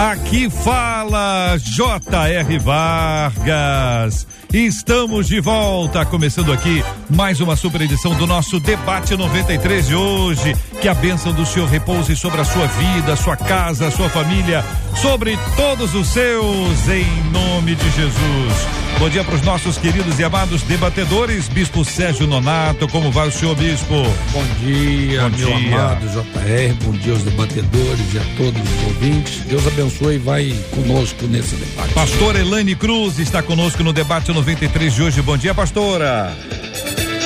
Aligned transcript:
Aqui 0.00 0.48
fala 0.48 1.58
J.R. 1.58 2.58
Vargas. 2.58 4.26
Estamos 4.50 5.28
de 5.28 5.40
volta, 5.40 6.06
começando 6.06 6.54
aqui 6.54 6.82
mais 7.10 7.38
uma 7.38 7.54
super 7.54 7.82
edição 7.82 8.14
do 8.14 8.26
nosso 8.26 8.58
debate 8.58 9.14
93 9.14 9.88
de 9.88 9.94
hoje. 9.94 10.56
Que 10.80 10.88
a 10.88 10.94
bênção 10.94 11.34
do 11.34 11.44
Senhor 11.44 11.68
repouse 11.68 12.16
sobre 12.16 12.40
a 12.40 12.44
sua 12.46 12.66
vida, 12.66 13.14
sua 13.14 13.36
casa, 13.36 13.90
sua 13.90 14.08
família, 14.08 14.64
sobre 14.96 15.38
todos 15.56 15.94
os 15.94 16.08
seus, 16.08 16.88
em 16.88 17.06
nome 17.32 17.74
de 17.74 17.84
Jesus. 17.90 18.68
Bom 18.98 19.08
dia 19.08 19.24
para 19.24 19.34
os 19.34 19.42
nossos 19.42 19.78
queridos 19.78 20.18
e 20.18 20.24
amados 20.24 20.62
debatedores, 20.62 21.48
Bispo 21.48 21.84
Sérgio 21.84 22.26
Nonato, 22.26 22.86
como 22.88 23.10
vai 23.10 23.28
o 23.28 23.32
senhor 23.32 23.54
Bispo? 23.56 23.94
Bom 24.32 24.44
dia, 24.60 25.22
Bom 25.22 25.38
meu 25.38 25.56
dia. 25.58 25.74
amado 25.74 26.06
JR, 26.06 26.74
bom 26.84 26.92
dia 26.92 27.12
aos 27.14 27.22
debatedores 27.22 28.14
e 28.14 28.18
a 28.18 28.22
todos 28.36 28.60
os 28.60 28.84
ouvintes. 28.84 29.40
Deus 29.46 29.66
abençoe 29.66 30.16
e 30.16 30.18
vai 30.18 30.54
conosco 30.74 31.26
nesse 31.26 31.54
debate. 31.56 31.94
Pastor 31.94 32.36
Elaine 32.36 32.74
Cruz 32.74 33.18
está 33.18 33.42
conosco 33.42 33.82
no 33.82 33.92
debate 33.92 34.30
93 34.32 34.94
de 34.94 35.02
hoje. 35.02 35.22
Bom 35.22 35.36
dia, 35.38 35.54
pastora. 35.54 36.36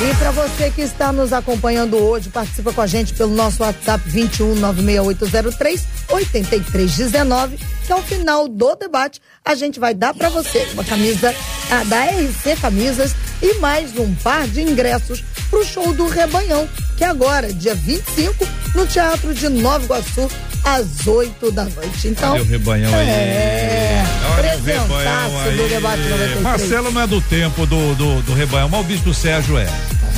E 0.00 0.14
para 0.16 0.30
você 0.30 0.70
que 0.70 0.82
está 0.82 1.12
nos 1.12 1.32
acompanhando 1.32 1.96
hoje, 1.96 2.28
participa 2.28 2.72
com 2.72 2.80
a 2.80 2.86
gente 2.86 3.14
pelo 3.14 3.34
nosso 3.34 3.62
WhatsApp 3.62 4.08
21 4.08 4.54
96803 4.56 5.84
8319, 6.08 7.58
que 7.84 7.92
ao 7.92 8.02
final 8.02 8.46
do 8.46 8.76
debate 8.76 9.20
a 9.44 9.54
gente 9.54 9.80
vai 9.80 9.94
dar 9.94 10.14
para 10.14 10.28
você 10.28 10.68
uma 10.72 10.84
camisa 10.84 11.34
ah, 11.70 11.84
da 11.84 12.04
RC 12.04 12.56
Camisas 12.60 13.14
e 13.42 13.54
mais 13.54 13.96
um 13.98 14.14
par 14.16 14.46
de 14.46 14.62
ingressos 14.62 15.24
pro 15.50 15.64
show 15.64 15.92
do 15.92 16.06
Rebanhão, 16.08 16.68
que 16.96 17.04
é 17.04 17.08
agora, 17.08 17.52
dia 17.52 17.74
25, 17.74 18.46
no 18.74 18.86
Teatro 18.86 19.32
de 19.34 19.48
Nova 19.48 19.84
Iguaçu, 19.84 20.30
às 20.64 21.06
8 21.06 21.50
da 21.52 21.64
noite. 21.64 22.08
Então, 22.08 22.32
Olha 22.32 22.42
o 22.42 22.46
rebanhão 22.46 22.94
aí. 22.94 23.08
é, 23.08 24.04
o 24.38 24.42
rebanhão 24.42 24.88
do 24.88 24.94
aí. 24.96 25.68
debate 25.68 26.02
93. 26.02 26.40
Marcelo 26.42 26.90
não 26.90 27.00
é 27.02 27.06
do 27.06 27.20
tempo 27.22 27.66
do, 27.66 27.94
do, 27.94 28.22
do 28.22 28.34
rebanhão, 28.34 28.68
mas 28.68 28.80
o 28.80 28.84
Bispo 28.84 29.14
Sérgio 29.14 29.58
é. 29.58 29.66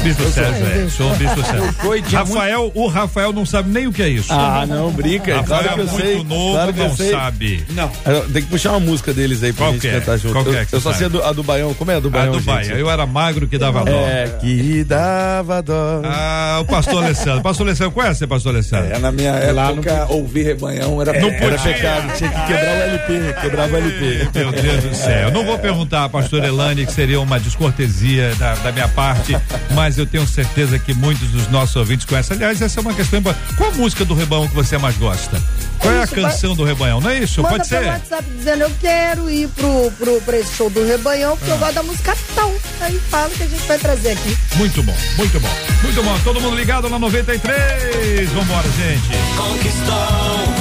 Bispo 0.03 0.25
Sérgio 0.31 0.67
é. 0.67 0.89
Sou 0.89 1.13
o 1.13 1.15
Bispo 1.17 1.43
Sérgio. 1.45 1.75
Rafael, 2.19 2.73
o 2.75 2.87
Rafael 2.89 3.33
não 3.33 3.45
sabe 3.45 3.71
nem 3.71 3.87
o 3.87 3.93
que 3.93 4.03
é 4.03 4.09
isso. 4.09 4.33
Ah, 4.33 4.65
não, 4.67 4.91
brinca. 4.91 5.37
Rafael 5.37 5.45
claro 5.47 5.75
que 5.75 5.81
é 5.81 5.83
eu 5.83 5.87
muito 5.89 6.07
sei. 6.07 6.25
novo, 6.25 6.53
claro 6.55 6.73
que 6.75 6.81
eu 6.81 6.89
não 6.89 6.97
sei. 6.97 7.11
sabe. 7.11 7.65
Não, 7.71 7.91
Tem 8.33 8.43
que 8.43 8.49
puxar 8.49 8.71
uma 8.71 8.81
música 8.81 9.13
deles 9.13 9.43
aí 9.43 9.53
pra 9.53 9.67
Qual 9.67 9.73
gente 9.73 9.83
que 9.83 9.89
é? 9.89 10.01
cantar 10.01 10.17
junto. 10.19 10.33
Qual 10.33 10.45
que 10.45 10.51
é 10.57 10.63
eu, 10.63 10.67
que 10.67 10.75
eu 10.75 10.81
só 10.81 10.93
sei 10.93 11.07
a 11.07 11.09
do, 11.09 11.23
a 11.23 11.33
do 11.33 11.43
Baião. 11.43 11.75
Como 11.75 11.91
é 11.91 11.97
a 11.97 12.01
do 12.01 12.09
A 12.09 12.11
Baião, 12.11 12.33
do 12.33 12.41
Bahia. 12.41 12.65
gente? 12.65 12.79
Eu 12.81 12.91
era 12.91 13.05
magro 13.07 13.47
que 13.47 13.59
dava 13.59 13.85
dó. 13.85 13.91
É, 13.91 14.27
que 14.41 14.85
dava 14.85 15.63
dó. 15.63 16.01
Ah, 16.05 16.59
o 16.61 16.65
pastor 16.65 17.05
Alessandro. 17.05 17.43
Pastor 17.43 17.67
Alessandro, 17.67 17.93
conhece, 17.93 18.27
pastor 18.27 18.55
Alessandro? 18.55 18.95
É, 18.95 18.99
na 18.99 19.13
minha 19.13 19.31
época, 19.33 20.07
ouvir 20.09 20.45
rebanhão 20.45 21.01
era, 21.01 21.13
Não 21.21 21.29
era 21.29 21.59
pecado. 21.59 22.17
Tinha 22.17 22.31
que 22.31 22.47
quebrar 22.47 22.77
o 22.77 22.83
LP, 22.83 23.41
quebrava 23.41 23.73
o 23.75 23.77
LP. 23.77 24.29
Meu 24.39 24.53
Deus 24.53 24.83
do 24.85 24.95
céu. 24.95 25.29
Eu 25.29 25.31
não 25.33 25.45
vou 25.45 25.59
perguntar 25.59 26.05
à 26.05 26.09
pastora 26.09 26.47
Elane, 26.47 26.87
que 26.87 26.93
seria 26.93 27.21
uma 27.21 27.39
descortesia 27.39 28.35
da, 28.37 28.55
da 28.55 28.73
minha 28.73 28.89
parte, 28.89 29.37
mas 29.75 29.90
eu 29.99 30.07
tenho 30.07 30.27
certeza 30.27 30.79
que 30.79 30.95
muitos 30.95 31.29
dos 31.29 31.49
nossos 31.49 31.77
ouvintes 31.77 32.07
conhecem. 32.07 32.37
Aliás, 32.37 32.61
essa 32.61 32.81
é 32.81 32.83
uma 32.83 32.95
questão. 32.95 33.23
Qual 33.57 33.71
a 33.71 33.75
música 33.75 34.05
do 34.05 34.15
Rebanhão 34.15 34.49
que 34.49 34.55
você 34.55 34.79
mais 34.79 34.97
gosta? 34.97 35.41
Qual 35.79 35.95
é 35.95 36.01
a 36.01 36.05
Isso, 36.05 36.15
canção 36.15 36.55
do 36.55 36.65
Rebanhão? 36.65 37.01
Não 37.01 37.11
é 37.11 37.19
isso? 37.19 37.43
Manda 37.43 37.57
Pode 37.57 37.69
pelo 37.69 37.83
ser? 37.83 37.89
WhatsApp 37.89 38.25
dizendo 38.37 38.63
eu 38.63 38.73
quero 38.81 39.31
ir 39.31 39.49
pro, 39.49 39.91
pro, 39.99 40.21
pra 40.23 40.39
esse 40.39 40.55
show 40.55 40.69
do 40.71 40.85
Rebanhão, 40.85 41.37
porque 41.37 41.51
eu 41.51 41.59
gosto 41.59 41.75
da 41.75 41.83
música 41.83 42.17
tal. 42.35 42.53
Aí 42.81 42.99
fala 43.11 43.31
que 43.31 43.43
a 43.43 43.47
gente 43.47 43.67
vai 43.67 43.79
trazer 43.79 44.11
aqui. 44.13 44.37
Muito 44.57 44.83
bom, 44.83 44.97
muito 45.17 45.41
bom. 45.41 45.49
Muito 45.83 46.03
bom. 46.03 46.19
Todo 46.23 46.41
mundo 46.41 46.57
ligado 46.57 46.89
na 46.89 46.99
93. 46.99 48.31
Vambora, 48.31 48.69
gente. 48.71 49.09
conquistou 49.37 50.60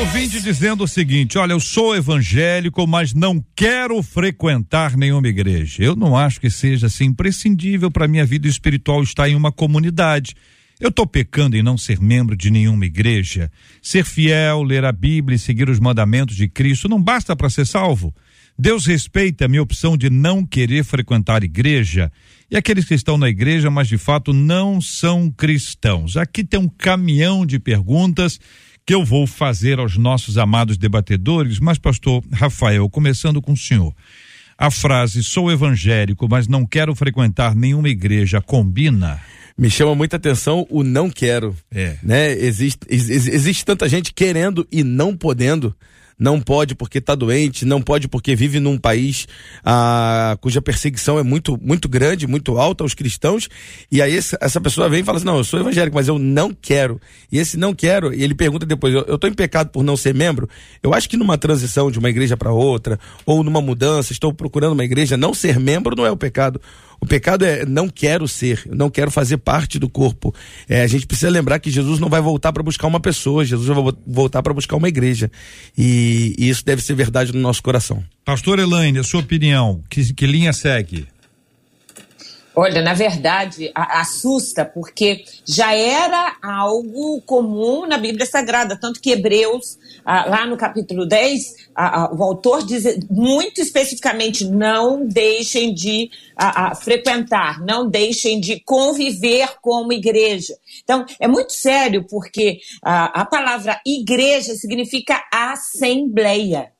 Ouvinte 0.00 0.42
dizendo 0.42 0.82
o 0.82 0.88
seguinte: 0.88 1.38
olha, 1.38 1.52
eu 1.52 1.60
sou 1.60 1.94
evangélico, 1.94 2.84
mas 2.84 3.14
não 3.14 3.42
quero 3.54 4.02
frequentar 4.02 4.96
nenhuma 4.96 5.28
igreja. 5.28 5.84
Eu 5.84 5.94
não 5.94 6.16
acho 6.16 6.40
que 6.40 6.50
seja 6.50 6.88
assim 6.88 7.04
imprescindível 7.04 7.92
para 7.92 8.08
minha 8.08 8.26
vida 8.26 8.48
espiritual 8.48 9.04
estar 9.04 9.28
em 9.28 9.36
uma 9.36 9.52
comunidade. 9.52 10.34
Eu 10.80 10.88
estou 10.88 11.06
pecando 11.06 11.56
em 11.56 11.62
não 11.62 11.78
ser 11.78 12.00
membro 12.00 12.36
de 12.36 12.50
nenhuma 12.50 12.84
igreja. 12.84 13.50
Ser 13.80 14.04
fiel, 14.04 14.64
ler 14.64 14.84
a 14.84 14.90
Bíblia 14.90 15.36
e 15.36 15.38
seguir 15.38 15.68
os 15.70 15.78
mandamentos 15.78 16.34
de 16.34 16.48
Cristo 16.48 16.88
não 16.88 17.00
basta 17.00 17.36
para 17.36 17.48
ser 17.48 17.64
salvo. 17.64 18.12
Deus 18.58 18.86
respeita 18.86 19.44
a 19.44 19.48
minha 19.48 19.62
opção 19.62 19.96
de 19.96 20.10
não 20.10 20.44
querer 20.44 20.84
frequentar 20.84 21.42
igreja 21.42 22.10
e 22.50 22.56
aqueles 22.56 22.84
que 22.84 22.94
estão 22.94 23.16
na 23.16 23.28
igreja, 23.28 23.70
mas 23.70 23.88
de 23.88 23.98
fato 23.98 24.32
não 24.32 24.80
são 24.80 25.30
cristãos. 25.30 26.16
Aqui 26.16 26.44
tem 26.44 26.60
um 26.60 26.68
caminhão 26.68 27.46
de 27.46 27.58
perguntas 27.58 28.38
que 28.86 28.94
eu 28.94 29.04
vou 29.04 29.26
fazer 29.26 29.78
aos 29.78 29.96
nossos 29.96 30.36
amados 30.36 30.76
debatedores, 30.76 31.58
mas 31.58 31.78
pastor 31.78 32.22
Rafael, 32.32 32.88
começando 32.90 33.40
com 33.40 33.52
o 33.52 33.56
senhor. 33.56 33.94
A 34.56 34.70
frase 34.70 35.24
sou 35.24 35.50
evangélico, 35.50 36.28
mas 36.28 36.46
não 36.46 36.64
quero 36.66 36.94
frequentar 36.94 37.54
nenhuma 37.54 37.88
igreja 37.88 38.40
combina? 38.40 39.20
Me 39.56 39.70
chama 39.70 39.94
muita 39.94 40.16
atenção 40.16 40.66
o 40.68 40.82
não 40.82 41.08
quero. 41.08 41.56
É. 41.72 41.96
Né? 42.02 42.32
Existe, 42.32 42.80
ex- 42.88 43.08
existe 43.08 43.64
tanta 43.64 43.88
gente 43.88 44.12
querendo 44.12 44.66
e 44.70 44.84
não 44.84 45.16
podendo. 45.16 45.74
Não 46.18 46.40
pode 46.40 46.74
porque 46.74 46.98
está 46.98 47.14
doente, 47.14 47.64
não 47.64 47.80
pode 47.82 48.08
porque 48.08 48.34
vive 48.34 48.60
num 48.60 48.78
país 48.78 49.26
ah, 49.64 50.36
cuja 50.40 50.62
perseguição 50.62 51.18
é 51.18 51.22
muito, 51.22 51.58
muito 51.60 51.88
grande, 51.88 52.26
muito 52.26 52.58
alta 52.58 52.84
aos 52.84 52.94
cristãos, 52.94 53.48
e 53.90 54.00
aí 54.00 54.16
essa, 54.16 54.60
pessoa 54.60 54.88
vem 54.88 55.00
e 55.00 55.04
fala 55.04 55.18
assim, 55.18 55.26
não, 55.26 55.36
eu 55.36 55.44
sou 55.44 55.60
evangélico, 55.60 55.96
mas 55.96 56.08
eu 56.08 56.18
não 56.18 56.52
quero. 56.52 57.00
E 57.30 57.38
esse 57.38 57.56
não 57.56 57.74
quero, 57.74 58.14
e 58.14 58.22
ele 58.22 58.34
pergunta 58.34 58.64
depois, 58.64 58.94
eu 58.94 59.14
estou 59.14 59.28
em 59.28 59.34
pecado 59.34 59.70
por 59.70 59.82
não 59.82 59.96
ser 59.96 60.14
membro? 60.14 60.48
Eu 60.82 60.94
acho 60.94 61.08
que 61.08 61.16
numa 61.16 61.36
transição 61.36 61.90
de 61.90 61.98
uma 61.98 62.10
igreja 62.10 62.36
para 62.36 62.52
outra, 62.52 62.98
ou 63.26 63.42
numa 63.42 63.60
mudança, 63.60 64.12
estou 64.12 64.32
procurando 64.32 64.72
uma 64.72 64.84
igreja, 64.84 65.16
não 65.16 65.34
ser 65.34 65.58
membro 65.58 65.96
não 65.96 66.06
é 66.06 66.10
o 66.10 66.16
pecado. 66.16 66.60
O 67.00 67.06
pecado 67.06 67.44
é 67.44 67.66
não 67.66 67.86
quero 67.86 68.26
ser, 68.26 68.62
não 68.66 68.88
quero 68.88 69.10
fazer 69.10 69.36
parte 69.36 69.78
do 69.78 69.90
corpo. 69.90 70.34
É, 70.66 70.80
a 70.82 70.86
gente 70.86 71.06
precisa 71.06 71.30
lembrar 71.30 71.58
que 71.58 71.70
Jesus 71.70 72.00
não 72.00 72.08
vai 72.08 72.20
voltar 72.20 72.50
para 72.50 72.62
buscar 72.62 72.86
uma 72.86 72.98
pessoa, 72.98 73.44
Jesus 73.44 73.68
vai 73.68 73.92
voltar 74.06 74.42
para 74.42 74.54
buscar 74.54 74.76
uma 74.76 74.88
igreja. 74.88 75.30
E, 75.76 76.03
e, 76.04 76.48
isso 76.48 76.64
deve 76.64 76.82
ser 76.82 76.94
verdade 76.94 77.32
no 77.32 77.40
nosso 77.40 77.62
coração. 77.62 78.02
Pastor 78.24 78.58
Elaine, 78.58 78.98
a 78.98 79.04
sua 79.04 79.20
opinião, 79.20 79.82
que, 79.88 80.12
que 80.12 80.26
linha 80.26 80.52
segue? 80.52 81.06
Olha, 82.56 82.80
na 82.80 82.94
verdade, 82.94 83.72
assusta, 83.74 84.64
porque 84.64 85.24
já 85.44 85.74
era 85.74 86.36
algo 86.40 87.20
comum 87.22 87.84
na 87.84 87.98
Bíblia 87.98 88.26
Sagrada, 88.26 88.78
tanto 88.80 89.00
que 89.00 89.10
Hebreus, 89.10 89.76
ah, 90.04 90.26
lá 90.26 90.46
no 90.46 90.56
capítulo 90.56 91.04
10, 91.04 91.68
ah, 91.74 92.02
ah, 92.04 92.14
o 92.14 92.22
autor 92.22 92.64
diz 92.64 92.84
muito 93.10 93.60
especificamente: 93.60 94.44
não 94.44 95.04
deixem 95.04 95.74
de 95.74 96.10
frequentar, 96.82 97.60
não 97.60 97.88
deixem 97.88 98.40
de 98.40 98.60
conviver 98.60 99.56
como 99.60 99.92
igreja. 99.92 100.54
Então, 100.82 101.04
é 101.20 101.28
muito 101.28 101.52
sério, 101.52 102.04
porque 102.08 102.58
a 102.82 103.24
palavra 103.24 103.80
igreja 103.86 104.54
significa 104.54 105.22
assembleia. 105.32 106.73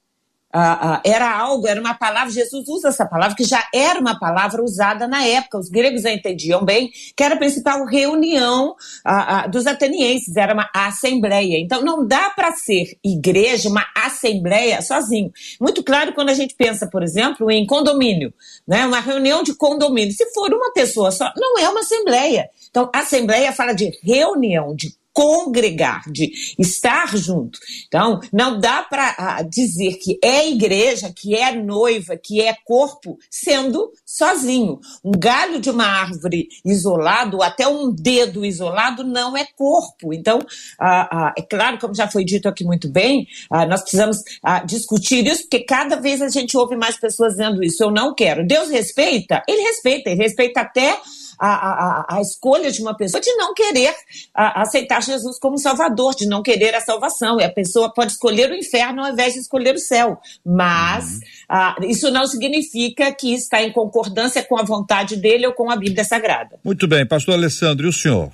Uh, 0.55 0.59
uh, 0.59 1.01
era 1.05 1.37
algo, 1.37 1.67
era 1.67 1.81
uma 1.81 1.95
palavra, 1.95 2.31
Jesus 2.31 2.69
usa 2.69 2.89
essa 2.89 3.05
palavra, 3.05 3.35
que 3.35 3.43
já 3.43 3.67
era 3.75 3.99
uma 3.99 4.17
palavra 4.21 4.63
usada 4.63 5.09
na 5.09 5.25
época, 5.25 5.59
os 5.59 5.69
gregos 5.69 6.05
entendiam 6.05 6.65
bem, 6.65 6.93
que 7.17 7.25
era 7.25 7.35
a 7.35 7.39
principal 7.39 7.85
reunião 7.85 8.77
uh, 9.05 9.51
dos 9.51 9.67
atenienses, 9.67 10.37
era 10.37 10.55
uma 10.55 10.71
assembleia. 10.73 11.59
Então, 11.59 11.83
não 11.83 12.07
dá 12.07 12.31
para 12.31 12.53
ser 12.53 12.97
igreja, 13.05 13.69
uma 13.69 13.85
assembleia, 13.97 14.81
sozinho. 14.81 15.33
Muito 15.61 15.83
claro 15.83 16.13
quando 16.15 16.29
a 16.29 16.35
gente 16.35 16.55
pensa, 16.55 16.87
por 16.87 17.03
exemplo, 17.03 17.51
em 17.51 17.67
condomínio, 17.67 18.33
né? 18.65 18.87
uma 18.87 19.01
reunião 19.01 19.43
de 19.43 19.57
condomínio. 19.57 20.13
Se 20.13 20.33
for 20.33 20.55
uma 20.55 20.73
pessoa 20.73 21.11
só, 21.11 21.33
não 21.37 21.59
é 21.59 21.69
uma 21.69 21.81
assembleia. 21.81 22.49
Então, 22.71 22.89
assembleia 22.95 23.53
fala 23.53 23.73
de 23.73 23.91
reunião, 24.05 24.75
de 24.75 24.95
congregar, 25.15 26.03
de 26.11 26.33
estar 26.59 27.17
junto. 27.17 27.59
Então, 27.87 28.21
não 28.33 28.59
dá 28.59 28.83
para 28.83 29.43
dizer 29.43 29.95
que 29.95 30.19
é 30.21 30.49
igreja, 30.51 31.13
que 31.15 31.37
é 31.37 31.55
noiva, 31.55 32.17
que 32.17 32.41
é 32.41 32.55
corpo, 32.65 33.17
sendo 33.31 33.93
sozinho. 34.05 34.81
Um 35.05 35.13
galho 35.13 35.61
de 35.61 35.71
uma 35.71 35.87
árvore 35.87 36.49
isolado, 36.65 37.43
até 37.43 37.67
um 37.69 37.93
dedo 37.93 38.45
isolado, 38.45 39.05
não 39.05 39.37
é 39.37 39.47
corpo. 39.57 40.13
Então, 40.13 40.41
ah, 40.81 41.09
ah, 41.11 41.35
é 41.39 41.43
claro, 41.43 41.79
como 41.79 41.95
já 41.95 42.09
foi 42.09 42.25
dito 42.25 42.49
aqui 42.49 42.65
muito 42.65 42.89
bem, 42.89 43.29
ah, 43.49 43.65
nós 43.65 43.83
precisamos 43.83 44.19
discutir 44.67 45.25
isso, 45.27 45.43
porque 45.43 45.61
cada 45.61 45.95
vez 45.97 46.21
a 46.21 46.29
gente 46.29 46.57
ouve 46.57 46.75
mais 46.75 46.99
pessoas 46.99 47.35
dizendo 47.35 47.63
isso. 47.63 47.83
Eu 47.85 47.93
não 47.93 48.13
quero. 48.15 48.45
Deus 48.45 48.69
respeita? 48.69 49.43
Ele 49.49 49.63
respeita, 49.63 50.11
ele 50.11 50.23
respeita 50.23 50.61
até 50.61 50.99
a, 51.39 51.49
a, 51.49 52.17
a 52.17 52.21
escolha 52.21 52.71
de 52.71 52.81
uma 52.81 52.97
pessoa 52.97 53.21
de 53.21 53.33
não 53.37 53.55
querer 53.55 53.95
a, 54.35 54.63
aceitar 54.63 55.03
Jesus 55.03 55.39
como 55.39 55.59
Salvador, 55.59 56.15
de 56.15 56.27
não 56.27 56.43
querer 56.43 56.75
a 56.75 56.81
salvação. 56.81 57.41
E 57.41 57.45
a 57.45 57.51
pessoa 57.51 57.93
pode 57.93 58.13
escolher 58.13 58.51
o 58.51 58.55
inferno 58.55 59.03
ao 59.03 59.13
invés 59.13 59.35
de 59.35 59.41
escolher 59.41 59.75
o 59.75 59.79
céu. 59.79 60.19
Mas 60.45 61.21
uhum. 61.51 61.89
isso 61.89 62.11
não 62.11 62.27
significa 62.27 63.13
que 63.13 63.35
está 63.35 63.63
em 63.63 63.73
concordância 63.73 64.43
com 64.43 64.59
a 64.59 64.63
vontade 64.63 65.17
dele 65.17 65.47
ou 65.47 65.53
com 65.53 65.71
a 65.71 65.77
Bíblia 65.77 66.05
Sagrada. 66.05 66.59
Muito 66.65 66.87
bem, 66.87 67.07
pastor 67.07 67.35
Alessandro, 67.35 67.87
e 67.87 67.91
o 67.91 67.93
senhor? 67.93 68.31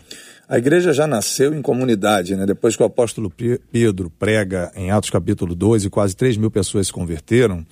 A 0.50 0.58
igreja 0.58 0.92
já 0.92 1.06
nasceu 1.06 1.54
em 1.54 1.62
comunidade, 1.62 2.34
né? 2.34 2.44
Depois 2.44 2.74
que 2.74 2.82
o 2.82 2.86
apóstolo 2.86 3.32
Pedro 3.70 4.10
prega 4.18 4.72
em 4.74 4.90
Atos 4.90 5.08
capítulo 5.08 5.54
2 5.54 5.84
e 5.84 5.90
quase 5.90 6.16
3 6.16 6.36
mil 6.36 6.50
pessoas 6.50 6.88
se 6.88 6.92
converteram, 6.92 7.64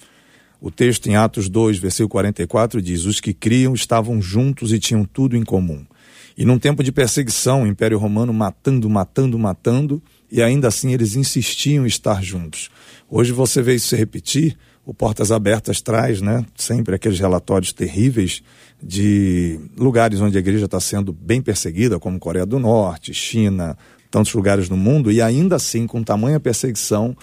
o 0.60 0.70
texto 0.70 1.08
em 1.08 1.16
Atos 1.16 1.48
2, 1.48 1.78
versículo 1.78 2.10
44 2.10 2.82
diz: 2.82 3.04
Os 3.04 3.20
que 3.20 3.32
criam 3.32 3.74
estavam 3.74 4.20
juntos 4.20 4.72
e 4.72 4.78
tinham 4.78 5.04
tudo 5.04 5.36
em 5.36 5.44
comum. 5.44 5.84
E 6.36 6.44
num 6.44 6.58
tempo 6.58 6.82
de 6.82 6.92
perseguição, 6.92 7.62
o 7.62 7.66
Império 7.66 7.98
Romano 7.98 8.32
matando, 8.32 8.88
matando, 8.88 9.38
matando, 9.38 10.02
e 10.30 10.42
ainda 10.42 10.68
assim 10.68 10.92
eles 10.92 11.16
insistiam 11.16 11.84
em 11.84 11.88
estar 11.88 12.22
juntos. 12.22 12.70
Hoje 13.08 13.32
você 13.32 13.60
vê 13.60 13.74
isso 13.74 13.88
se 13.88 13.96
repetir, 13.96 14.56
o 14.84 14.94
Portas 14.94 15.32
Abertas 15.32 15.82
traz, 15.82 16.22
né, 16.22 16.46
sempre 16.56 16.94
aqueles 16.94 17.18
relatórios 17.18 17.72
terríveis 17.72 18.42
de 18.82 19.58
lugares 19.76 20.20
onde 20.20 20.36
a 20.36 20.40
igreja 20.40 20.64
está 20.64 20.80
sendo 20.80 21.12
bem 21.12 21.42
perseguida, 21.42 21.98
como 21.98 22.18
Coreia 22.18 22.46
do 22.46 22.58
Norte, 22.58 23.12
China, 23.12 23.76
tantos 24.10 24.32
lugares 24.32 24.68
no 24.68 24.76
mundo, 24.76 25.10
e 25.12 25.20
ainda 25.20 25.56
assim, 25.56 25.86
com 25.86 26.02
tamanha 26.02 26.40
perseguição, 26.40 27.16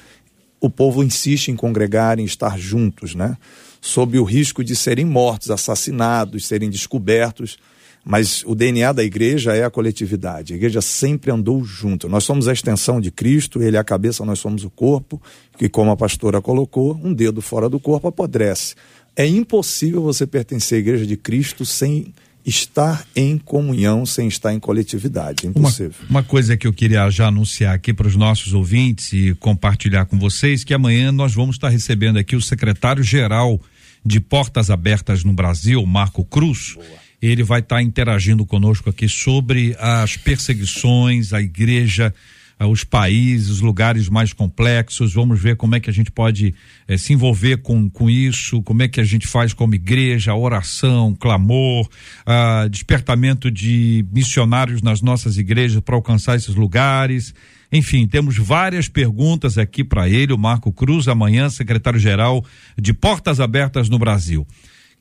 o 0.60 0.69
povo 0.69 1.04
insiste 1.04 1.50
em 1.50 1.56
congregar, 1.56 2.19
em 2.19 2.25
estar 2.25 2.57
juntos, 2.57 3.16
né? 3.16 3.38
Sob 3.81 4.18
o 4.18 4.24
risco 4.24 4.63
de 4.63 4.75
serem 4.75 5.06
mortos, 5.06 5.52
assassinados, 5.52 6.48
serem 6.48 6.69
descobertos. 6.69 7.57
Mas 8.04 8.44
o 8.46 8.54
DNA 8.54 8.92
da 8.92 9.04
igreja 9.04 9.56
é 9.56 9.63
a 9.63 9.69
coletividade. 9.69 10.54
A 10.54 10.56
igreja 10.56 10.80
sempre 10.80 11.31
andou 11.31 11.63
junto. 11.63 12.07
Nós 12.07 12.24
somos 12.24 12.48
a 12.48 12.54
extensão 12.54 13.02
de 13.02 13.10
Cristo, 13.10 13.63
ele 13.63 13.78
é 13.78 13.80
a 13.80 13.84
cabeça, 13.84 14.24
nós 14.24 14.38
somos 14.38 14.63
o 14.63 14.69
corpo, 14.69 15.19
que, 15.57 15.68
como 15.68 15.90
a 15.90 15.98
pastora 15.98 16.40
colocou, 16.40 17.00
um 17.04 17.12
dedo 17.12 17.42
fora 17.42 17.68
do 17.68 17.80
corpo 17.80 18.07
apodrece. 18.07 18.75
É 19.16 19.25
impossível 19.25 20.04
você 20.04 20.28
pertencer 20.28 20.78
à 20.78 20.80
igreja 20.80 21.06
de 21.06 21.18
Cristo 21.18 21.66
sem 21.66 22.13
estar 22.45 23.06
em 23.15 23.38
comunhão 23.38 24.06
sem 24.06 24.27
estar 24.27 24.53
em 24.53 24.59
coletividade. 24.59 25.47
Impossível. 25.47 25.94
Uma, 26.01 26.19
uma 26.19 26.24
coisa 26.24 26.56
que 26.56 26.68
eu 26.68 26.74
queria 26.74 27.09
já 27.09 27.27
anunciar 27.27 27.74
aqui 27.74 27.94
para 27.94 28.07
os 28.07 28.15
nossos 28.15 28.53
ouvintes 28.53 29.12
e 29.13 29.33
compartilhar 29.36 30.06
com 30.06 30.19
vocês, 30.19 30.63
que 30.63 30.74
amanhã 30.74 31.12
nós 31.12 31.33
vamos 31.33 31.56
estar 31.56 31.69
recebendo 31.69 32.18
aqui 32.18 32.36
o 32.36 32.42
secretário-geral 32.42 33.59
de 34.06 34.19
Portas 34.19 34.69
Abertas 34.69 35.24
no 35.24 35.33
Brasil, 35.33 35.83
Marco 35.86 36.24
Cruz. 36.24 36.74
Boa. 36.75 36.86
Ele 37.21 37.44
vai 37.44 37.62
estar 37.62 37.81
interagindo 37.81 38.45
conosco 38.45 38.89
aqui 38.89 39.09
sobre 39.09 39.75
as 39.80 40.15
perseguições, 40.15 41.33
a 41.33 41.42
igreja 41.42 42.13
os 42.60 42.84
países, 42.84 43.50
os 43.50 43.60
lugares 43.60 44.07
mais 44.07 44.31
complexos. 44.31 45.13
Vamos 45.13 45.42
ver 45.42 45.57
como 45.57 45.75
é 45.75 45.80
que 45.80 45.90
a 45.90 45.94
gente 45.94 46.10
pode 46.10 46.56
eh, 46.88 46.98
se 46.98 47.12
envolver 47.12 47.57
com, 47.57 47.90
com 47.90 48.10
isso, 48.10 48.62
como 48.63 48.84
é 48.84 48.88
que 48.88 49.02
a 49.02 49.04
gente 49.04 49.28
faz 49.28 49.54
como 49.54 49.75
igreja, 49.75 50.34
oração, 50.34 51.13
clamor, 51.13 51.90
uh, 52.25 52.69
despertamento 52.69 53.52
de 53.52 54.06
missionários 54.12 54.81
nas 54.81 55.02
nossas 55.02 55.38
igrejas 55.38 55.81
para 55.81 55.96
alcançar 55.96 56.36
esses 56.36 56.56
lugares. 56.56 57.34
Enfim, 57.72 58.07
temos 58.07 58.38
várias 58.38 58.88
perguntas 58.88 59.57
aqui 59.57 59.83
para 59.83 60.07
ele, 60.07 60.31
o 60.31 60.38
Marco 60.38 60.71
Cruz, 60.71 61.07
amanhã, 61.07 61.50
secretário-geral 61.50 62.45
de 62.80 62.94
Portas 62.94 63.40
Abertas 63.42 63.90
no 63.90 64.00
Brasil. 64.00 64.47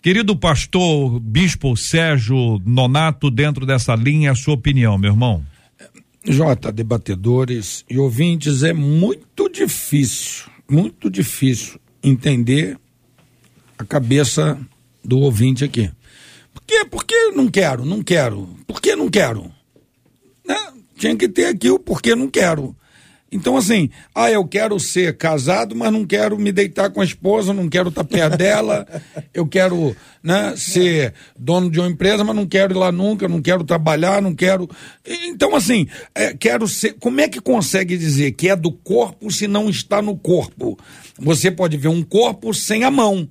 Querido 0.02 0.36
pastor 0.36 1.18
Bispo 1.20 1.76
Sérgio 1.76 2.60
Nonato, 2.66 3.30
dentro 3.30 3.64
dessa 3.64 3.94
linha, 3.94 4.32
a 4.32 4.34
sua 4.34 4.54
opinião, 4.54 4.98
meu 4.98 5.12
irmão? 5.12 5.42
Jota, 6.26 6.72
debatedores 6.72 7.84
e 7.88 7.98
ouvintes, 7.98 8.62
é 8.62 8.72
muito 8.72 9.48
difícil, 9.48 10.46
muito 10.68 11.10
difícil 11.10 11.78
entender 12.02 12.78
a 13.76 13.84
cabeça 13.84 14.58
do 15.04 15.18
ouvinte 15.18 15.64
aqui. 15.64 15.90
Por 16.52 16.62
quê? 16.62 16.84
Por 16.84 17.04
que 17.04 17.30
não 17.32 17.48
quero? 17.48 17.84
Não 17.84 18.02
quero. 18.02 18.48
Por 18.66 18.80
que 18.80 18.96
não 18.96 19.10
quero? 19.10 19.52
Né? 20.46 20.56
Tinha 20.96 21.14
que 21.14 21.28
ter 21.28 21.46
aqui 21.46 21.68
o 21.70 21.78
porquê 21.78 22.14
não 22.14 22.28
quero. 22.28 22.74
Então, 23.34 23.56
assim, 23.56 23.90
ah, 24.14 24.30
eu 24.30 24.46
quero 24.46 24.78
ser 24.78 25.16
casado, 25.16 25.74
mas 25.74 25.92
não 25.92 26.06
quero 26.06 26.38
me 26.38 26.52
deitar 26.52 26.88
com 26.90 27.00
a 27.00 27.04
esposa, 27.04 27.52
não 27.52 27.68
quero 27.68 27.88
estar 27.88 28.04
perto 28.04 28.36
dela, 28.36 28.86
eu 29.34 29.44
quero 29.44 29.94
né, 30.22 30.54
ser 30.56 31.12
dono 31.36 31.68
de 31.68 31.80
uma 31.80 31.88
empresa, 31.88 32.22
mas 32.22 32.36
não 32.36 32.46
quero 32.46 32.72
ir 32.72 32.78
lá 32.78 32.92
nunca, 32.92 33.26
não 33.26 33.42
quero 33.42 33.64
trabalhar, 33.64 34.22
não 34.22 34.36
quero. 34.36 34.70
Então, 35.04 35.56
assim, 35.56 35.88
é, 36.14 36.32
quero 36.32 36.68
ser. 36.68 36.92
Como 37.00 37.20
é 37.20 37.28
que 37.28 37.40
consegue 37.40 37.98
dizer 37.98 38.30
que 38.32 38.48
é 38.48 38.54
do 38.54 38.70
corpo 38.70 39.28
se 39.32 39.48
não 39.48 39.68
está 39.68 40.00
no 40.00 40.16
corpo? 40.16 40.78
Você 41.18 41.50
pode 41.50 41.76
ver 41.76 41.88
um 41.88 42.04
corpo 42.04 42.54
sem 42.54 42.84
a 42.84 42.90
mão, 42.90 43.28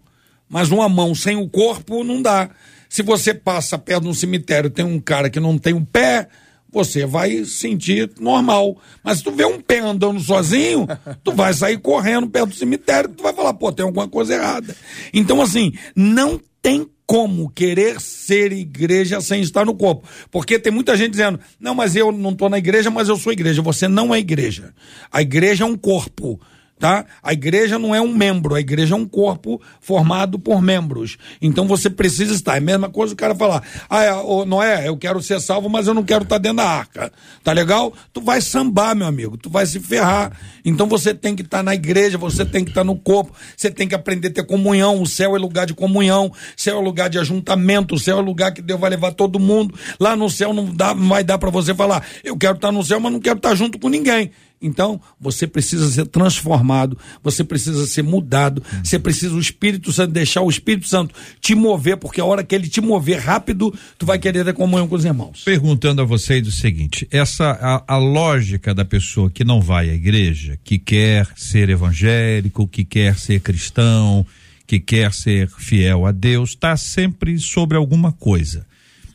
mas 0.49 0.69
uma 0.69 0.89
mão 0.89 1.15
sem 1.15 1.37
o 1.37 1.47
corpo 1.47 2.03
não 2.03 2.21
dá. 2.21 2.49
Se 2.89 3.01
você 3.01 3.33
passa 3.33 3.77
perto 3.77 4.03
de 4.03 4.09
um 4.09 4.13
cemitério, 4.13 4.69
tem 4.69 4.83
um 4.83 4.99
cara 4.99 5.29
que 5.29 5.39
não 5.39 5.57
tem 5.57 5.73
um 5.73 5.85
pé, 5.85 6.27
você 6.73 7.05
vai 7.05 7.45
sentir 7.45 8.09
normal. 8.19 8.77
Mas 9.03 9.19
se 9.19 9.23
tu 9.23 9.31
vê 9.31 9.45
um 9.45 9.61
pé 9.61 9.79
andando 9.79 10.19
sozinho, 10.19 10.87
tu 11.23 11.31
vai 11.31 11.53
sair 11.53 11.77
correndo 11.77 12.27
perto 12.27 12.49
do 12.49 12.55
cemitério, 12.55 13.09
tu 13.09 13.21
vai 13.21 13.33
falar, 13.33 13.53
pô, 13.53 13.71
tem 13.71 13.85
alguma 13.85 14.07
coisa 14.07 14.33
errada. 14.33 14.75
Então, 15.13 15.41
assim, 15.41 15.71
não 15.95 16.41
tem 16.61 16.89
como 17.05 17.49
querer 17.49 17.99
ser 18.01 18.51
igreja 18.51 19.21
sem 19.21 19.41
estar 19.41 19.65
no 19.65 19.75
corpo. 19.75 20.07
Porque 20.31 20.57
tem 20.57 20.71
muita 20.71 20.97
gente 20.97 21.11
dizendo, 21.11 21.39
não, 21.59 21.75
mas 21.75 21.95
eu 21.95 22.11
não 22.11 22.31
estou 22.31 22.49
na 22.49 22.57
igreja, 22.57 22.89
mas 22.89 23.09
eu 23.09 23.17
sou 23.17 23.31
igreja. 23.31 23.61
Você 23.61 23.87
não 23.87 24.15
é 24.15 24.19
igreja. 24.19 24.73
A 25.11 25.21
igreja 25.21 25.63
é 25.63 25.67
um 25.67 25.77
corpo. 25.77 26.39
Tá? 26.79 27.05
A 27.21 27.31
igreja 27.31 27.79
não 27.79 27.95
é 27.95 28.01
um 28.01 28.13
membro, 28.13 28.55
a 28.55 28.59
igreja 28.59 28.93
é 28.93 28.97
um 28.97 29.05
corpo 29.05 29.61
formado 29.79 30.37
por 30.37 30.61
membros. 30.61 31.17
Então 31.41 31.67
você 31.67 31.89
precisa 31.89 32.33
estar. 32.33 32.55
É 32.55 32.57
a 32.57 32.61
mesma 32.61 32.89
coisa 32.89 33.13
o 33.13 33.17
cara 33.17 33.33
falar: 33.33 33.63
"Ah, 33.89 34.03
é, 34.03 34.13
ô, 34.13 34.45
Noé, 34.45 34.87
eu 34.87 34.97
quero 34.97 35.21
ser 35.21 35.39
salvo, 35.39 35.69
mas 35.69 35.87
eu 35.87 35.93
não 35.93 36.03
quero 36.03 36.23
estar 36.23 36.37
dentro 36.37 36.57
da 36.57 36.69
arca". 36.69 37.11
Tá 37.43 37.53
legal? 37.53 37.93
Tu 38.11 38.21
vai 38.21 38.41
sambar, 38.41 38.95
meu 38.95 39.07
amigo, 39.07 39.37
tu 39.37 39.49
vai 39.49 39.65
se 39.65 39.79
ferrar. 39.79 40.37
Então 40.65 40.87
você 40.87 41.13
tem 41.13 41.35
que 41.35 41.41
estar 41.41 41.63
na 41.63 41.73
igreja, 41.73 42.17
você 42.17 42.45
tem 42.45 42.63
que 42.63 42.71
estar 42.71 42.83
no 42.83 42.95
corpo, 42.95 43.33
você 43.55 43.71
tem 43.71 43.87
que 43.87 43.95
aprender 43.95 44.29
a 44.29 44.31
ter 44.31 44.45
comunhão. 44.45 45.01
O 45.01 45.05
céu 45.05 45.35
é 45.35 45.39
lugar 45.39 45.65
de 45.65 45.73
comunhão, 45.73 46.27
o 46.27 46.33
céu 46.57 46.79
é 46.79 46.81
lugar 46.81 47.09
de 47.09 47.19
ajuntamento, 47.19 47.95
o 47.95 47.99
céu 47.99 48.19
é 48.19 48.21
lugar 48.21 48.51
que 48.51 48.61
Deus 48.61 48.79
vai 48.79 48.89
levar 48.89 49.11
todo 49.13 49.39
mundo. 49.39 49.73
Lá 49.99 50.15
no 50.15 50.29
céu 50.29 50.53
não, 50.53 50.65
dá, 50.65 50.93
não 50.93 51.07
vai 51.07 51.23
dar 51.23 51.37
para 51.37 51.49
você 51.49 51.73
falar: 51.73 52.05
"Eu 52.23 52.37
quero 52.37 52.55
estar 52.55 52.71
no 52.71 52.83
céu, 52.83 52.99
mas 52.99 53.11
não 53.11 53.19
quero 53.19 53.37
estar 53.37 53.55
junto 53.55 53.79
com 53.79 53.89
ninguém". 53.89 54.31
Então, 54.63 54.99
você 55.19 55.45
precisa 55.45 55.91
ser 55.91 56.07
transformado, 56.07 56.97
você 57.21 57.43
precisa 57.43 57.85
ser 57.85 58.01
mudado, 58.01 58.63
você 58.83 58.97
precisa 58.97 59.35
o 59.35 59.39
Espírito 59.39 59.91
Santo, 59.91 60.13
deixar 60.13 60.41
o 60.41 60.49
Espírito 60.49 60.87
Santo 60.87 61.13
te 61.39 61.53
mover, 61.53 61.97
porque 61.97 62.21
a 62.21 62.25
hora 62.25 62.43
que 62.43 62.55
ele 62.55 62.69
te 62.69 62.81
mover 62.81 63.19
rápido, 63.19 63.73
tu 63.97 64.05
vai 64.05 64.17
querer 64.17 64.45
ter 64.45 64.53
comunhão 64.53 64.87
com 64.87 64.95
os 64.95 65.05
irmãos. 65.05 65.43
Perguntando 65.43 66.01
a 66.01 66.05
vocês 66.05 66.47
o 66.47 66.51
seguinte: 66.51 67.07
essa 67.11 67.51
a, 67.51 67.95
a 67.95 67.97
lógica 67.97 68.73
da 68.73 68.85
pessoa 68.85 69.29
que 69.29 69.43
não 69.43 69.61
vai 69.61 69.89
à 69.89 69.93
igreja, 69.93 70.57
que 70.63 70.79
quer 70.79 71.27
ser 71.35 71.69
evangélico, 71.69 72.67
que 72.67 72.85
quer 72.85 73.17
ser 73.17 73.41
cristão, 73.41 74.25
que 74.65 74.79
quer 74.79 75.13
ser 75.13 75.49
fiel 75.49 76.05
a 76.05 76.11
Deus, 76.11 76.51
está 76.51 76.75
sempre 76.77 77.37
sobre 77.37 77.77
alguma 77.77 78.11
coisa. 78.11 78.65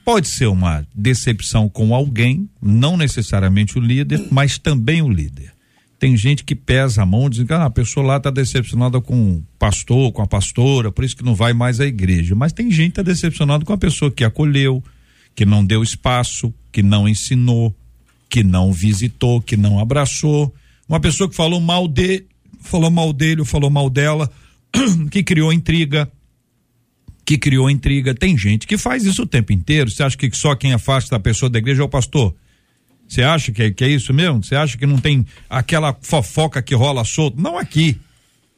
Pode 0.08 0.26
ser 0.28 0.46
uma 0.46 0.86
decepção 0.94 1.68
com 1.68 1.94
alguém, 1.94 2.48
não 2.62 2.96
necessariamente 2.96 3.76
o 3.76 3.80
líder, 3.82 4.26
mas 4.30 4.56
também 4.56 5.02
o 5.02 5.08
líder. 5.10 5.52
Tem 5.98 6.16
gente 6.16 6.44
que 6.44 6.54
pesa 6.54 7.02
a 7.02 7.06
mão, 7.06 7.28
diz 7.28 7.46
que 7.46 7.52
ah, 7.52 7.66
a 7.66 7.70
pessoa 7.70 8.06
lá 8.06 8.16
está 8.16 8.30
decepcionada 8.30 9.02
com 9.02 9.32
o 9.32 9.44
pastor, 9.58 10.10
com 10.10 10.22
a 10.22 10.26
pastora, 10.26 10.90
por 10.90 11.04
isso 11.04 11.14
que 11.14 11.22
não 11.22 11.34
vai 11.34 11.52
mais 11.52 11.78
à 11.78 11.84
igreja. 11.84 12.34
Mas 12.34 12.54
tem 12.54 12.70
gente 12.70 12.92
que 12.94 13.00
está 13.00 13.02
decepcionada 13.02 13.66
com 13.66 13.72
a 13.74 13.76
pessoa 13.76 14.10
que 14.10 14.24
acolheu, 14.24 14.82
que 15.34 15.44
não 15.44 15.62
deu 15.62 15.82
espaço, 15.82 16.54
que 16.72 16.82
não 16.82 17.06
ensinou, 17.06 17.76
que 18.30 18.42
não 18.42 18.72
visitou, 18.72 19.42
que 19.42 19.58
não 19.58 19.78
abraçou. 19.78 20.54
Uma 20.88 21.00
pessoa 21.00 21.28
que 21.28 21.36
falou 21.36 21.60
mal 21.60 21.86
de, 21.86 22.24
falou 22.62 22.90
mal 22.90 23.12
dele, 23.12 23.40
ou 23.40 23.46
falou 23.46 23.68
mal 23.68 23.90
dela, 23.90 24.32
que 25.12 25.22
criou 25.22 25.52
intriga, 25.52 26.10
que 27.28 27.36
criou 27.36 27.68
intriga. 27.68 28.14
Tem 28.14 28.38
gente 28.38 28.66
que 28.66 28.78
faz 28.78 29.04
isso 29.04 29.24
o 29.24 29.26
tempo 29.26 29.52
inteiro. 29.52 29.90
Você 29.90 30.02
acha 30.02 30.16
que 30.16 30.34
só 30.34 30.54
quem 30.54 30.72
afasta 30.72 31.14
a 31.14 31.20
pessoa 31.20 31.50
da 31.50 31.58
igreja 31.58 31.82
é 31.82 31.84
o 31.84 31.88
pastor? 31.88 32.34
Você 33.06 33.22
acha 33.22 33.52
que 33.52 33.64
é, 33.64 33.70
que 33.70 33.84
é 33.84 33.88
isso 33.88 34.14
mesmo? 34.14 34.42
Você 34.42 34.56
acha 34.56 34.78
que 34.78 34.86
não 34.86 34.96
tem 34.96 35.26
aquela 35.50 35.94
fofoca 36.00 36.62
que 36.62 36.74
rola 36.74 37.04
solto? 37.04 37.38
Não 37.38 37.58
aqui, 37.58 37.98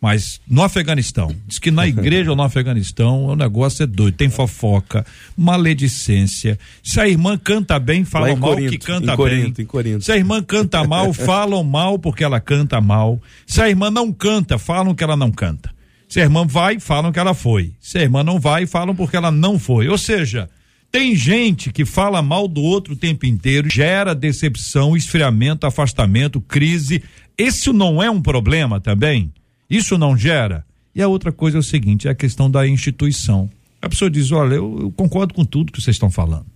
mas 0.00 0.40
no 0.48 0.62
Afeganistão. 0.62 1.34
Diz 1.48 1.58
que 1.58 1.72
na 1.72 1.88
igreja 1.88 2.30
ou 2.30 2.36
no 2.36 2.44
Afeganistão 2.44 3.24
o 3.24 3.34
negócio 3.34 3.82
é 3.82 3.86
doido. 3.88 4.14
Tem 4.14 4.30
fofoca, 4.30 5.04
maledicência. 5.36 6.56
Se 6.80 7.00
a 7.00 7.08
irmã 7.08 7.36
canta 7.36 7.76
bem, 7.76 8.04
falam 8.04 8.36
mal 8.36 8.50
Corinto, 8.50 8.70
que 8.70 8.78
canta 8.78 9.16
Corinto, 9.16 9.56
bem. 9.56 9.64
em 9.64 9.66
Corinto. 9.66 10.04
Se 10.04 10.12
a 10.12 10.16
irmã 10.16 10.44
canta 10.44 10.84
mal, 10.84 11.10
falam 11.12 11.64
mal 11.64 11.98
porque 11.98 12.22
ela 12.22 12.38
canta 12.38 12.80
mal. 12.80 13.20
Se 13.44 13.60
a 13.60 13.68
irmã 13.68 13.90
não 13.90 14.12
canta, 14.12 14.58
falam 14.58 14.94
que 14.94 15.02
ela 15.02 15.16
não 15.16 15.32
canta. 15.32 15.72
Se 16.10 16.18
a 16.18 16.24
irmã 16.24 16.44
vai, 16.44 16.80
falam 16.80 17.12
que 17.12 17.20
ela 17.20 17.34
foi. 17.34 17.72
Se 17.80 17.96
a 17.96 18.02
irmã 18.02 18.24
não 18.24 18.40
vai, 18.40 18.66
falam 18.66 18.96
porque 18.96 19.16
ela 19.16 19.30
não 19.30 19.60
foi. 19.60 19.86
Ou 19.86 19.96
seja, 19.96 20.50
tem 20.90 21.14
gente 21.14 21.72
que 21.72 21.84
fala 21.84 22.20
mal 22.20 22.48
do 22.48 22.60
outro 22.60 22.94
o 22.94 22.96
tempo 22.96 23.26
inteiro, 23.26 23.68
gera 23.70 24.12
decepção, 24.12 24.96
esfriamento, 24.96 25.68
afastamento, 25.68 26.40
crise. 26.40 27.00
Esse 27.38 27.72
não 27.72 28.02
é 28.02 28.10
um 28.10 28.20
problema 28.20 28.80
também? 28.80 29.32
Isso 29.70 29.96
não 29.96 30.16
gera? 30.16 30.66
E 30.92 31.00
a 31.00 31.06
outra 31.06 31.30
coisa 31.30 31.58
é 31.58 31.60
o 31.60 31.62
seguinte, 31.62 32.08
é 32.08 32.10
a 32.10 32.14
questão 32.14 32.50
da 32.50 32.66
instituição. 32.66 33.48
A 33.80 33.88
pessoa 33.88 34.10
diz, 34.10 34.32
olha, 34.32 34.56
eu, 34.56 34.78
eu 34.80 34.90
concordo 34.90 35.32
com 35.32 35.44
tudo 35.44 35.70
que 35.70 35.80
vocês 35.80 35.94
estão 35.94 36.10
falando 36.10 36.46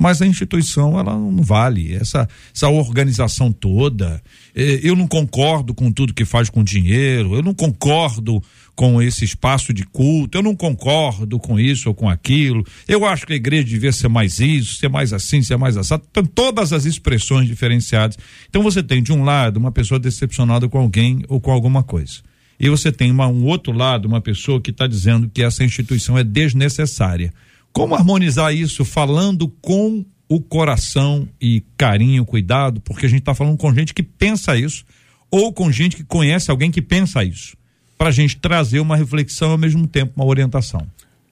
mas 0.00 0.22
a 0.22 0.26
instituição 0.26 0.98
ela 0.98 1.12
não 1.12 1.42
vale. 1.42 1.94
Essa 1.94 2.26
essa 2.54 2.70
organização 2.70 3.52
toda 3.52 4.22
eh, 4.56 4.80
eu 4.82 4.96
não 4.96 5.06
concordo 5.06 5.74
com 5.74 5.92
tudo 5.92 6.14
que 6.14 6.24
faz 6.24 6.48
com 6.48 6.64
dinheiro 6.64 7.34
eu 7.34 7.42
não 7.42 7.52
concordo 7.52 8.42
com 8.74 9.02
esse 9.02 9.26
espaço 9.26 9.74
de 9.74 9.84
culto 9.84 10.38
eu 10.38 10.42
não 10.42 10.56
concordo 10.56 11.38
com 11.38 11.60
isso 11.60 11.90
ou 11.90 11.94
com 11.94 12.08
aquilo. 12.08 12.64
Eu 12.88 13.04
acho 13.04 13.26
que 13.26 13.34
a 13.34 13.36
igreja 13.36 13.64
devia 13.64 13.92
ser 13.92 14.08
mais 14.08 14.40
isso 14.40 14.78
ser 14.78 14.88
mais 14.88 15.12
assim 15.12 15.42
ser 15.42 15.58
mais 15.58 15.76
assado. 15.76 16.02
Então, 16.10 16.24
todas 16.24 16.72
as 16.72 16.86
expressões 16.86 17.46
diferenciadas. 17.46 18.16
Então 18.48 18.62
você 18.62 18.82
tem 18.82 19.02
de 19.02 19.12
um 19.12 19.22
lado 19.22 19.58
uma 19.58 19.70
pessoa 19.70 20.00
decepcionada 20.00 20.66
com 20.66 20.78
alguém 20.78 21.22
ou 21.28 21.38
com 21.38 21.52
alguma 21.52 21.82
coisa. 21.82 22.20
E 22.58 22.70
você 22.70 22.90
tem 22.90 23.10
uma, 23.10 23.26
um 23.26 23.44
outro 23.44 23.72
lado 23.72 24.08
uma 24.08 24.20
pessoa 24.22 24.62
que 24.62 24.70
está 24.70 24.86
dizendo 24.86 25.28
que 25.28 25.42
essa 25.42 25.62
instituição 25.62 26.16
é 26.16 26.24
desnecessária 26.24 27.34
como 27.72 27.94
harmonizar 27.94 28.54
isso 28.54 28.84
falando 28.84 29.48
com 29.48 30.04
o 30.28 30.40
coração 30.40 31.28
e 31.40 31.62
carinho, 31.76 32.24
cuidado, 32.24 32.80
porque 32.80 33.06
a 33.06 33.08
gente 33.08 33.20
está 33.20 33.34
falando 33.34 33.56
com 33.56 33.74
gente 33.74 33.92
que 33.92 34.02
pensa 34.02 34.56
isso, 34.56 34.84
ou 35.30 35.52
com 35.52 35.70
gente 35.72 35.96
que 35.96 36.04
conhece 36.04 36.50
alguém 36.50 36.70
que 36.70 36.80
pensa 36.80 37.24
isso, 37.24 37.56
para 37.98 38.08
a 38.08 38.12
gente 38.12 38.38
trazer 38.38 38.80
uma 38.80 38.96
reflexão 38.96 39.50
ao 39.50 39.58
mesmo 39.58 39.86
tempo, 39.86 40.12
uma 40.16 40.24
orientação. 40.24 40.86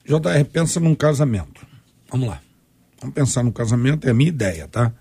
JR, 0.05 0.43
pensa 0.51 0.79
num 0.79 0.95
casamento. 0.95 1.65
Vamos 2.11 2.27
lá. 2.27 2.41
Vamos 2.99 3.15
pensar 3.15 3.43
no 3.43 3.51
casamento, 3.51 4.07
é 4.07 4.11
a 4.11 4.13
minha 4.13 4.29
ideia, 4.29 4.67
tá? 4.67 4.91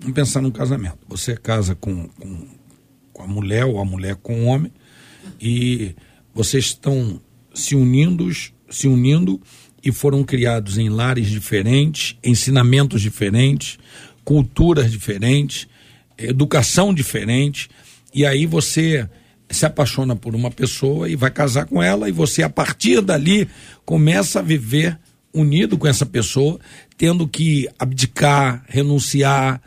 Vamos 0.00 0.14
pensar 0.14 0.40
num 0.40 0.50
casamento. 0.50 0.98
Você 1.08 1.36
casa 1.36 1.74
com, 1.74 2.08
com, 2.08 2.48
com 3.12 3.22
a 3.22 3.26
mulher 3.26 3.64
ou 3.64 3.78
a 3.78 3.84
mulher 3.84 4.16
com 4.16 4.42
o 4.42 4.46
homem 4.46 4.72
e 5.40 5.94
vocês 6.34 6.64
estão 6.64 7.20
se 7.54 7.76
unindo, 7.76 8.28
se 8.68 8.88
unindo 8.88 9.40
e 9.84 9.92
foram 9.92 10.24
criados 10.24 10.78
em 10.78 10.88
lares 10.88 11.28
diferentes, 11.28 12.16
ensinamentos 12.24 13.02
diferentes, 13.02 13.78
culturas 14.24 14.90
diferentes, 14.90 15.68
educação 16.16 16.94
diferente, 16.94 17.68
e 18.12 18.24
aí 18.24 18.46
você 18.46 19.08
se 19.50 19.66
apaixona 19.66 20.16
por 20.16 20.34
uma 20.34 20.50
pessoa 20.50 21.08
e 21.08 21.14
vai 21.14 21.30
casar 21.30 21.66
com 21.66 21.82
ela, 21.82 22.08
e 22.08 22.12
você, 22.12 22.42
a 22.42 22.48
partir 22.48 23.02
dali, 23.02 23.46
começa 23.84 24.38
a 24.38 24.42
viver 24.42 24.98
unido 25.32 25.76
com 25.76 25.86
essa 25.86 26.06
pessoa, 26.06 26.58
tendo 26.96 27.28
que 27.28 27.68
abdicar, 27.78 28.64
renunciar, 28.68 29.60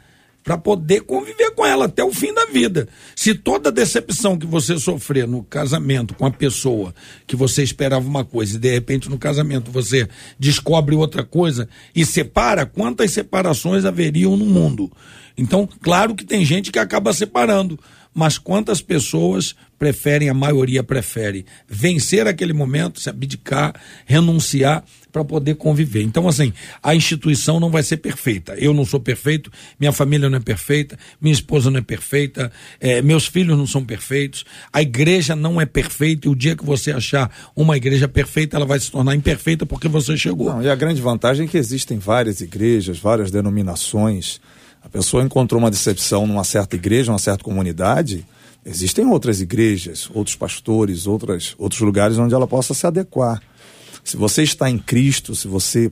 para 0.47 0.57
poder 0.57 1.01
conviver 1.01 1.51
com 1.51 1.65
ela 1.65 1.85
até 1.85 2.01
o 2.01 2.13
fim 2.13 2.33
da 2.33 2.45
vida. 2.45 2.87
Se 3.13 3.35
toda 3.35 3.69
decepção 3.69 4.39
que 4.39 4.47
você 4.47 4.79
sofrer 4.79 5.27
no 5.27 5.43
casamento 5.43 6.15
com 6.15 6.25
a 6.25 6.31
pessoa 6.31 6.95
que 7.27 7.35
você 7.35 7.61
esperava 7.61 8.07
uma 8.07 8.23
coisa 8.23 8.55
e 8.55 8.59
de 8.59 8.71
repente 8.71 9.09
no 9.09 9.17
casamento 9.17 9.69
você 9.69 10.07
descobre 10.39 10.95
outra 10.95 11.21
coisa 11.21 11.67
e 11.93 12.05
separa, 12.05 12.65
quantas 12.65 13.11
separações 13.11 13.83
haveriam 13.83 14.37
no 14.37 14.45
mundo? 14.45 14.89
Então, 15.37 15.67
claro 15.81 16.15
que 16.15 16.23
tem 16.23 16.45
gente 16.45 16.71
que 16.71 16.79
acaba 16.79 17.11
separando, 17.11 17.77
mas 18.13 18.37
quantas 18.37 18.81
pessoas 18.81 19.53
preferem, 19.77 20.29
a 20.29 20.33
maioria 20.33 20.81
prefere, 20.81 21.45
vencer 21.67 22.25
aquele 22.25 22.53
momento, 22.53 23.01
se 23.01 23.09
abdicar, 23.09 23.75
renunciar 24.05 24.85
para 25.17 25.25
poder 25.25 25.55
conviver. 25.55 26.03
Então, 26.03 26.27
assim, 26.27 26.53
a 26.81 26.93
instituição 26.93 27.59
não 27.59 27.71
vai 27.71 27.81
ser 27.81 27.97
perfeita. 27.97 28.53
Eu 28.55 28.73
não 28.73 28.85
sou 28.85 28.99
perfeito, 28.99 29.51
minha 29.79 29.91
família 29.91 30.29
não 30.29 30.37
é 30.37 30.41
perfeita, 30.41 30.97
minha 31.19 31.33
esposa 31.33 31.71
não 31.71 31.79
é 31.79 31.81
perfeita, 31.81 32.51
eh, 32.79 33.01
meus 33.01 33.25
filhos 33.25 33.57
não 33.57 33.65
são 33.65 33.83
perfeitos, 33.83 34.45
a 34.71 34.81
igreja 34.81 35.35
não 35.35 35.59
é 35.59 35.65
perfeita 35.65 36.27
e 36.27 36.31
o 36.31 36.35
dia 36.35 36.55
que 36.55 36.63
você 36.63 36.91
achar 36.91 37.31
uma 37.55 37.75
igreja 37.75 38.07
perfeita, 38.07 38.57
ela 38.57 38.65
vai 38.65 38.79
se 38.79 38.91
tornar 38.91 39.15
imperfeita 39.15 39.65
porque 39.65 39.87
você 39.87 40.15
chegou. 40.15 40.53
Não, 40.53 40.61
e 40.61 40.69
a 40.69 40.75
grande 40.75 41.01
vantagem 41.01 41.45
é 41.45 41.49
que 41.49 41.57
existem 41.57 41.97
várias 41.97 42.41
igrejas, 42.41 42.99
várias 42.99 43.31
denominações. 43.31 44.39
A 44.83 44.89
pessoa 44.89 45.23
encontrou 45.23 45.59
uma 45.59 45.71
decepção 45.71 46.27
numa 46.27 46.43
certa 46.43 46.75
igreja, 46.75 47.11
numa 47.11 47.19
certa 47.19 47.43
comunidade. 47.43 48.25
Existem 48.63 49.05
outras 49.05 49.41
igrejas, 49.41 50.09
outros 50.13 50.35
pastores, 50.35 51.07
outras, 51.07 51.55
outros 51.57 51.81
lugares 51.81 52.17
onde 52.17 52.33
ela 52.33 52.47
possa 52.47 52.73
se 52.73 52.85
adequar. 52.85 53.41
Se 54.07 54.15
você 54.15 54.41
está 54.41 54.69
em 54.69 54.77
Cristo, 54.77 55.35
se 55.35 55.49
você 55.49 55.91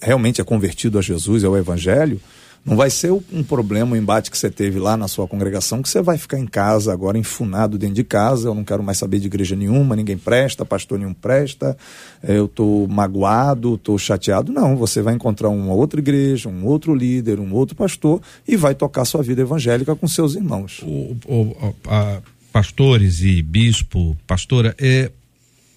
realmente 0.00 0.40
é 0.40 0.44
convertido 0.44 0.98
a 0.98 1.00
Jesus 1.00 1.44
ao 1.44 1.56
Evangelho, 1.56 2.20
não 2.66 2.74
vai 2.74 2.90
ser 2.90 3.12
um 3.12 3.44
problema, 3.44 3.92
o 3.92 3.96
embate 3.96 4.32
que 4.32 4.36
você 4.36 4.50
teve 4.50 4.80
lá 4.80 4.96
na 4.96 5.06
sua 5.06 5.28
congregação, 5.28 5.80
que 5.80 5.88
você 5.88 6.02
vai 6.02 6.18
ficar 6.18 6.40
em 6.40 6.46
casa 6.46 6.92
agora, 6.92 7.16
enfunado 7.16 7.78
dentro 7.78 7.94
de 7.94 8.02
casa. 8.02 8.48
Eu 8.48 8.54
não 8.56 8.64
quero 8.64 8.82
mais 8.82 8.98
saber 8.98 9.20
de 9.20 9.28
igreja 9.28 9.54
nenhuma, 9.54 9.94
ninguém 9.94 10.18
presta, 10.18 10.64
pastor 10.64 10.98
nenhum 10.98 11.14
presta, 11.14 11.76
eh, 12.20 12.36
eu 12.36 12.46
estou 12.46 12.88
magoado, 12.88 13.76
estou 13.76 13.96
chateado. 13.96 14.52
Não, 14.52 14.76
você 14.76 15.00
vai 15.00 15.14
encontrar 15.14 15.48
uma 15.48 15.72
outra 15.72 16.00
igreja, 16.00 16.48
um 16.48 16.66
outro 16.66 16.92
líder, 16.92 17.38
um 17.38 17.54
outro 17.54 17.76
pastor 17.76 18.20
e 18.46 18.56
vai 18.56 18.74
tocar 18.74 19.04
sua 19.04 19.22
vida 19.22 19.40
evangélica 19.40 19.94
com 19.94 20.08
seus 20.08 20.34
irmãos. 20.34 20.80
O, 20.82 21.16
o, 21.26 21.74
a, 21.86 22.20
pastores 22.52 23.20
e 23.20 23.40
bispo, 23.40 24.16
pastora, 24.26 24.74
é, 24.80 25.12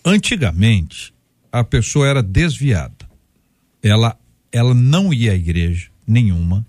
antigamente 0.03 1.13
a 1.59 1.63
pessoa 1.63 2.05
era 2.05 2.21
desviada. 2.21 3.09
Ela, 3.81 4.19
ela 4.51 4.73
não 4.73 5.13
ia 5.13 5.31
à 5.31 5.35
igreja 5.35 5.87
nenhuma, 6.05 6.65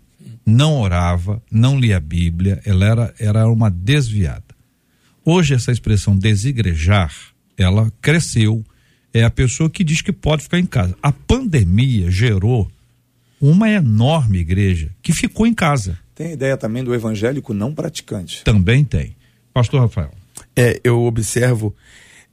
não 0.47 0.81
orava, 0.81 1.43
não 1.51 1.77
lia 1.77 1.97
a 1.97 2.01
Bíblia, 2.01 2.63
ela 2.65 2.87
era, 2.87 3.15
era 3.19 3.49
uma 3.49 3.69
desviada. 3.69 4.45
Hoje 5.25 5.55
essa 5.55 5.73
expressão 5.73 6.17
desigrejar, 6.17 7.13
ela 7.59 7.93
cresceu. 8.01 8.65
É 9.13 9.25
a 9.25 9.31
pessoa 9.31 9.69
que 9.69 9.83
diz 9.83 10.03
que 10.03 10.13
pode 10.13 10.45
ficar 10.45 10.61
em 10.61 10.67
casa. 10.67 10.97
A 11.03 11.11
pandemia 11.11 12.09
gerou 12.09 12.71
uma 13.41 13.69
enorme 13.69 14.39
igreja 14.39 14.91
que 15.03 15.13
ficou 15.13 15.49
em 15.49 15.55
casa. 15.55 15.99
Tem 16.15 16.29
a 16.29 16.33
ideia 16.33 16.57
também 16.57 16.85
do 16.85 16.95
evangélico 16.95 17.53
não 17.53 17.75
praticante. 17.75 18.45
Também 18.45 18.85
tem. 18.85 19.17
Pastor 19.53 19.81
Rafael. 19.81 20.13
É, 20.55 20.81
eu 20.85 21.03
observo 21.03 21.75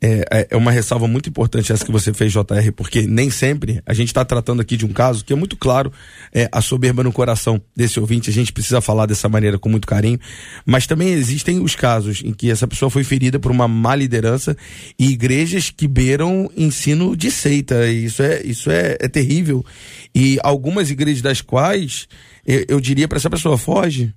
é, 0.06 0.48
é 0.52 0.58
uma 0.58 0.72
ressalva 0.72 1.08
muito 1.08 1.30
importante 1.30 1.72
essa 1.72 1.86
que 1.86 1.92
você 1.92 2.14
fez, 2.14 2.32
JR, 2.32 2.72
porque 2.76 3.04
nem 3.04 3.30
sempre 3.30 3.82
a 3.86 3.94
gente 3.94 4.10
está 4.10 4.26
tratando 4.26 4.62
aqui 4.62 4.76
de 4.76 4.86
um 4.86 4.92
caso 4.92 5.24
que 5.24 5.32
é 5.32 5.36
muito 5.36 5.56
claro 5.56 5.92
é, 6.34 6.50
a 6.52 6.62
soberba 6.62 7.04
no 7.04 7.12
coração 7.14 7.62
desse 7.76 8.00
ouvinte, 8.00 8.30
a 8.30 8.34
gente 8.34 8.52
precisa 8.52 8.82
falar 8.82 9.06
dessa 9.06 9.30
maneira 9.30 9.58
com 9.58 9.70
muito 9.70 9.88
carinho, 9.88 10.20
mas 10.66 10.86
também 10.86 11.10
existem 11.10 11.62
os 11.62 11.76
casos 11.76 12.22
em 12.24 12.34
que 12.34 12.52
essa 12.52 12.68
pessoa 12.68 12.90
foi 12.90 13.04
ferida 13.04 13.40
por 13.40 13.52
uma 13.52 13.68
má 13.68 13.96
liderança 13.96 14.58
e 15.00 15.12
igrejas 15.12 15.70
que 15.70 15.88
beiram 15.88 16.52
ensino 16.58 17.16
de 17.16 17.32
seita, 17.32 17.88
isso 17.88 18.22
é, 18.22 18.42
isso 18.44 18.70
é, 18.70 18.98
é 19.00 19.08
terrível. 19.08 19.66
E 20.14 20.38
algumas 20.44 20.92
igrejas 20.92 21.22
das 21.22 21.42
quais 21.42 22.08
eu, 22.46 22.66
eu 22.68 22.80
diria 22.80 23.08
para 23.08 23.18
essa 23.18 23.30
pessoa: 23.30 23.58
foge, 23.58 24.14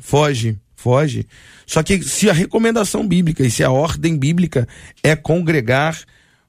foge 0.00 0.58
foge. 0.80 1.26
Só 1.66 1.82
que 1.82 2.02
se 2.02 2.30
a 2.30 2.32
recomendação 2.32 3.06
bíblica 3.06 3.44
e 3.44 3.50
se 3.50 3.62
a 3.62 3.70
ordem 3.70 4.16
bíblica 4.16 4.66
é 5.02 5.14
congregar 5.14 5.96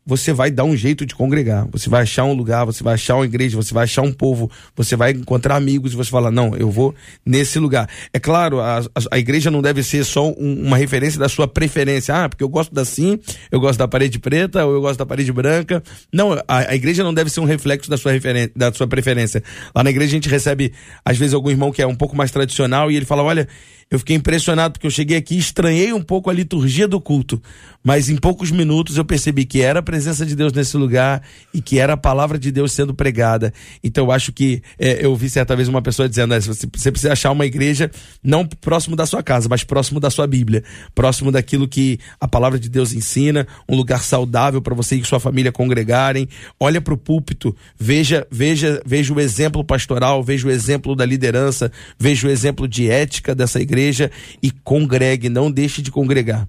você 0.06 0.34
vai 0.34 0.50
dar 0.50 0.64
um 0.64 0.76
jeito 0.76 1.06
de 1.06 1.14
congregar. 1.14 1.68
Você 1.72 1.90
vai 1.90 2.02
achar 2.02 2.24
um 2.24 2.34
lugar, 2.34 2.66
você 2.66 2.84
vai 2.84 2.96
achar 2.96 3.16
uma 3.16 3.26
igreja, 3.26 3.56
você 3.56 3.74
vai 3.74 3.84
achar 3.84 4.02
um 4.02 4.12
povo, 4.12 4.50
você 4.76 4.96
vai 4.96 5.12
encontrar 5.12 5.56
amigos 5.56 5.94
e 5.94 5.96
você 5.96 6.10
fala, 6.10 6.32
não, 6.32 6.56
eu 6.56 6.72
vou 6.72 6.96
nesse 7.26 7.60
lugar. 7.60 7.88
É 8.12 8.20
claro, 8.20 8.60
a, 8.60 8.80
a, 8.80 8.84
a 9.12 9.20
igreja 9.20 9.52
não 9.52 9.62
deve 9.62 9.84
ser 9.84 10.04
só 10.04 10.28
um, 10.28 10.66
uma 10.66 10.78
referência 10.78 11.20
da 11.20 11.30
sua 11.30 11.48
preferência. 11.48 12.16
Ah, 12.16 12.28
porque 12.28 12.44
eu 12.44 12.50
gosto 12.50 12.74
da 12.74 12.84
sim, 12.84 13.20
eu 13.52 13.60
gosto 13.60 13.78
da 13.78 13.88
parede 13.88 14.18
preta 14.18 14.66
ou 14.66 14.74
eu 14.74 14.82
gosto 14.82 14.98
da 14.98 15.06
parede 15.06 15.32
branca. 15.32 15.84
Não, 16.12 16.34
a, 16.34 16.72
a 16.72 16.76
igreja 16.76 17.04
não 17.04 17.14
deve 17.14 17.30
ser 17.30 17.40
um 17.40 17.46
reflexo 17.46 17.90
da 17.90 17.98
sua, 17.98 18.12
da 18.56 18.74
sua 18.74 18.88
preferência. 18.88 19.44
Lá 19.76 19.84
na 19.84 19.92
igreja 19.92 20.12
a 20.12 20.16
gente 20.16 20.30
recebe, 20.30 20.74
às 21.06 21.18
vezes, 21.18 21.34
algum 21.34 21.52
irmão 21.52 21.72
que 21.72 21.82
é 21.82 21.88
um 21.88 21.96
pouco 21.96 22.16
mais 22.16 22.32
tradicional 22.32 22.90
e 22.90 22.96
ele 22.96 23.06
fala, 23.06 23.22
olha, 23.22 23.48
eu 23.92 24.00
fiquei 24.00 24.16
impressionado 24.16 24.72
porque 24.72 24.88
eu 24.88 24.92
cheguei 24.92 25.18
aqui, 25.18 25.38
estranhei 25.38 25.92
um 25.92 26.02
pouco 26.02 26.30
a 26.30 26.34
liturgia 26.34 26.88
do 26.88 27.02
culto, 27.02 27.42
mas 27.84 28.08
em 28.10 28.16
poucos 28.16 28.50
minutos 28.50 28.96
eu 28.96 29.04
percebi 29.04 29.44
que 29.44 29.62
era 29.62 29.80
a 29.80 29.84
presença 29.84 30.26
de 30.26 30.34
Deus 30.34 30.54
nesse 30.54 30.78
lugar 30.78 31.22
e 31.54 31.62
que 31.62 31.78
era 31.78 31.94
a 31.94 31.98
palavra 31.98 32.40
de 32.40 32.54
Deus 32.54 32.72
sendo 32.72 32.94
pregada. 32.94 33.54
Então 33.84 34.06
eu 34.06 34.12
acho 34.14 34.32
que 34.32 34.64
é, 34.80 35.06
eu 35.06 35.14
vi 35.14 35.30
certa 35.30 35.58
vez 35.58 35.68
uma 35.68 35.82
pessoa 35.82 36.08
dizendo: 36.08 36.34
você, 36.40 36.66
você 36.74 36.90
precisa 36.90 37.12
achar 37.12 37.32
uma 37.32 37.46
igreja 37.46 37.92
não 38.24 38.48
próximo 38.48 38.96
da 38.96 39.06
sua 39.06 39.22
casa, 39.22 39.50
mas 39.50 39.66
próximo 39.66 40.00
da 40.00 40.10
sua 40.10 40.26
Bíblia, 40.26 40.64
próximo 40.96 41.30
daquilo 41.30 41.68
que 41.68 42.00
a 42.18 42.30
palavra 42.30 42.58
de 42.58 42.70
Deus 42.70 42.94
ensina, 42.94 43.46
um 43.68 43.76
lugar 43.76 44.04
saudável 44.04 44.62
para 44.62 44.74
você 44.74 44.96
e 44.96 45.04
sua 45.04 45.20
família 45.20 45.52
congregarem. 45.52 46.30
Olha 46.58 46.80
para 46.80 46.94
o 46.94 46.98
púlpito, 46.98 47.54
veja, 47.78 48.26
veja, 48.32 48.82
veja 48.86 49.14
o 49.14 49.20
exemplo 49.20 49.66
pastoral, 49.66 50.24
veja 50.24 50.48
o 50.48 50.52
exemplo 50.52 50.96
da 50.96 51.06
liderança, 51.06 51.70
veja 52.00 52.26
o 52.26 52.32
exemplo 52.32 52.70
de 52.70 52.90
ética 52.90 53.36
dessa 53.36 53.60
igreja 53.60 53.81
igreja 53.82 54.12
e 54.42 54.52
congregue, 54.52 55.30
não 55.30 55.52
deixe 55.52 55.82
de 55.82 55.92
congregar. 55.92 56.48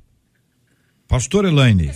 Pastor 1.08 1.44
Elaine. 1.44 1.90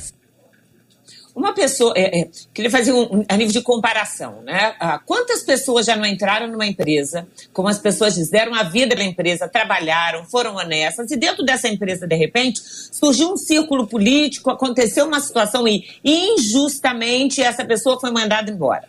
Uma 1.34 1.52
pessoa, 1.52 1.92
é, 1.94 2.20
é, 2.20 2.28
queria 2.54 2.70
fazer 2.70 2.92
um, 2.92 3.18
um, 3.18 3.24
a 3.28 3.36
nível 3.36 3.52
de 3.52 3.60
comparação, 3.60 4.40
né? 4.40 4.74
Ah, 4.80 4.98
quantas 4.98 5.42
pessoas 5.42 5.84
já 5.84 5.94
não 5.94 6.06
entraram 6.06 6.48
numa 6.48 6.64
empresa, 6.64 7.28
como 7.52 7.68
as 7.68 7.78
pessoas 7.78 8.14
fizeram 8.14 8.54
a 8.54 8.62
vida 8.62 8.96
da 8.96 9.04
empresa, 9.04 9.46
trabalharam, 9.46 10.24
foram 10.24 10.56
honestas, 10.56 11.10
e 11.10 11.16
dentro 11.16 11.44
dessa 11.44 11.68
empresa, 11.68 12.06
de 12.06 12.16
repente, 12.16 12.62
surgiu 12.90 13.30
um 13.30 13.36
círculo 13.36 13.86
político, 13.86 14.48
aconteceu 14.48 15.06
uma 15.06 15.20
situação 15.20 15.68
e 15.68 15.84
injustamente 16.02 17.42
essa 17.42 17.66
pessoa 17.66 18.00
foi 18.00 18.10
mandada 18.10 18.50
embora. 18.50 18.88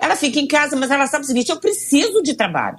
Ela 0.00 0.16
fica 0.16 0.40
em 0.40 0.48
casa, 0.48 0.74
mas 0.74 0.90
ela 0.90 1.06
sabe 1.06 1.24
o 1.24 1.28
seguinte: 1.28 1.50
eu 1.50 1.60
preciso 1.60 2.20
de 2.22 2.34
trabalho. 2.34 2.78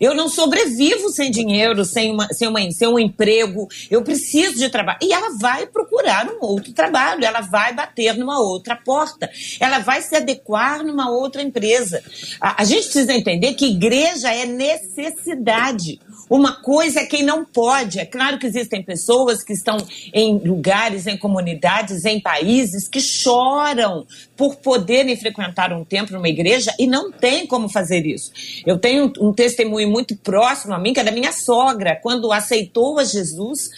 Eu 0.00 0.14
não 0.14 0.28
sobrevivo 0.28 1.10
sem 1.10 1.30
dinheiro, 1.30 1.84
sem, 1.84 2.10
uma, 2.10 2.26
sem, 2.28 2.48
uma, 2.48 2.70
sem 2.70 2.88
um 2.88 2.98
emprego. 2.98 3.68
Eu 3.90 4.02
preciso 4.02 4.56
de 4.56 4.70
trabalho. 4.70 4.98
E 5.02 5.12
ela 5.12 5.36
vai 5.38 5.66
procurar 5.66 6.26
um 6.26 6.38
outro 6.40 6.72
trabalho. 6.72 7.24
Ela 7.24 7.42
vai 7.42 7.74
bater 7.74 8.16
numa 8.16 8.40
outra 8.40 8.74
porta. 8.74 9.30
Ela 9.60 9.80
vai 9.80 10.00
se 10.00 10.16
adequar 10.16 10.82
numa 10.82 11.10
outra 11.10 11.42
empresa. 11.42 12.02
A, 12.40 12.62
a 12.62 12.64
gente 12.64 12.84
precisa 12.84 13.12
entender 13.12 13.54
que 13.54 13.66
igreja 13.66 14.32
é 14.32 14.46
necessidade. 14.46 16.00
Uma 16.30 16.52
coisa 16.62 17.00
é 17.00 17.06
quem 17.06 17.24
não 17.24 17.44
pode. 17.44 17.98
É 17.98 18.06
claro 18.06 18.38
que 18.38 18.46
existem 18.46 18.82
pessoas 18.82 19.42
que 19.42 19.52
estão 19.52 19.76
em 20.14 20.38
lugares, 20.38 21.08
em 21.08 21.18
comunidades, 21.18 22.04
em 22.04 22.20
países 22.20 22.88
que 22.88 23.00
choram 23.00 24.06
por 24.40 24.56
poderem 24.56 25.14
frequentar 25.16 25.70
um 25.70 25.84
templo, 25.84 26.16
uma 26.16 26.26
igreja 26.26 26.74
e 26.78 26.86
não 26.86 27.12
tem 27.12 27.46
como 27.46 27.68
fazer 27.68 28.06
isso. 28.06 28.32
Eu 28.64 28.78
tenho 28.78 29.12
um 29.20 29.34
testemunho 29.34 29.90
muito 29.90 30.16
próximo 30.16 30.72
a 30.72 30.78
mim, 30.78 30.94
que 30.94 31.00
é 31.00 31.04
da 31.04 31.12
minha 31.12 31.30
sogra, 31.30 31.94
quando 32.02 32.32
aceitou 32.32 32.98
a 32.98 33.04
Jesus 33.04 33.68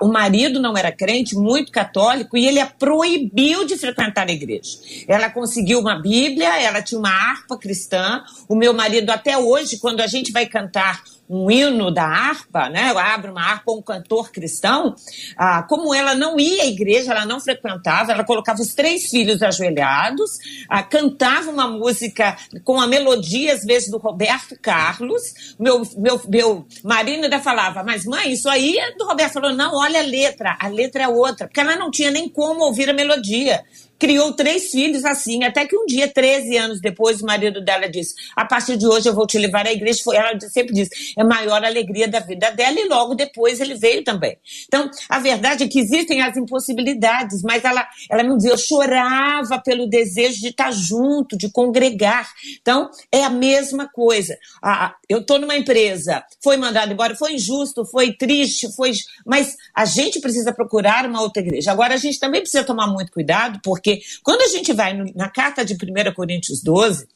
o 0.00 0.08
marido 0.08 0.60
não 0.60 0.76
era 0.76 0.90
crente, 0.90 1.36
muito 1.36 1.70
católico, 1.70 2.38
e 2.38 2.46
ele 2.46 2.58
a 2.58 2.66
proibiu 2.66 3.66
de 3.66 3.76
frequentar 3.76 4.26
a 4.26 4.32
igreja. 4.32 4.78
Ela 5.06 5.28
conseguiu 5.28 5.78
uma 5.78 6.00
Bíblia, 6.00 6.58
ela 6.58 6.80
tinha 6.80 6.98
uma 6.98 7.10
harpa 7.10 7.58
cristã. 7.58 8.24
O 8.48 8.54
meu 8.54 8.72
marido, 8.72 9.10
até 9.10 9.36
hoje, 9.36 9.78
quando 9.78 10.00
a 10.00 10.06
gente 10.06 10.32
vai 10.32 10.46
cantar 10.46 11.02
um 11.28 11.50
hino 11.50 11.90
da 11.90 12.04
harpa, 12.04 12.68
né? 12.68 12.92
Abre 12.96 13.30
uma 13.30 13.42
harpa 13.42 13.72
um 13.72 13.82
cantor 13.82 14.30
cristão. 14.30 14.94
Ah, 15.36 15.62
como 15.62 15.94
ela 15.94 16.14
não 16.14 16.38
ia 16.38 16.62
à 16.62 16.66
igreja, 16.66 17.12
ela 17.12 17.24
não 17.24 17.40
frequentava, 17.40 18.12
ela 18.12 18.24
colocava 18.24 18.60
os 18.60 18.74
três 18.74 19.08
filhos 19.08 19.42
ajoelhados, 19.42 20.30
ah, 20.68 20.82
cantava 20.82 21.50
uma 21.50 21.66
música 21.66 22.36
com 22.62 22.80
a 22.80 22.86
melodia, 22.86 23.54
às 23.54 23.64
vezes, 23.64 23.90
do 23.90 23.98
Roberto 23.98 24.56
Carlos. 24.60 25.54
Meu, 25.58 25.82
meu, 25.96 26.20
meu 26.28 26.66
marido 26.82 27.24
ainda 27.24 27.40
falava, 27.40 27.82
mas 27.82 28.04
mãe, 28.04 28.32
isso 28.32 28.48
aí 28.48 28.76
é 28.78 28.94
do 28.94 29.06
Roberto. 29.06 29.34
Falou, 29.34 29.52
não, 29.52 29.74
olha 29.74 30.00
a 30.00 30.04
letra, 30.04 30.56
a 30.60 30.68
letra 30.68 31.04
é 31.04 31.08
outra, 31.08 31.46
porque 31.46 31.60
ela 31.60 31.76
não 31.76 31.90
tinha 31.90 32.10
nem 32.10 32.28
como 32.28 32.64
ouvir 32.64 32.88
a 32.90 32.92
melodia 32.92 33.64
criou 33.98 34.32
três 34.32 34.70
filhos 34.70 35.04
assim, 35.04 35.44
até 35.44 35.66
que 35.66 35.76
um 35.76 35.86
dia, 35.86 36.08
13 36.08 36.56
anos 36.56 36.80
depois, 36.80 37.20
o 37.20 37.26
marido 37.26 37.64
dela 37.64 37.88
disse: 37.88 38.14
A 38.36 38.44
partir 38.44 38.76
de 38.76 38.86
hoje 38.86 39.08
eu 39.08 39.14
vou 39.14 39.26
te 39.26 39.38
levar 39.38 39.66
à 39.66 39.72
igreja. 39.72 40.00
Foi, 40.04 40.16
ela 40.16 40.38
sempre 40.40 40.74
diz: 40.74 40.88
É 41.16 41.22
a 41.22 41.24
maior 41.24 41.64
alegria 41.64 42.08
da 42.08 42.20
vida 42.20 42.50
dela, 42.50 42.78
e 42.78 42.88
logo 42.88 43.14
depois 43.14 43.60
ele 43.60 43.74
veio 43.74 44.04
também. 44.04 44.36
Então, 44.66 44.90
a 45.08 45.18
verdade 45.18 45.64
é 45.64 45.68
que 45.68 45.78
existem 45.78 46.20
as 46.20 46.36
impossibilidades, 46.36 47.42
mas 47.42 47.64
ela, 47.64 47.86
ela 48.10 48.22
me 48.22 48.36
dizia: 48.36 48.52
Eu 48.52 48.58
chorava 48.58 49.60
pelo 49.60 49.88
desejo 49.88 50.40
de 50.40 50.48
estar 50.48 50.72
junto, 50.72 51.36
de 51.36 51.50
congregar. 51.50 52.28
Então, 52.60 52.90
é 53.10 53.24
a 53.24 53.30
mesma 53.30 53.88
coisa. 53.88 54.36
Ah, 54.62 54.94
eu 55.08 55.20
estou 55.20 55.38
numa 55.38 55.56
empresa, 55.56 56.24
foi 56.42 56.56
mandado 56.56 56.92
embora, 56.92 57.14
foi 57.14 57.34
injusto, 57.34 57.84
foi 57.86 58.12
triste, 58.12 58.74
foi. 58.74 58.92
Mas 59.24 59.56
a 59.74 59.84
gente 59.84 60.20
precisa 60.20 60.52
procurar 60.52 61.06
uma 61.06 61.22
outra 61.22 61.42
igreja. 61.42 61.72
Agora, 61.72 61.94
a 61.94 61.98
gente 61.98 62.18
também 62.18 62.40
precisa 62.40 62.64
tomar 62.64 62.86
muito 62.86 63.12
cuidado, 63.12 63.60
porque 63.62 63.93
quando 64.22 64.42
a 64.42 64.48
gente 64.48 64.72
vai 64.72 64.94
na 65.14 65.28
carta 65.28 65.64
de 65.64 65.74
1 65.74 66.14
Coríntios 66.14 66.62
12, 66.62 67.06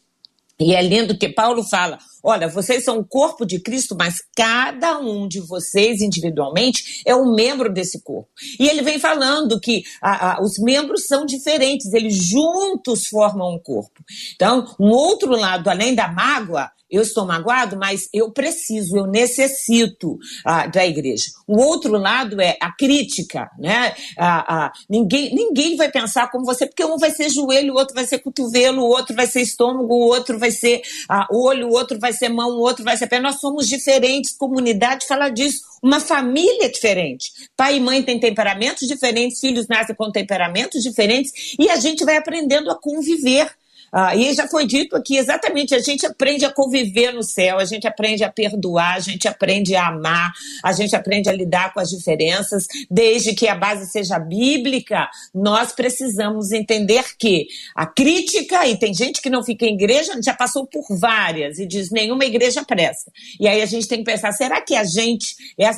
e 0.61 0.75
é 0.75 0.83
lindo 0.83 1.17
que 1.17 1.29
Paulo 1.29 1.63
fala: 1.63 1.99
olha, 2.23 2.49
vocês 2.49 2.83
são 2.83 2.99
o 2.99 3.05
corpo 3.05 3.47
de 3.47 3.61
Cristo, 3.61 3.97
mas 3.97 4.17
cada 4.37 4.99
um 4.99 5.29
de 5.29 5.41
vocês 5.41 6.01
individualmente 6.01 7.03
é 7.07 7.15
um 7.15 7.33
membro 7.33 7.73
desse 7.73 8.03
corpo. 8.03 8.29
E 8.59 8.69
ele 8.69 8.83
vem 8.83 8.99
falando 8.99 9.61
que 9.61 9.85
a, 10.03 10.33
a, 10.33 10.43
os 10.43 10.59
membros 10.59 11.07
são 11.07 11.25
diferentes, 11.25 11.93
eles 11.93 12.17
juntos 12.17 13.07
formam 13.07 13.55
um 13.55 13.59
corpo. 13.59 14.03
Então, 14.35 14.75
um 14.81 14.89
outro 14.89 15.31
lado, 15.31 15.71
além 15.71 15.95
da 15.95 16.09
mágoa, 16.09 16.71
eu 16.91 17.03
estou 17.03 17.27
magoado, 17.27 17.77
mas 17.77 18.09
eu 18.13 18.31
preciso, 18.31 18.97
eu 18.97 19.07
necessito 19.07 20.19
ah, 20.45 20.67
da 20.67 20.87
igreja. 20.87 21.25
O 21.47 21.61
outro 21.61 21.93
lado 21.93 22.41
é 22.41 22.57
a 22.61 22.73
crítica, 22.73 23.51
né? 23.59 23.95
Ah, 24.19 24.67
ah, 24.67 24.73
ninguém, 24.89 25.35
ninguém 25.35 25.77
vai 25.77 25.91
pensar 25.91 26.31
como 26.31 26.45
você, 26.45 26.67
porque 26.67 26.85
um 26.85 26.97
vai 26.97 27.11
ser 27.11 27.29
joelho, 27.31 27.75
o 27.75 27.77
outro 27.77 27.95
vai 27.95 28.07
ser 28.07 28.19
cotovelo, 28.19 28.83
o 28.83 28.89
outro 28.89 29.15
vai 29.15 29.27
ser 29.27 29.43
estômago, 29.43 29.95
o 29.95 30.07
outro 30.07 30.39
vai 30.39 30.51
ser 30.51 30.83
ah, 31.09 31.27
olho, 31.31 31.69
o 31.69 31.73
outro 31.73 31.99
vai 31.99 32.13
ser 32.13 32.29
mão, 32.29 32.51
o 32.51 32.61
outro 32.61 32.85
vai 32.85 32.97
ser 32.97 33.07
pé. 33.07 33.21
Nós 33.21 33.41
somos 33.41 33.67
diferentes, 33.67 34.33
comunidade 34.33 35.07
fala 35.07 35.29
disso. 35.29 35.61
Uma 35.83 36.01
família 36.01 36.71
diferente. 36.71 37.31
Pai 37.57 37.77
e 37.77 37.81
mãe 37.81 38.03
têm 38.03 38.19
temperamentos 38.19 38.87
diferentes, 38.89 39.41
filhos 39.41 39.69
nascem 39.69 39.95
com 39.95 40.11
temperamentos 40.11 40.83
diferentes, 40.83 41.55
e 41.59 41.71
a 41.71 41.77
gente 41.77 42.05
vai 42.05 42.17
aprendendo 42.17 42.71
a 42.71 42.81
conviver 42.81 43.51
Ah, 43.93 44.15
e 44.15 44.33
já 44.35 44.47
foi 44.47 44.67
dito 44.67 44.97
aqui, 44.97 45.17
exatamente, 45.17 45.75
a 45.75 45.79
gente 45.79 46.05
aprende 46.07 46.45
a 46.45 46.53
conviver 46.53 47.13
no 47.13 47.23
céu, 47.23 47.59
a 47.59 47.65
gente 47.65 47.87
aprende 47.87 48.23
a 48.23 48.31
perdoar, 48.31 48.97
a 48.97 49.01
gente 49.01 49.27
aprende 49.27 49.75
a 49.75 49.89
amar, 49.89 50.33
a 50.63 50.73
gente 50.73 50.95
aprende 50.95 51.29
a 51.29 51.33
lidar 51.33 51.73
com 51.73 51.81
as 51.81 51.89
diferenças, 51.89 52.67
desde 52.91 53.35
que 53.35 53.49
a 53.49 53.55
base 53.55 53.91
seja 53.91 54.19
bíblica, 54.19 55.09
nós 55.35 55.73
precisamos 55.73 56.53
entender 56.53 57.05
que 57.19 57.47
a 57.75 57.87
crítica, 57.87 58.67
e 58.67 58.77
tem 58.77 58.93
gente 58.93 59.23
que 59.23 59.31
não 59.31 59.43
fica 59.43 59.65
em 59.65 59.75
igreja, 59.75 60.13
já 60.23 60.35
passou 60.35 60.67
por 60.67 60.85
várias, 60.99 61.59
e 61.59 61.67
diz 61.67 61.91
nenhuma 61.91 62.25
igreja 62.25 62.65
presta. 62.65 63.11
E 63.41 63.49
aí 63.49 63.63
a 63.63 63.67
gente 63.67 63.89
tem 63.89 63.99
que 63.99 64.05
pensar, 64.05 64.33
será 64.33 64.61
que 64.61 64.75
a 64.75 64.85
gente, 64.85 65.35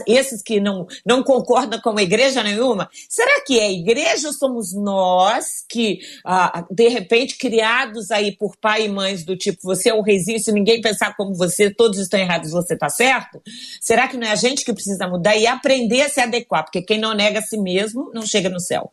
esses 0.07 0.43
que 0.43 0.61
não, 0.61 0.87
não 1.07 1.23
concordam 1.23 1.81
com 1.81 1.97
a 1.97 2.03
igreja 2.03 2.43
nenhuma, 2.43 2.89
será 3.09 3.43
que 3.45 3.59
é 3.59 3.71
igreja 3.71 4.29
ou 4.29 4.35
somos 4.35 4.73
nós 4.75 5.65
que, 5.69 6.01
ah, 6.25 6.65
de 6.71 6.89
repente, 6.89 7.37
criados 7.37 8.00
aí 8.11 8.31
por 8.31 8.57
pai 8.57 8.85
e 8.85 8.89
mães 8.89 9.25
do 9.25 9.37
tipo, 9.37 9.59
você 9.65 9.91
é 9.91 9.95
o 9.95 10.01
reizinho, 10.01 10.39
se 10.39 10.53
ninguém 10.53 10.81
pensar 10.81 11.17
como 11.17 11.35
você, 11.35 11.69
todos 11.69 11.99
estão 11.99 12.21
errados, 12.21 12.53
você 12.53 12.75
está 12.75 12.89
certo? 12.89 13.43
Será 13.81 14.07
que 14.07 14.17
não 14.17 14.29
é 14.29 14.31
a 14.31 14.37
gente 14.37 14.65
que 14.65 14.73
precisa 14.73 15.09
mudar 15.09 15.37
e 15.37 15.49
aprender 15.49 16.03
a 16.03 16.09
se 16.09 16.21
adequar? 16.21 16.63
Porque 16.63 16.83
quem 16.83 17.01
não 17.01 17.15
nega 17.15 17.41
a 17.41 17.43
si 17.43 17.59
mesmo 17.59 18.13
não 18.15 18.25
chega 18.25 18.49
no 18.49 18.61
céu. 18.61 18.93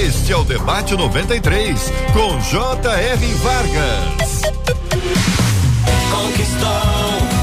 Este 0.00 0.32
é 0.32 0.36
o 0.36 0.44
Debate 0.44 0.94
93, 0.94 1.80
com 2.12 2.40
J.R. 2.40 3.26
Vargas. 3.34 4.42
Conquistou 6.10 7.37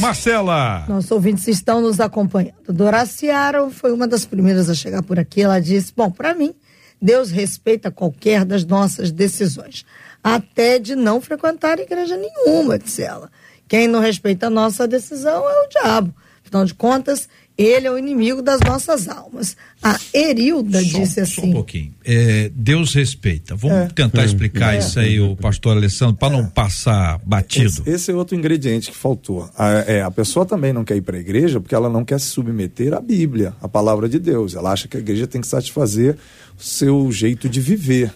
Marcela. 0.00 0.84
Nossos 0.88 1.10
ouvintes 1.10 1.46
estão 1.46 1.80
nos 1.80 2.00
acompanhando. 2.00 2.72
Doraciaro 2.72 3.70
foi 3.70 3.92
uma 3.92 4.08
das 4.08 4.24
primeiras 4.24 4.70
a 4.70 4.74
chegar 4.74 5.02
por 5.02 5.18
aqui. 5.18 5.42
Ela 5.42 5.60
disse: 5.60 5.92
Bom, 5.94 6.10
para 6.10 6.34
mim, 6.34 6.54
Deus 7.00 7.30
respeita 7.30 7.90
qualquer 7.90 8.44
das 8.44 8.64
nossas 8.64 9.10
decisões, 9.10 9.84
até 10.24 10.78
de 10.78 10.94
não 10.94 11.20
frequentar 11.20 11.78
igreja 11.78 12.16
nenhuma, 12.16 12.78
disse 12.78 13.02
ela. 13.02 13.30
Quem 13.68 13.86
não 13.86 14.00
respeita 14.00 14.46
a 14.46 14.50
nossa 14.50 14.88
decisão 14.88 15.48
é 15.48 15.64
o 15.64 15.68
diabo. 15.68 16.14
Afinal 16.44 16.64
de 16.64 16.74
contas, 16.74 17.28
ele 17.62 17.86
é 17.86 17.90
o 17.90 17.98
inimigo 17.98 18.42
das 18.42 18.60
nossas 18.60 19.08
almas. 19.08 19.56
A 19.82 19.98
Erilda 20.14 20.82
Só- 20.82 20.98
disse 20.98 21.26
Só 21.26 21.40
um 21.40 21.44
assim. 21.44 21.52
pouquinho. 21.52 21.94
É, 22.04 22.50
Deus 22.54 22.94
respeita. 22.94 23.54
Vamos 23.54 23.76
É. 23.76 23.88
tentar 23.88 24.24
explicar 24.24 24.78
isso 24.78 24.98
aí, 24.98 25.20
o 25.20 25.36
pastor 25.36 25.76
Alessandro, 25.76 26.16
para 26.16 26.32
não 26.36 26.46
passar 26.46 27.18
batido. 27.24 27.66
Esse, 27.66 27.90
esse 27.90 28.10
é 28.10 28.14
outro 28.14 28.36
ingrediente 28.36 28.90
que 28.90 28.96
faltou. 28.96 29.48
A, 29.56 29.68
é, 29.86 30.02
a 30.02 30.10
pessoa 30.10 30.44
também 30.46 30.72
não 30.72 30.84
quer 30.84 30.96
ir 30.96 31.02
para 31.02 31.16
a 31.16 31.20
igreja 31.20 31.60
porque 31.60 31.74
ela 31.74 31.88
não 31.88 32.04
quer 32.04 32.18
se 32.20 32.26
submeter 32.26 32.92
à 32.94 33.00
Bíblia, 33.00 33.54
à 33.60 33.68
palavra 33.68 34.08
de 34.08 34.18
Deus. 34.18 34.54
Ela 34.54 34.72
acha 34.72 34.86
que 34.88 34.96
a 34.96 35.00
igreja 35.00 35.26
tem 35.26 35.40
que 35.40 35.46
satisfazer 35.46 36.16
o 36.58 36.62
seu 36.62 37.10
jeito 37.12 37.48
de 37.48 37.60
viver. 37.60 38.12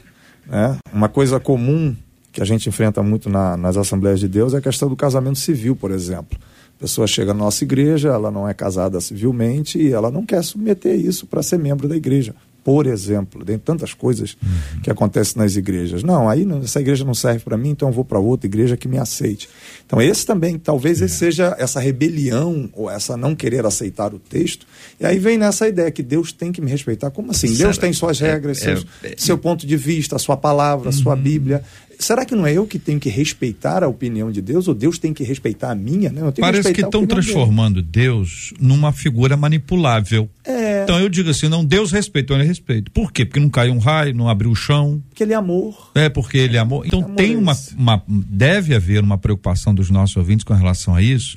Né? 0.47 0.77
Uma 0.93 1.09
coisa 1.09 1.41
comum 1.41 1.95
que 2.33 2.43
a 2.43 2.45
gente 2.45 2.69
enfrenta 2.69 3.03
muito 3.03 3.31
na- 3.31 3.57
nas 3.57 3.77
Assembleias 3.77 4.21
de 4.21 4.29
Deus 4.29 4.55
é 4.55 4.59
a 4.59 4.61
questão 4.61 4.89
do 4.89 4.97
casamento 4.97 5.39
civil, 5.39 5.75
por 5.77 5.91
exemplo. 5.91 6.39
A 6.79 6.81
pessoa 6.85 7.07
chega 7.07 7.33
na 7.33 7.45
nossa 7.45 7.65
igreja, 7.65 8.09
ela 8.11 8.31
não 8.31 8.49
é 8.49 8.53
casada 8.55 9.01
civilmente 9.01 9.79
e 9.79 9.93
ela 9.93 10.11
não 10.11 10.25
quer 10.27 10.43
submeter 10.43 10.95
isso 10.99 11.27
para 11.27 11.43
ser 11.43 11.59
membro 11.59 11.89
da 11.89 11.97
igreja. 11.97 12.35
Por 12.63 12.87
exemplo, 12.87 13.45
tem 13.45 13.59
tantas 13.59 13.93
coisas 13.93 14.39
que 14.83 14.91
acontecem 14.91 15.35
nas 15.37 15.55
igrejas. 15.55 16.03
Não, 16.03 16.31
aí 16.31 16.47
não- 16.47 16.61
essa 16.63 16.81
igreja 16.81 17.05
não 17.05 17.13
serve 17.13 17.41
para 17.41 17.59
mim, 17.59 17.69
então 17.71 17.89
eu 17.89 17.93
vou 17.93 18.07
para 18.07 18.19
outra 18.19 18.47
igreja 18.47 18.75
que 18.75 18.89
me 18.89 18.97
aceite. 18.97 19.51
Então 19.87 20.01
esse 20.01 20.25
também, 20.25 20.59
talvez 20.59 21.03
esse 21.03 21.15
seja 21.17 21.55
essa 21.59 21.79
rebelião 21.79 22.71
ou 22.73 22.91
essa 22.91 23.19
não 23.19 23.35
querer 23.35 23.67
aceitar 23.67 24.15
o 24.15 24.19
texto. 24.19 24.67
E 24.99 25.05
aí 25.05 25.19
vem 25.19 25.37
nessa 25.37 25.69
ideia 25.69 25.91
que 25.91 26.03
Deus 26.03 26.33
tem 26.33 26.51
que 26.53 26.61
me 26.63 26.71
respeitar. 26.71 27.11
Como 27.11 27.31
assim? 27.33 27.49
Deus 27.55 27.77
tem 27.77 27.93
suas 27.93 28.19
regras, 28.19 28.59
É, 28.59 28.65
seus- 28.65 28.87
é, 29.03 29.15
seu 29.19 29.37
ponto 29.37 29.67
de 29.67 29.77
vista, 29.77 30.17
a 30.17 30.19
sua 30.19 30.37
palavra, 30.37 30.89
a 30.89 30.93
sua 30.93 31.15
Bíblia. 31.15 31.63
Será 31.99 32.25
que 32.25 32.35
não 32.35 32.47
é 32.47 32.53
eu 32.53 32.67
que 32.67 32.79
tenho 32.79 33.01
que 33.01 33.09
respeitar 33.09 33.83
a 33.83 33.89
opinião 33.89 34.31
de 34.31 34.41
Deus 34.41 34.69
ou 34.69 34.75
Deus 34.75 34.99
tem 34.99 35.13
que 35.13 35.25
respeitar 35.25 35.71
a 35.71 35.75
minha? 35.75 36.11
Né? 36.11 36.21
Parece 36.39 36.73
que 36.73 36.83
a 36.83 36.87
estão 36.87 37.07
transformando 37.07 37.83
Deus 37.83 38.53
numa 38.61 38.93
figura 38.93 39.37
manipulável. 39.37 40.29
É. 40.45 40.83
Então 40.83 40.99
eu 41.01 41.09
digo 41.09 41.31
assim, 41.31 41.49
não, 41.49 41.65
Deus 41.65 41.93
respeita, 41.93 42.33
eu 42.33 42.39
não 42.39 42.45
respeito. 42.45 42.91
Por 42.91 43.13
quê? 43.13 43.25
Porque 43.25 43.41
não 43.41 43.49
caiu 43.49 43.73
um 43.73 43.79
raio, 43.79 44.15
não 44.15 44.29
abriu 44.29 44.51
o 44.51 44.57
chão. 44.57 45.03
Porque 45.09 45.23
ele 45.23 45.33
é 45.33 45.37
amor. 45.37 45.91
É 45.95 46.09
porque 46.09 46.39
ele 46.39 46.57
é 46.57 46.61
amor. 46.61 46.87
Então 46.87 47.03
Amor 47.05 47.17
tem 47.17 47.35
é 47.35 47.37
uma, 47.37 47.57
uma. 47.77 48.03
Deve 48.07 48.75
haver 48.75 49.03
uma 49.03 49.19
preocupação 49.19 49.75
dos 49.75 49.91
nossos 49.91 50.17
ouvintes 50.17 50.45
com 50.45 50.55
relação 50.55 50.95
a 50.95 51.03
isso, 51.03 51.37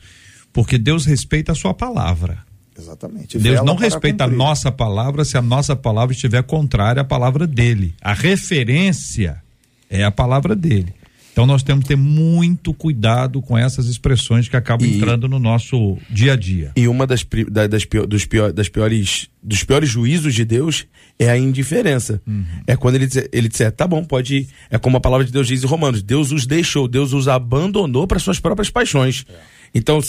porque 0.52 0.78
Deus 0.78 1.06
respeita 1.06 1.52
a 1.52 1.56
sua 1.56 1.74
palavra. 1.74 2.46
Exatamente. 2.78 3.39
Deus 3.39 3.56
Vela 3.56 3.65
não 3.65 3.76
respeita 3.76 4.26
a 4.26 4.28
cumprir. 4.28 4.38
nossa 4.38 4.72
palavra 4.72 5.26
se 5.26 5.38
a 5.38 5.41
nossa 5.41 5.76
palavra 5.76 6.13
estiver 6.13 6.43
contrária 6.43 7.02
à 7.02 7.06
palavra 7.06 7.48
dele. 7.48 7.96
A 8.02 8.13
referência 8.13 9.41
é 9.89 10.04
a 10.04 10.12
palavra 10.12 10.56
dele. 10.56 10.93
Então 11.32 11.45
nós 11.45 11.62
temos 11.62 11.84
que 11.84 11.89
ter 11.89 11.95
muito 11.95 12.73
cuidado 12.73 13.43
com 13.43 13.56
essas 13.56 13.86
expressões 13.86 14.50
que 14.50 14.58
acabam 14.58 14.88
E- 14.89 14.97
entrando 14.97 15.28
no 15.28 15.38
nosso 15.38 15.95
dia 16.10 16.34
a 16.34 16.36
dia. 16.36 16.71
E 16.76 16.88
uma 16.88 17.06
das, 17.06 17.23
da- 17.52 17.67
das, 17.67 17.86
pior- 17.86 18.08
dos, 18.08 18.26
pior- 18.26 18.52
das 18.52 18.67
piores, 18.69 19.30
dos 19.43 19.63
piores 19.63 19.88
juízos 19.88 20.34
de 20.34 20.43
Deus 20.43 20.88
é 21.19 21.30
a 21.30 21.38
indiferença. 21.38 22.19
É 22.65 22.76
quando 22.76 22.95
ele 22.95 23.06
disser, 23.06 23.30
ele 23.32 23.47
disser, 23.47 23.71
tá 23.71 23.88
bom, 23.88 24.04
pode 24.04 24.36
ir. 24.36 24.47
É 24.71 24.80
como 24.80 24.97
a 24.97 25.00
palavra 25.00 25.23
de 25.28 25.32
Deus 25.32 25.47
diz 25.47 25.63
em 25.63 25.67
Romanos: 25.67 26.02
Deus 26.02 26.32
os 26.32 26.47
deixou, 26.47 26.88
Deus 26.88 27.13
os 27.13 27.28
abandonou 27.28 28.08
para 28.08 28.17
suas 28.17 28.39
próprias 28.39 28.71
paixões. 28.71 29.23
Então, 29.73 29.99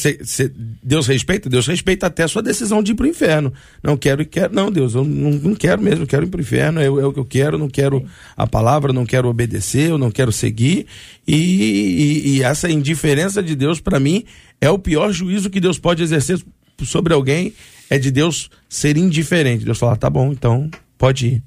Deus 0.82 1.06
respeita, 1.06 1.48
Deus 1.48 1.66
respeita 1.66 2.06
até 2.06 2.22
a 2.22 2.28
sua 2.28 2.42
decisão 2.42 2.82
de 2.82 2.92
ir 2.92 2.94
para 2.94 3.04
o 3.06 3.08
inferno. 3.08 3.52
Não 3.82 3.96
quero 3.96 4.22
e 4.22 4.24
quero. 4.24 4.54
Não, 4.54 4.70
Deus, 4.70 4.94
eu 4.94 5.04
não, 5.04 5.30
não 5.32 5.54
quero 5.54 5.82
mesmo, 5.82 6.04
eu 6.04 6.06
quero 6.06 6.24
ir 6.24 6.28
para 6.28 6.38
o 6.38 6.40
inferno, 6.40 6.80
é, 6.80 6.86
é 6.86 6.88
o 6.90 7.12
que 7.12 7.18
eu 7.18 7.24
quero, 7.24 7.58
não 7.58 7.68
quero 7.68 8.04
a 8.36 8.46
palavra, 8.46 8.92
não 8.92 9.04
quero 9.04 9.28
obedecer, 9.28 9.90
eu 9.90 9.98
não 9.98 10.10
quero 10.10 10.32
seguir. 10.32 10.86
E, 11.26 11.34
e- 11.34 12.28
e 12.36 12.42
essa 12.42 12.70
indiferença 12.70 13.42
de 13.42 13.54
Deus, 13.54 13.80
para 13.80 14.00
mim, 14.00 14.24
é 14.60 14.70
o 14.70 14.78
pior 14.78 15.12
juízo 15.12 15.50
que 15.50 15.60
Deus 15.60 15.78
pode 15.78 16.02
exercer 16.02 16.42
sobre 16.84 17.12
alguém, 17.12 17.52
é 17.90 17.98
de 17.98 18.10
Deus 18.10 18.50
ser 18.68 18.96
indiferente. 18.96 19.64
Deus 19.64 19.78
falar, 19.78 19.96
tá 19.96 20.08
bom, 20.08 20.32
então 20.32 20.70
pode 20.96 21.26
ir. 21.26 21.42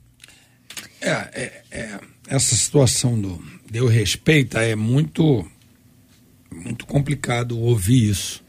É, 1.01 1.09
é, 1.11 1.61
é, 1.71 1.99
essa 2.27 2.55
situação 2.55 3.19
do 3.19 3.41
Deus 3.69 3.89
respeita 3.91 4.61
é 4.61 4.75
muito 4.75 5.43
muito 6.53 6.85
complicado 6.85 7.57
ouvir 7.59 8.09
isso. 8.09 8.43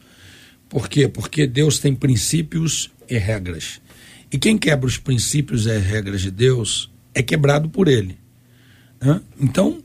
Por 0.67 0.89
quê? 0.89 1.07
Porque 1.07 1.47
Deus 1.47 1.79
tem 1.79 1.95
princípios 1.95 2.91
e 3.09 3.17
regras. 3.17 3.81
E 4.31 4.37
quem 4.37 4.57
quebra 4.57 4.87
os 4.87 4.97
princípios 4.97 5.65
e 5.65 5.77
regras 5.77 6.21
de 6.21 6.31
Deus 6.31 6.91
é 7.13 7.21
quebrado 7.21 7.69
por 7.69 7.87
ele. 7.87 8.17
Hã? 9.01 9.21
Então, 9.39 9.83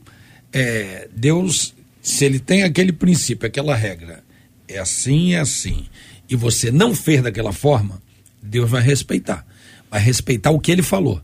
é, 0.51 1.07
Deus, 1.15 1.75
se 2.01 2.25
ele 2.25 2.39
tem 2.39 2.63
aquele 2.63 2.91
princípio, 2.91 3.47
aquela 3.47 3.75
regra, 3.75 4.23
é 4.67 4.79
assim, 4.79 5.33
é 5.33 5.39
assim, 5.39 5.87
e 6.29 6.35
você 6.35 6.71
não 6.71 6.95
fez 6.95 7.21
daquela 7.21 7.53
forma, 7.53 8.01
Deus 8.41 8.69
vai 8.69 8.81
respeitar. 8.81 9.45
Vai 9.89 9.99
respeitar 9.99 10.51
o 10.51 10.59
que 10.59 10.71
ele 10.71 10.83
falou. 10.83 11.21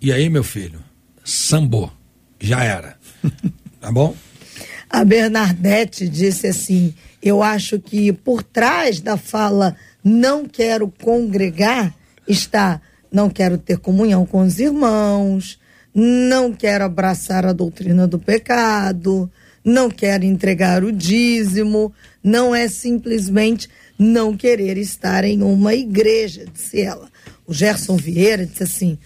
E 0.00 0.12
aí, 0.12 0.28
meu 0.28 0.44
filho, 0.44 0.80
sambou. 1.24 1.92
Já 2.40 2.62
era. 2.62 2.98
Tá 3.78 3.92
bom? 3.92 4.16
A 4.88 5.04
Bernadette 5.04 6.08
disse 6.08 6.46
assim: 6.46 6.94
Eu 7.22 7.42
acho 7.42 7.78
que 7.78 8.12
por 8.12 8.42
trás 8.42 9.00
da 9.00 9.16
fala 9.16 9.76
não 10.02 10.46
quero 10.46 10.92
congregar 11.02 11.94
está 12.26 12.80
não 13.10 13.30
quero 13.30 13.56
ter 13.56 13.78
comunhão 13.78 14.26
com 14.26 14.40
os 14.40 14.58
irmãos, 14.58 15.58
não 15.94 16.52
quero 16.52 16.84
abraçar 16.84 17.46
a 17.46 17.52
doutrina 17.52 18.06
do 18.06 18.18
pecado, 18.18 19.30
não 19.64 19.90
quero 19.90 20.24
entregar 20.24 20.84
o 20.84 20.92
dízimo, 20.92 21.92
não 22.22 22.54
é 22.54 22.68
simplesmente 22.68 23.68
não 23.98 24.36
querer 24.36 24.76
estar 24.76 25.24
em 25.24 25.42
uma 25.42 25.74
igreja, 25.74 26.44
disse 26.52 26.82
ela. 26.82 27.08
O 27.46 27.54
Gerson 27.54 27.96
Vieira 27.96 28.44
disse 28.44 28.62
assim: 28.62 28.98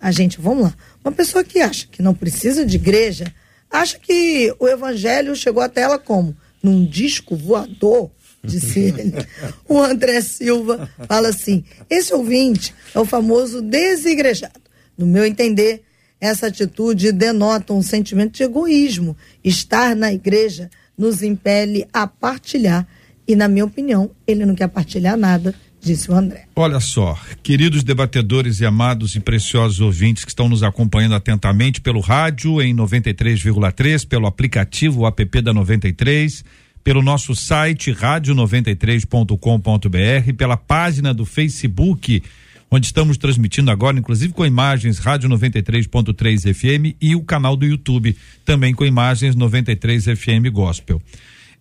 a 0.00 0.10
gente, 0.10 0.40
vamos 0.40 0.64
lá, 0.64 0.74
uma 1.04 1.12
pessoa 1.12 1.44
que 1.44 1.60
acha 1.60 1.86
que 1.86 2.00
não 2.00 2.14
precisa 2.14 2.64
de 2.64 2.76
igreja, 2.76 3.32
acha 3.70 3.98
que 3.98 4.54
o 4.58 4.66
evangelho 4.66 5.34
chegou 5.36 5.62
até 5.62 5.82
ela 5.82 5.98
como? 5.98 6.36
Num 6.62 6.84
disco 6.84 7.36
voador, 7.36 8.10
disse 8.42 8.80
ele. 8.80 9.12
O 9.68 9.80
André 9.80 10.20
Silva 10.20 10.88
fala 11.06 11.28
assim: 11.28 11.64
esse 11.88 12.12
ouvinte 12.14 12.74
é 12.94 12.98
o 12.98 13.04
famoso 13.04 13.60
desigrejado. 13.60 14.60
No 14.96 15.06
meu 15.06 15.24
entender, 15.24 15.84
essa 16.20 16.48
atitude 16.48 17.12
denota 17.12 17.72
um 17.72 17.82
sentimento 17.82 18.32
de 18.32 18.42
egoísmo. 18.42 19.16
Estar 19.44 19.94
na 19.94 20.12
igreja 20.12 20.70
nos 20.96 21.22
impele 21.22 21.86
a 21.92 22.06
partilhar. 22.06 22.86
E, 23.26 23.36
na 23.36 23.46
minha 23.46 23.64
opinião, 23.64 24.10
ele 24.26 24.44
não 24.44 24.54
quer 24.54 24.68
partilhar 24.68 25.16
nada, 25.16 25.54
disse 25.80 26.10
o 26.10 26.14
André. 26.14 26.44
Olha 26.54 26.80
só, 26.80 27.18
queridos 27.42 27.82
debatedores 27.82 28.60
e 28.60 28.66
amados 28.66 29.14
e 29.14 29.20
preciosos 29.20 29.80
ouvintes 29.80 30.24
que 30.24 30.30
estão 30.30 30.48
nos 30.48 30.62
acompanhando 30.62 31.14
atentamente 31.14 31.80
pelo 31.80 32.00
rádio 32.00 32.60
em 32.60 32.74
93,3, 32.74 34.06
pelo 34.06 34.26
aplicativo 34.26 35.06
app 35.06 35.40
da 35.40 35.52
93, 35.52 36.44
pelo 36.82 37.02
nosso 37.02 37.34
site 37.34 37.92
rádio93.com.br, 37.92 40.32
pela 40.36 40.56
página 40.56 41.14
do 41.14 41.24
Facebook 41.24 42.22
onde 42.70 42.86
estamos 42.86 43.16
transmitindo 43.16 43.70
agora, 43.70 43.98
inclusive 43.98 44.32
com 44.32 44.44
imagens 44.44 44.98
Rádio 44.98 45.28
93.3 45.30 46.54
FM 46.54 46.96
e 47.00 47.16
o 47.16 47.22
canal 47.22 47.56
do 47.56 47.64
YouTube, 47.64 48.14
também 48.44 48.74
com 48.74 48.84
imagens 48.84 49.34
93 49.34 50.04
FM 50.04 50.52
Gospel. 50.52 51.00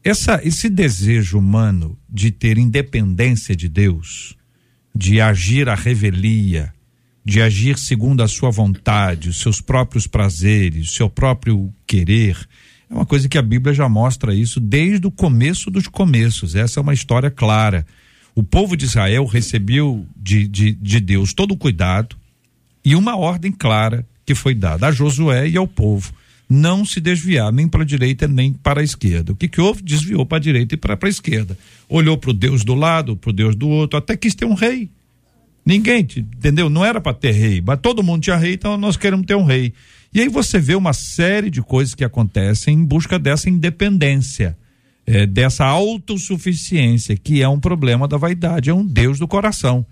Essa, 0.08 0.40
esse 0.42 0.70
desejo 0.70 1.38
humano 1.38 1.98
de 2.10 2.32
ter 2.32 2.58
independência 2.58 3.54
de 3.54 3.68
Deus, 3.68 4.38
de 4.96 5.20
agir 5.20 5.68
à 5.68 5.76
revelia, 5.76 6.74
de 7.26 7.42
agir 7.42 7.78
segundo 7.78 8.24
a 8.24 8.28
sua 8.30 8.50
vontade, 8.50 9.28
os 9.28 9.42
seus 9.42 9.60
próprios 9.60 10.08
prazeres, 10.08 10.92
o 10.92 10.94
seu 10.94 11.10
próprio 11.10 11.74
querer, 11.86 12.38
é 12.90 12.94
uma 12.94 13.06
coisa 13.06 13.28
que 13.28 13.38
a 13.38 13.42
Bíblia 13.42 13.74
já 13.74 13.90
mostra 13.90 14.34
isso 14.34 14.62
desde 14.62 15.06
o 15.06 15.12
começo 15.12 15.70
dos 15.70 15.90
começos. 15.90 16.56
Essa 16.56 16.80
é 16.80 16.82
uma 16.82 16.94
história 16.94 17.30
clara. 17.30 17.86
O 18.34 18.42
povo 18.42 18.78
de 18.78 18.86
Israel 18.86 19.26
recebeu 19.26 20.08
de, 20.16 20.48
de, 20.48 20.72
de 20.72 21.02
Deus 21.02 21.34
todo 21.34 21.52
o 21.52 21.58
cuidado 21.58 22.16
e 22.82 22.96
uma 22.96 23.18
ordem 23.18 23.52
clara 23.52 24.08
que 24.26 24.34
foi 24.34 24.56
dada 24.56 24.88
a 24.88 24.92
Josué 24.94 25.50
e 25.50 25.58
ao 25.58 25.68
povo 25.68 26.14
não 26.50 26.86
se 26.86 27.02
desviar 27.02 27.52
nem 27.52 27.68
para 27.68 27.82
a 27.82 27.86
direita 27.86 28.28
nem 28.28 28.54
para 28.54 28.82
a 28.82 28.84
esquerda. 28.84 29.34
O 29.34 29.36
que, 29.36 29.48
que 29.48 29.60
houve? 29.60 29.82
Desviou 29.82 30.26
para 30.26 30.38
a 30.38 30.42
direita 30.42 30.76
e 30.76 30.78
para 30.78 30.98
a 31.02 31.10
esquerda. 31.10 31.58
Olhou 31.90 32.18
para 32.18 32.30
o 32.30 32.34
Deus 32.34 32.64
do 32.64 32.74
lado, 32.74 33.16
para 33.18 33.30
o 33.30 33.34
Deus 33.34 33.56
do 33.56 33.68
outro, 33.68 33.98
até 33.98 34.16
quis 34.16 34.34
ter 34.34 34.46
um 34.46 34.54
rei. 34.54 34.90
Ninguém, 35.66 36.00
entendeu? 36.00 36.70
Não 36.70 36.86
era 36.86 37.02
para 37.02 37.14
ter 37.14 37.32
rei, 37.32 37.62
mas 37.62 37.80
todo 37.82 38.02
mundo 38.02 38.22
tinha 38.22 38.38
rei, 38.38 38.54
então 38.54 38.78
nós 38.78 38.96
queremos 38.96 39.26
ter 39.26 39.36
um 39.36 39.44
rei. 39.44 39.74
E 40.14 40.22
aí 40.22 40.30
você 40.30 40.60
vê 40.60 40.76
uma 40.76 40.94
série 40.94 41.50
de 41.50 41.62
coisas 41.62 41.94
que 41.94 42.06
acontecem 42.06 42.74
em 42.74 42.86
busca 42.86 43.20
dessa 43.20 43.50
independência, 43.50 44.58
é, 45.06 45.26
dessa 45.26 45.66
autossuficiência, 45.66 47.18
que 47.18 47.42
é 47.42 47.50
um 47.50 47.60
problema 47.60 48.08
da 48.08 48.16
vaidade, 48.16 48.70
é 48.70 48.74
um 48.74 48.86
Deus 48.86 49.20
do 49.20 49.28
coração. 49.28 49.86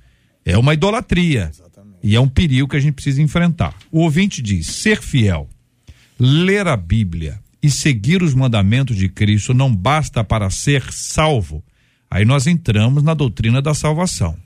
É 0.46 0.58
uma 0.58 0.74
idolatria. 0.74 1.50
Exatamente. 1.52 1.98
E 2.02 2.16
é 2.16 2.22
um 2.22 2.30
perigo 2.30 2.70
que 2.70 2.78
a 2.78 2.80
gente 2.80 2.94
precisa 2.94 3.22
enfrentar. 3.22 3.76
O 3.92 4.00
ouvinte 4.00 4.42
diz: 4.42 4.68
ser 4.68 5.02
fiel, 5.02 5.50
ler 6.20 6.68
a 6.68 6.78
Bíblia 6.78 7.40
e 7.62 7.70
seguir 7.70 8.22
os 8.22 8.34
mandamentos 8.34 8.96
de 8.96 9.10
Cristo 9.10 9.54
não 9.54 9.76
basta 9.76 10.24
para 10.24 10.50
ser 10.50 10.84
salvo. 10.92 11.64
Aí 12.10 12.24
nós 12.24 12.48
entramos 12.48 13.04
na 13.04 13.14
doutrina 13.14 13.62
da 13.62 13.74
salvação. 13.74 14.38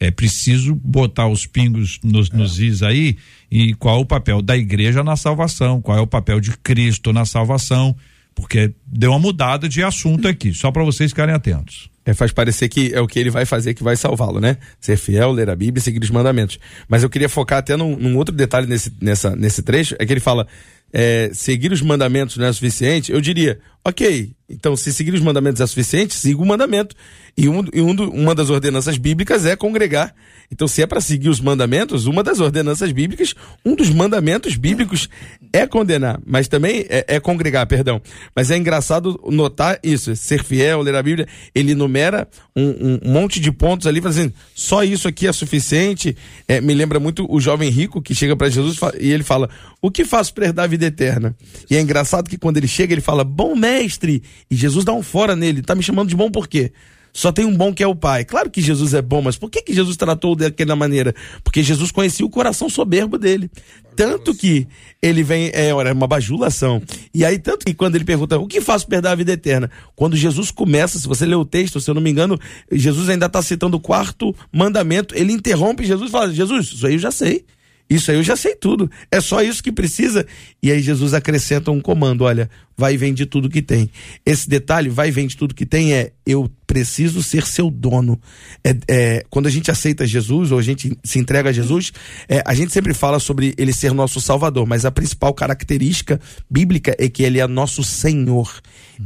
É 0.00 0.10
preciso 0.10 0.74
botar 0.74 1.26
os 1.26 1.46
pingos 1.46 1.98
nos, 2.04 2.30
nos 2.30 2.60
is 2.60 2.82
aí 2.82 3.16
e 3.50 3.74
qual 3.74 3.98
é 3.98 4.00
o 4.00 4.06
papel 4.06 4.40
da 4.40 4.56
igreja 4.56 5.02
na 5.02 5.16
salvação, 5.16 5.80
qual 5.80 5.98
é 5.98 6.00
o 6.00 6.06
papel 6.06 6.40
de 6.40 6.56
Cristo 6.58 7.12
na 7.12 7.24
salvação, 7.24 7.96
porque 8.34 8.72
deu 8.86 9.10
uma 9.10 9.18
mudada 9.18 9.68
de 9.68 9.82
assunto 9.82 10.28
aqui, 10.28 10.54
só 10.54 10.70
para 10.70 10.84
vocês 10.84 11.10
ficarem 11.10 11.34
atentos. 11.34 11.90
É, 12.04 12.14
faz 12.14 12.32
parecer 12.32 12.68
que 12.68 12.94
é 12.94 13.00
o 13.00 13.06
que 13.06 13.18
ele 13.18 13.28
vai 13.28 13.44
fazer 13.44 13.74
que 13.74 13.82
vai 13.82 13.94
salvá-lo, 13.94 14.40
né? 14.40 14.56
Ser 14.80 14.96
fiel, 14.96 15.30
ler 15.30 15.50
a 15.50 15.56
Bíblia 15.56 15.78
e 15.80 15.82
seguir 15.82 16.02
os 16.02 16.10
mandamentos. 16.10 16.58
Mas 16.88 17.02
eu 17.02 17.10
queria 17.10 17.28
focar 17.28 17.58
até 17.58 17.76
num, 17.76 17.96
num 17.96 18.16
outro 18.16 18.34
detalhe 18.34 18.66
nesse, 18.66 18.90
nessa, 18.98 19.36
nesse 19.36 19.62
trecho, 19.62 19.94
é 19.98 20.06
que 20.06 20.12
ele 20.12 20.20
fala, 20.20 20.46
é, 20.92 21.30
seguir 21.32 21.72
os 21.72 21.82
mandamentos 21.82 22.36
não 22.36 22.46
é 22.46 22.52
suficiente, 22.52 23.12
eu 23.12 23.20
diria, 23.20 23.58
ok, 23.88 24.32
então 24.48 24.76
se 24.76 24.92
seguir 24.92 25.14
os 25.14 25.20
mandamentos 25.20 25.60
é 25.60 25.66
suficiente, 25.66 26.14
siga 26.14 26.40
o 26.40 26.46
mandamento. 26.46 26.94
E, 27.36 27.48
um, 27.48 27.64
e 27.72 27.80
um 27.80 27.94
do, 27.94 28.10
uma 28.10 28.34
das 28.34 28.50
ordenanças 28.50 28.98
bíblicas 28.98 29.46
é 29.46 29.54
congregar. 29.54 30.12
Então, 30.50 30.66
se 30.66 30.82
é 30.82 30.86
para 30.86 31.00
seguir 31.00 31.28
os 31.28 31.40
mandamentos, 31.40 32.06
uma 32.06 32.22
das 32.22 32.40
ordenanças 32.40 32.90
bíblicas, 32.90 33.34
um 33.64 33.76
dos 33.76 33.90
mandamentos 33.90 34.56
bíblicos 34.56 35.08
é 35.52 35.66
condenar, 35.66 36.18
mas 36.26 36.48
também 36.48 36.86
é, 36.88 37.04
é 37.06 37.20
congregar, 37.20 37.66
perdão. 37.66 38.00
Mas 38.34 38.50
é 38.50 38.56
engraçado 38.56 39.20
notar 39.26 39.78
isso, 39.82 40.16
ser 40.16 40.42
fiel, 40.42 40.80
ler 40.80 40.94
a 40.94 41.02
Bíblia, 41.02 41.28
ele 41.54 41.72
enumera 41.72 42.26
um, 42.56 42.98
um 43.04 43.12
monte 43.12 43.38
de 43.38 43.52
pontos 43.52 43.86
ali, 43.86 44.00
fazendo 44.00 44.32
só 44.54 44.82
isso 44.82 45.06
aqui 45.06 45.26
é 45.26 45.32
suficiente. 45.32 46.16
É, 46.48 46.60
me 46.60 46.72
lembra 46.72 46.98
muito 46.98 47.30
o 47.30 47.38
jovem 47.40 47.68
rico 47.68 48.00
que 48.00 48.14
chega 48.14 48.34
para 48.34 48.48
Jesus 48.48 48.78
e 48.98 49.12
ele 49.12 49.22
fala: 49.22 49.50
O 49.82 49.90
que 49.90 50.04
faço 50.04 50.32
para 50.32 50.46
herdar 50.46 50.64
a 50.64 50.68
vida 50.68 50.86
eterna? 50.86 51.36
E 51.70 51.76
é 51.76 51.80
engraçado 51.80 52.28
que 52.28 52.38
quando 52.38 52.56
ele 52.56 52.68
chega, 52.68 52.94
ele 52.94 53.02
fala: 53.02 53.22
Bom 53.22 53.54
mestre, 53.54 53.77
e 53.84 54.56
Jesus 54.56 54.84
dá 54.84 54.92
um 54.92 55.02
fora 55.02 55.34
nele, 55.34 55.62
tá 55.62 55.74
me 55.74 55.82
chamando 55.82 56.08
de 56.08 56.16
bom 56.16 56.30
por 56.30 56.48
quê? 56.48 56.72
Só 57.12 57.32
tem 57.32 57.44
um 57.44 57.56
bom 57.56 57.74
que 57.74 57.82
é 57.82 57.86
o 57.86 57.96
Pai. 57.96 58.24
Claro 58.24 58.50
que 58.50 58.60
Jesus 58.60 58.94
é 58.94 59.02
bom, 59.02 59.20
mas 59.22 59.36
por 59.36 59.50
que, 59.50 59.62
que 59.62 59.74
Jesus 59.74 59.96
tratou 59.96 60.36
daquela 60.36 60.76
maneira? 60.76 61.14
Porque 61.42 61.62
Jesus 61.62 61.90
conhecia 61.90 62.24
o 62.24 62.30
coração 62.30 62.68
soberbo 62.68 63.18
dele. 63.18 63.50
Tanto 63.96 64.32
que 64.34 64.68
ele 65.02 65.24
vem, 65.24 65.50
é, 65.52 65.74
olha, 65.74 65.92
uma 65.92 66.06
bajulação. 66.06 66.80
E 67.12 67.24
aí, 67.24 67.38
tanto 67.38 67.66
que 67.66 67.74
quando 67.74 67.96
ele 67.96 68.04
pergunta, 68.04 68.38
o 68.38 68.46
que 68.46 68.60
faço 68.60 68.86
para 68.86 68.98
perder 68.98 69.08
a 69.08 69.14
vida 69.16 69.32
eterna? 69.32 69.70
Quando 69.96 70.16
Jesus 70.16 70.52
começa, 70.52 70.98
se 70.98 71.08
você 71.08 71.26
ler 71.26 71.34
o 71.34 71.44
texto, 71.44 71.80
se 71.80 71.90
eu 71.90 71.94
não 71.94 72.02
me 72.02 72.10
engano, 72.10 72.38
Jesus 72.70 73.08
ainda 73.08 73.26
está 73.26 73.42
citando 73.42 73.76
o 73.76 73.80
quarto 73.80 74.32
mandamento, 74.52 75.16
ele 75.16 75.32
interrompe 75.32 75.84
Jesus 75.84 76.10
e 76.10 76.12
fala, 76.12 76.32
Jesus, 76.32 76.68
isso 76.68 76.86
aí 76.86 76.92
eu 76.92 77.00
já 77.00 77.10
sei. 77.10 77.44
Isso 77.90 78.10
aí 78.10 78.18
eu 78.18 78.22
já 78.22 78.36
sei 78.36 78.54
tudo. 78.54 78.90
É 79.10 79.20
só 79.20 79.42
isso 79.42 79.62
que 79.62 79.72
precisa. 79.72 80.26
E 80.62 80.70
aí 80.70 80.80
Jesus 80.80 81.14
acrescenta 81.14 81.70
um 81.70 81.80
comando: 81.80 82.22
olha, 82.22 82.50
vai 82.78 82.94
e 82.94 82.96
vende 82.96 83.26
tudo 83.26 83.50
que 83.50 83.60
tem. 83.60 83.90
Esse 84.24 84.48
detalhe, 84.48 84.88
vai 84.88 85.08
e 85.08 85.10
vende 85.10 85.36
tudo 85.36 85.52
que 85.52 85.66
tem, 85.66 85.92
é 85.92 86.12
eu 86.24 86.48
preciso 86.64 87.22
ser 87.22 87.44
seu 87.44 87.70
dono. 87.70 88.20
É, 88.62 88.76
é, 88.86 89.26
quando 89.28 89.46
a 89.46 89.50
gente 89.50 89.70
aceita 89.70 90.06
Jesus, 90.06 90.52
ou 90.52 90.58
a 90.58 90.62
gente 90.62 90.96
se 91.02 91.18
entrega 91.18 91.48
a 91.48 91.52
Jesus, 91.52 91.92
é, 92.28 92.40
a 92.46 92.54
gente 92.54 92.72
sempre 92.72 92.94
fala 92.94 93.18
sobre 93.18 93.52
ele 93.58 93.72
ser 93.72 93.92
nosso 93.92 94.20
Salvador, 94.20 94.64
mas 94.66 94.84
a 94.84 94.90
principal 94.92 95.34
característica 95.34 96.20
bíblica 96.48 96.94
é 96.98 97.08
que 97.08 97.24
ele 97.24 97.40
é 97.40 97.46
nosso 97.48 97.82
Senhor. 97.82 98.60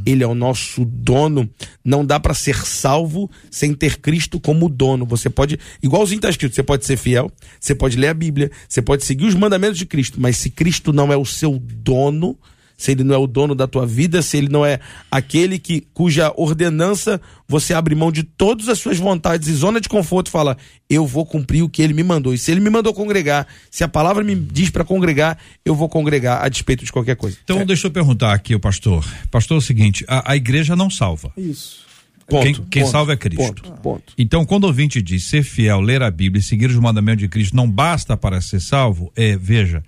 Ele 0.05 0.23
é 0.23 0.27
o 0.27 0.35
nosso 0.35 0.85
dono. 0.85 1.49
Não 1.83 2.05
dá 2.05 2.19
para 2.19 2.33
ser 2.33 2.65
salvo 2.65 3.29
sem 3.49 3.73
ter 3.73 3.97
Cristo 3.97 4.39
como 4.39 4.69
dono. 4.69 5.05
Você 5.05 5.29
pode, 5.29 5.57
igualzinho 5.81 6.17
está 6.17 6.29
escrito, 6.29 6.53
você 6.53 6.63
pode 6.63 6.85
ser 6.85 6.97
fiel, 6.97 7.31
você 7.59 7.73
pode 7.73 7.97
ler 7.97 8.09
a 8.09 8.13
Bíblia, 8.13 8.51
você 8.67 8.81
pode 8.81 9.03
seguir 9.03 9.25
os 9.25 9.35
mandamentos 9.35 9.77
de 9.77 9.85
Cristo, 9.85 10.19
mas 10.19 10.37
se 10.37 10.49
Cristo 10.49 10.91
não 10.91 11.13
é 11.13 11.17
o 11.17 11.25
seu 11.25 11.57
dono, 11.59 12.37
se 12.83 12.91
ele 12.91 13.01
não 13.01 13.15
é 13.15 13.17
o 13.17 13.25
dono 13.25 13.55
da 13.55 13.65
tua 13.65 13.87
vida, 13.87 14.21
se 14.21 14.35
ele 14.35 14.49
não 14.49 14.65
é 14.65 14.77
aquele 15.09 15.57
que 15.57 15.87
cuja 15.93 16.33
ordenança 16.35 17.21
você 17.47 17.73
abre 17.73 17.95
mão 17.95 18.11
de 18.11 18.23
todas 18.23 18.67
as 18.67 18.77
suas 18.77 18.97
vontades 18.99 19.47
e 19.47 19.53
zona 19.53 19.79
de 19.79 19.87
conforto 19.87 20.29
fala, 20.29 20.57
eu 20.89 21.07
vou 21.07 21.25
cumprir 21.25 21.63
o 21.63 21.69
que 21.69 21.81
ele 21.81 21.93
me 21.93 22.03
mandou. 22.03 22.33
E 22.33 22.37
se 22.37 22.51
ele 22.51 22.59
me 22.59 22.69
mandou 22.69 22.93
congregar, 22.93 23.47
se 23.71 23.85
a 23.85 23.87
palavra 23.87 24.21
me 24.21 24.35
diz 24.35 24.69
para 24.69 24.83
congregar, 24.83 25.37
eu 25.63 25.73
vou 25.73 25.87
congregar 25.87 26.43
a 26.43 26.49
despeito 26.49 26.83
de 26.83 26.91
qualquer 26.91 27.15
coisa. 27.15 27.37
Então, 27.41 27.61
é. 27.61 27.65
deixa 27.65 27.87
eu 27.87 27.91
perguntar 27.91 28.33
aqui 28.33 28.53
o 28.53 28.59
pastor. 28.59 29.05
Pastor, 29.31 29.55
é 29.55 29.59
o 29.59 29.61
seguinte, 29.61 30.03
a, 30.05 30.33
a 30.33 30.35
igreja 30.35 30.75
não 30.75 30.89
salva. 30.89 31.31
Isso. 31.37 31.85
Ponto, 32.27 32.43
quem, 32.43 32.53
quem 32.69 32.81
ponto, 32.83 32.91
salva 32.91 33.13
é 33.13 33.15
Cristo. 33.15 33.63
Ponto, 33.63 33.81
ponto. 33.81 34.13
Então, 34.17 34.43
quando 34.43 34.65
o 34.65 34.67
ouvinte 34.67 35.01
diz 35.01 35.23
ser 35.23 35.43
fiel, 35.43 35.79
ler 35.79 36.03
a 36.03 36.11
Bíblia 36.11 36.41
e 36.41 36.43
seguir 36.43 36.69
os 36.69 36.75
mandamentos 36.75 37.21
de 37.21 37.29
Cristo 37.29 37.55
não 37.55 37.69
basta 37.69 38.17
para 38.17 38.41
ser 38.41 38.59
salvo, 38.59 39.09
é, 39.15 39.37
veja, 39.37 39.81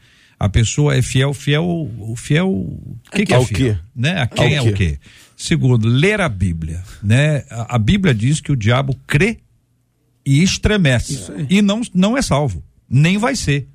a 0.45 0.49
pessoa 0.49 0.95
é 0.95 1.01
fiel, 1.01 1.33
fiel, 1.33 1.65
o 1.99 2.15
fiel, 2.15 2.49
o 2.49 2.97
que, 3.11 3.25
que 3.25 3.33
é 3.33 3.43
fiel? 3.43 3.73
Quê? 3.73 3.79
Né? 3.95 4.21
A 4.21 4.27
quem 4.27 4.57
ao 4.57 4.67
é 4.67 4.71
quê? 4.71 4.73
o 4.73 4.77
quê? 4.91 4.99
Segundo, 5.35 5.87
ler 5.87 6.21
a 6.21 6.29
Bíblia, 6.29 6.83
né? 7.03 7.43
A, 7.49 7.75
a 7.75 7.79
Bíblia 7.79 8.13
diz 8.13 8.39
que 8.39 8.51
o 8.51 8.55
diabo 8.55 8.95
crê 9.07 9.39
e 10.25 10.43
estremece 10.43 11.31
e 11.49 11.61
não 11.61 11.81
não 11.93 12.15
é 12.15 12.21
salvo, 12.21 12.63
nem 12.87 13.17
vai 13.17 13.35
ser. 13.35 13.67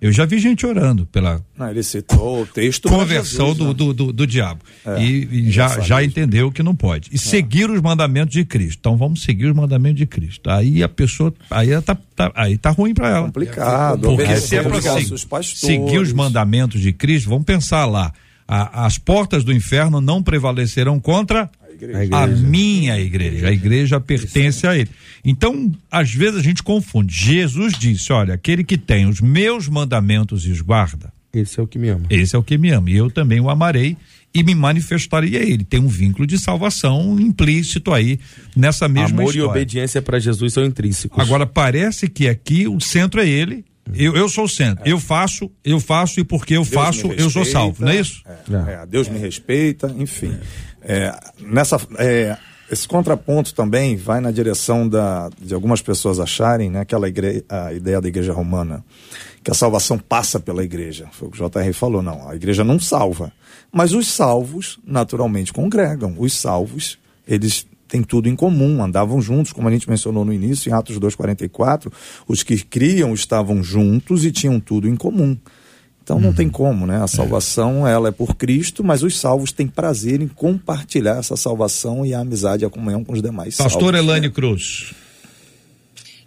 Eu 0.00 0.12
já 0.12 0.24
vi 0.24 0.38
gente 0.38 0.66
orando 0.66 1.06
pela 1.06 1.42
não, 1.56 1.70
ele 1.70 1.82
citou 1.82 2.42
o 2.42 2.46
texto 2.46 2.88
conversão 2.88 3.48
Jesus, 3.48 3.58
do, 3.58 3.64
né? 3.66 3.74
do, 3.74 3.94
do, 3.94 4.12
do, 4.12 4.26
diabo. 4.26 4.60
É, 4.84 5.02
e, 5.02 5.28
e 5.48 5.50
já, 5.50 5.80
já 5.80 6.02
entendeu 6.02 6.50
que 6.52 6.62
não 6.62 6.74
pode. 6.74 7.10
E 7.12 7.16
é. 7.16 7.18
seguir 7.18 7.70
os 7.70 7.80
mandamentos 7.80 8.32
de 8.32 8.44
Cristo. 8.44 8.78
Então 8.80 8.96
vamos 8.96 9.22
seguir 9.22 9.46
os 9.46 9.54
mandamentos 9.54 9.98
de 9.98 10.06
Cristo. 10.06 10.50
Aí 10.50 10.82
a 10.82 10.88
pessoa. 10.88 11.32
Aí 11.50 11.68
tá, 11.82 11.96
tá 12.14 12.32
aí 12.34 12.56
tá 12.56 12.70
ruim 12.70 12.94
para 12.94 13.08
ela. 13.10 13.26
Complicado. 13.26 14.02
Porque 14.02 14.36
se 14.36 14.56
é 14.56 14.62
para 14.62 14.80
seguir, 14.80 15.18
seguir 15.44 15.98
os 15.98 16.12
mandamentos 16.12 16.80
de 16.80 16.92
Cristo, 16.92 17.28
vamos 17.28 17.44
pensar 17.44 17.86
lá. 17.86 18.12
A, 18.46 18.86
as 18.86 18.96
portas 18.96 19.44
do 19.44 19.52
inferno 19.52 20.00
não 20.00 20.22
prevalecerão 20.22 20.98
contra 20.98 21.50
igreja. 21.84 22.16
A 22.16 22.26
minha 22.26 22.98
igreja. 22.98 23.48
A 23.48 23.52
igreja 23.52 24.00
pertence 24.00 24.66
a 24.66 24.76
ele. 24.76 24.90
Então, 25.24 25.72
às 25.90 26.12
vezes 26.12 26.38
a 26.38 26.42
gente 26.42 26.62
confunde. 26.62 27.14
Jesus 27.14 27.74
disse: 27.78 28.12
olha, 28.12 28.34
aquele 28.34 28.64
que 28.64 28.78
tem 28.78 29.06
os 29.06 29.20
meus 29.20 29.68
mandamentos 29.68 30.46
e 30.46 30.50
os 30.50 30.60
guarda. 30.60 31.12
Esse 31.32 31.60
é 31.60 31.62
o 31.62 31.66
que 31.66 31.78
me 31.78 31.88
ama. 31.88 32.06
Esse 32.08 32.34
é 32.34 32.38
o 32.38 32.42
que 32.42 32.56
me 32.56 32.70
ama. 32.70 32.90
E 32.90 32.96
eu 32.96 33.10
também 33.10 33.38
o 33.40 33.50
amarei 33.50 33.96
e 34.34 34.42
me 34.42 34.54
manifestaria 34.54 35.40
a 35.40 35.42
ele. 35.42 35.64
Tem 35.64 35.80
um 35.80 35.88
vínculo 35.88 36.26
de 36.26 36.38
salvação 36.38 37.18
implícito 37.18 37.92
aí 37.92 38.18
nessa 38.56 38.88
mesma 38.88 39.20
Amor 39.20 39.34
história. 39.34 39.46
e 39.46 39.50
obediência 39.50 40.02
para 40.02 40.18
Jesus 40.18 40.52
são 40.52 40.64
intrínsecos. 40.64 41.18
Agora 41.18 41.46
parece 41.46 42.08
que 42.08 42.28
aqui 42.28 42.66
o 42.66 42.80
centro 42.80 43.20
é 43.20 43.28
ele. 43.28 43.64
Eu, 43.94 44.14
eu 44.14 44.28
sou 44.28 44.44
o 44.44 44.48
centro. 44.48 44.84
É. 44.86 44.92
Eu 44.92 45.00
faço, 45.00 45.50
eu 45.64 45.80
faço 45.80 46.20
e 46.20 46.24
porque 46.24 46.54
eu 46.54 46.62
Deus 46.62 46.74
faço, 46.74 47.12
eu 47.12 47.30
sou 47.30 47.44
salvo, 47.44 47.84
não 47.84 47.90
é 47.90 48.00
isso? 48.00 48.22
É, 48.26 48.82
é, 48.82 48.86
Deus 48.86 49.08
me 49.08 49.18
respeita, 49.18 49.94
enfim. 49.98 50.34
É, 50.90 51.14
nessa, 51.38 51.78
é, 51.98 52.34
esse 52.70 52.88
contraponto 52.88 53.54
também 53.54 53.94
vai 53.94 54.22
na 54.22 54.30
direção 54.30 54.88
da, 54.88 55.28
de 55.38 55.52
algumas 55.52 55.82
pessoas 55.82 56.18
acharem 56.18 56.70
né, 56.70 56.80
aquela 56.80 57.06
igre, 57.06 57.44
a 57.46 57.74
ideia 57.74 58.00
da 58.00 58.08
igreja 58.08 58.32
romana, 58.32 58.82
que 59.44 59.50
a 59.50 59.54
salvação 59.54 59.98
passa 59.98 60.40
pela 60.40 60.64
igreja. 60.64 61.06
Foi 61.12 61.28
o 61.28 61.30
que 61.30 61.42
o 61.42 61.46
JR 61.46 61.74
falou, 61.74 62.00
não, 62.00 62.26
a 62.26 62.34
igreja 62.34 62.64
não 62.64 62.80
salva. 62.80 63.30
Mas 63.70 63.92
os 63.92 64.08
salvos, 64.08 64.78
naturalmente, 64.82 65.52
congregam. 65.52 66.14
Os 66.18 66.32
salvos, 66.32 66.98
eles 67.26 67.66
têm 67.86 68.02
tudo 68.02 68.26
em 68.26 68.34
comum, 68.34 68.82
andavam 68.82 69.20
juntos, 69.20 69.52
como 69.52 69.68
a 69.68 69.70
gente 69.70 69.88
mencionou 69.88 70.24
no 70.24 70.32
início, 70.32 70.70
em 70.70 70.72
Atos 70.72 70.98
2,44, 70.98 71.92
os 72.26 72.42
que 72.42 72.64
criam 72.64 73.12
estavam 73.12 73.62
juntos 73.62 74.24
e 74.24 74.32
tinham 74.32 74.58
tudo 74.58 74.88
em 74.88 74.96
comum. 74.96 75.36
Então 76.08 76.18
não 76.18 76.32
tem 76.32 76.48
como, 76.48 76.86
né? 76.86 77.02
A 77.02 77.06
salvação, 77.06 77.86
ela 77.86 78.08
é 78.08 78.10
por 78.10 78.34
Cristo, 78.34 78.82
mas 78.82 79.02
os 79.02 79.20
salvos 79.20 79.52
têm 79.52 79.68
prazer 79.68 80.22
em 80.22 80.28
compartilhar 80.28 81.18
essa 81.18 81.36
salvação 81.36 82.06
e 82.06 82.14
a 82.14 82.20
amizade 82.20 82.64
e 82.64 82.66
a 82.66 82.70
comunhão 82.70 83.04
com 83.04 83.12
os 83.12 83.20
demais 83.20 83.58
Pastor 83.58 83.92
salvos. 83.92 84.00
Elane 84.00 84.30
Cruz. 84.30 84.94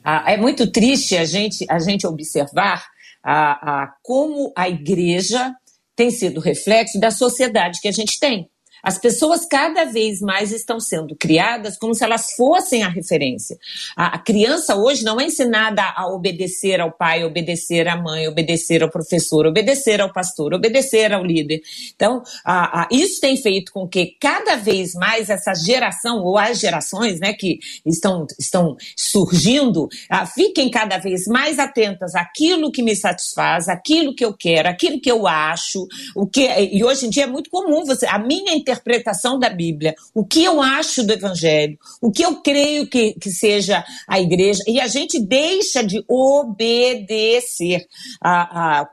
Ah, 0.03 0.31
é 0.31 0.37
muito 0.37 0.71
triste 0.71 1.17
a 1.17 1.25
gente, 1.25 1.65
a 1.67 1.79
gente 1.79 2.05
observar 2.05 2.85
ah, 3.23 3.59
ah, 3.63 3.93
como 4.03 4.53
a 4.55 4.69
igreja 4.69 5.51
tem 5.95 6.11
sido 6.11 6.39
reflexo 6.39 6.99
da 6.99 7.09
sociedade 7.09 7.79
que 7.81 7.87
a 7.87 7.91
gente 7.91 8.19
tem. 8.19 8.47
As 8.83 8.97
pessoas 8.97 9.45
cada 9.45 9.85
vez 9.85 10.21
mais 10.21 10.51
estão 10.51 10.79
sendo 10.79 11.15
criadas 11.15 11.77
como 11.77 11.93
se 11.93 12.03
elas 12.03 12.33
fossem 12.35 12.83
a 12.83 12.89
referência. 12.89 13.57
A, 13.95 14.15
a 14.15 14.19
criança 14.19 14.75
hoje 14.75 15.03
não 15.03 15.19
é 15.19 15.25
ensinada 15.25 15.83
a 15.95 16.07
obedecer 16.07 16.79
ao 16.79 16.91
pai, 16.91 17.23
obedecer 17.23 17.87
à 17.87 17.95
mãe, 17.95 18.27
obedecer 18.27 18.83
ao 18.83 18.89
professor, 18.89 19.45
obedecer 19.45 20.01
ao 20.01 20.11
pastor, 20.11 20.53
obedecer 20.53 21.13
ao 21.13 21.23
líder. 21.23 21.61
Então, 21.95 22.23
a, 22.43 22.81
a, 22.81 22.87
isso 22.91 23.19
tem 23.21 23.37
feito 23.37 23.71
com 23.71 23.87
que 23.87 24.15
cada 24.19 24.55
vez 24.55 24.93
mais 24.93 25.29
essa 25.29 25.53
geração, 25.53 26.23
ou 26.23 26.37
as 26.37 26.59
gerações 26.59 27.19
né, 27.19 27.33
que 27.33 27.59
estão, 27.85 28.25
estão 28.39 28.75
surgindo, 28.95 29.87
fiquem 30.33 30.69
cada 30.69 30.97
vez 30.97 31.25
mais 31.27 31.59
atentas 31.59 32.15
àquilo 32.15 32.71
que 32.71 32.81
me 32.81 32.95
satisfaz, 32.95 33.67
àquilo 33.67 34.15
que 34.15 34.25
eu 34.25 34.33
quero, 34.33 34.69
àquilo 34.69 34.99
que 34.99 35.11
eu 35.11 35.27
acho. 35.27 35.87
O 36.15 36.27
que, 36.27 36.47
e 36.71 36.83
hoje 36.83 37.05
em 37.05 37.09
dia 37.09 37.23
é 37.23 37.27
muito 37.27 37.49
comum 37.49 37.85
você. 37.85 38.05
A 38.07 38.19
minha 38.19 38.53
interpretação 38.71 39.37
da 39.37 39.49
Bíblia, 39.49 39.95
o 40.13 40.25
que 40.25 40.43
eu 40.43 40.61
acho 40.61 41.03
do 41.03 41.13
Evangelho, 41.13 41.77
o 42.01 42.11
que 42.11 42.23
eu 42.23 42.41
creio 42.41 42.87
que, 42.87 43.13
que 43.13 43.29
seja 43.29 43.83
a 44.07 44.19
igreja, 44.19 44.63
e 44.67 44.79
a 44.79 44.87
gente 44.87 45.19
deixa 45.19 45.83
de 45.83 46.03
obedecer. 46.07 47.85
A, 48.21 48.79
a, 48.81 48.89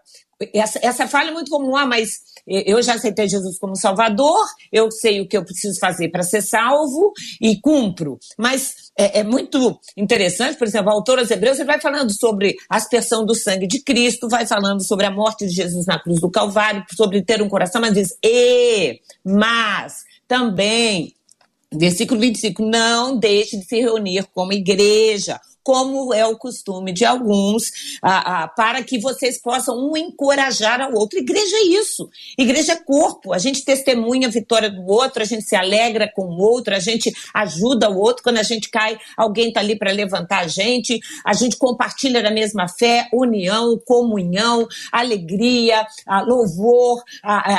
essa, 0.55 0.79
essa 0.83 1.09
falha 1.09 1.31
é 1.31 1.33
muito 1.33 1.51
comum, 1.51 1.77
ah, 1.77 1.87
mas 1.87 2.21
eu 2.47 2.81
já 2.83 2.95
aceitei 2.95 3.29
Jesus 3.29 3.59
como 3.59 3.77
Salvador, 3.77 4.45
eu 4.73 4.91
sei 4.91 5.21
o 5.21 5.29
que 5.29 5.37
eu 5.37 5.45
preciso 5.45 5.79
fazer 5.79 6.09
para 6.11 6.23
ser 6.23 6.43
salvo 6.43 7.13
e 7.41 7.61
cumpro. 7.61 8.19
Mas 8.39 8.91
é, 8.97 9.21
é, 9.21 9.25
muito 9.25 9.79
interessante, 9.97 10.57
por 10.57 10.67
exemplo, 10.67 10.91
o 10.91 10.95
autor 10.95 11.19
aos 11.19 11.31
Hebreus 11.31 11.59
vai 11.59 11.81
falando 11.81 12.11
sobre 12.17 12.57
a 12.71 12.77
aspersão 12.77 13.25
do 13.27 13.35
sangue 13.35 13.67
de 13.67 13.83
Cristo, 13.83 14.29
vai 14.29 14.47
falando 14.47 14.85
sobre 14.87 15.07
a 15.07 15.11
morte 15.11 15.47
de 15.47 15.53
Jesus 15.53 15.87
na 15.87 16.01
cruz 16.01 16.21
do 16.21 16.31
Calvário, 16.31 16.85
sobre 16.97 17.23
ter 17.23 17.43
um 17.43 17.49
coração, 17.49 17.81
mas 17.81 17.95
diz, 17.95 18.17
e, 18.25 19.01
mas, 19.25 20.05
também 20.27 21.15
Versículo 21.73 22.19
25: 22.19 22.63
Não 22.63 23.19
deixe 23.19 23.59
de 23.59 23.65
se 23.65 23.79
reunir 23.79 24.27
como 24.33 24.53
igreja, 24.53 25.39
como 25.69 26.15
é 26.15 26.25
o 26.25 26.35
costume 26.35 26.95
de 26.95 27.05
alguns, 27.05 27.99
para 28.57 28.83
que 28.83 28.99
vocês 28.99 29.39
possam 29.39 29.77
um 29.77 29.95
encorajar 29.99 30.81
ao 30.81 30.95
outro. 30.95 31.19
Igreja 31.19 31.57
é 31.57 31.65
isso. 31.79 32.09
Igreja 32.39 32.73
é 32.73 32.77
corpo. 32.77 33.35
A 33.35 33.39
gente 33.39 33.63
testemunha 33.63 34.29
a 34.29 34.31
vitória 34.31 34.71
do 34.71 34.87
outro, 34.87 35.23
a 35.23 35.27
gente 35.27 35.43
se 35.43 35.55
alegra 35.55 36.11
com 36.11 36.23
o 36.23 36.41
outro, 36.41 36.75
a 36.75 36.79
gente 36.79 37.13
ajuda 37.35 37.91
o 37.91 37.99
outro. 37.99 38.23
Quando 38.23 38.39
a 38.39 38.43
gente 38.43 38.71
cai, 38.71 38.97
alguém 39.15 39.49
está 39.49 39.61
ali 39.61 39.79
para 39.79 39.93
levantar 39.93 40.39
a 40.39 40.49
gente. 40.49 40.99
A 41.23 41.35
gente 41.35 41.59
compartilha 41.59 42.23
da 42.23 42.31
mesma 42.31 42.67
fé, 42.67 43.07
união, 43.13 43.79
comunhão, 43.85 44.67
alegria, 44.91 45.87
louvor. 46.27 47.03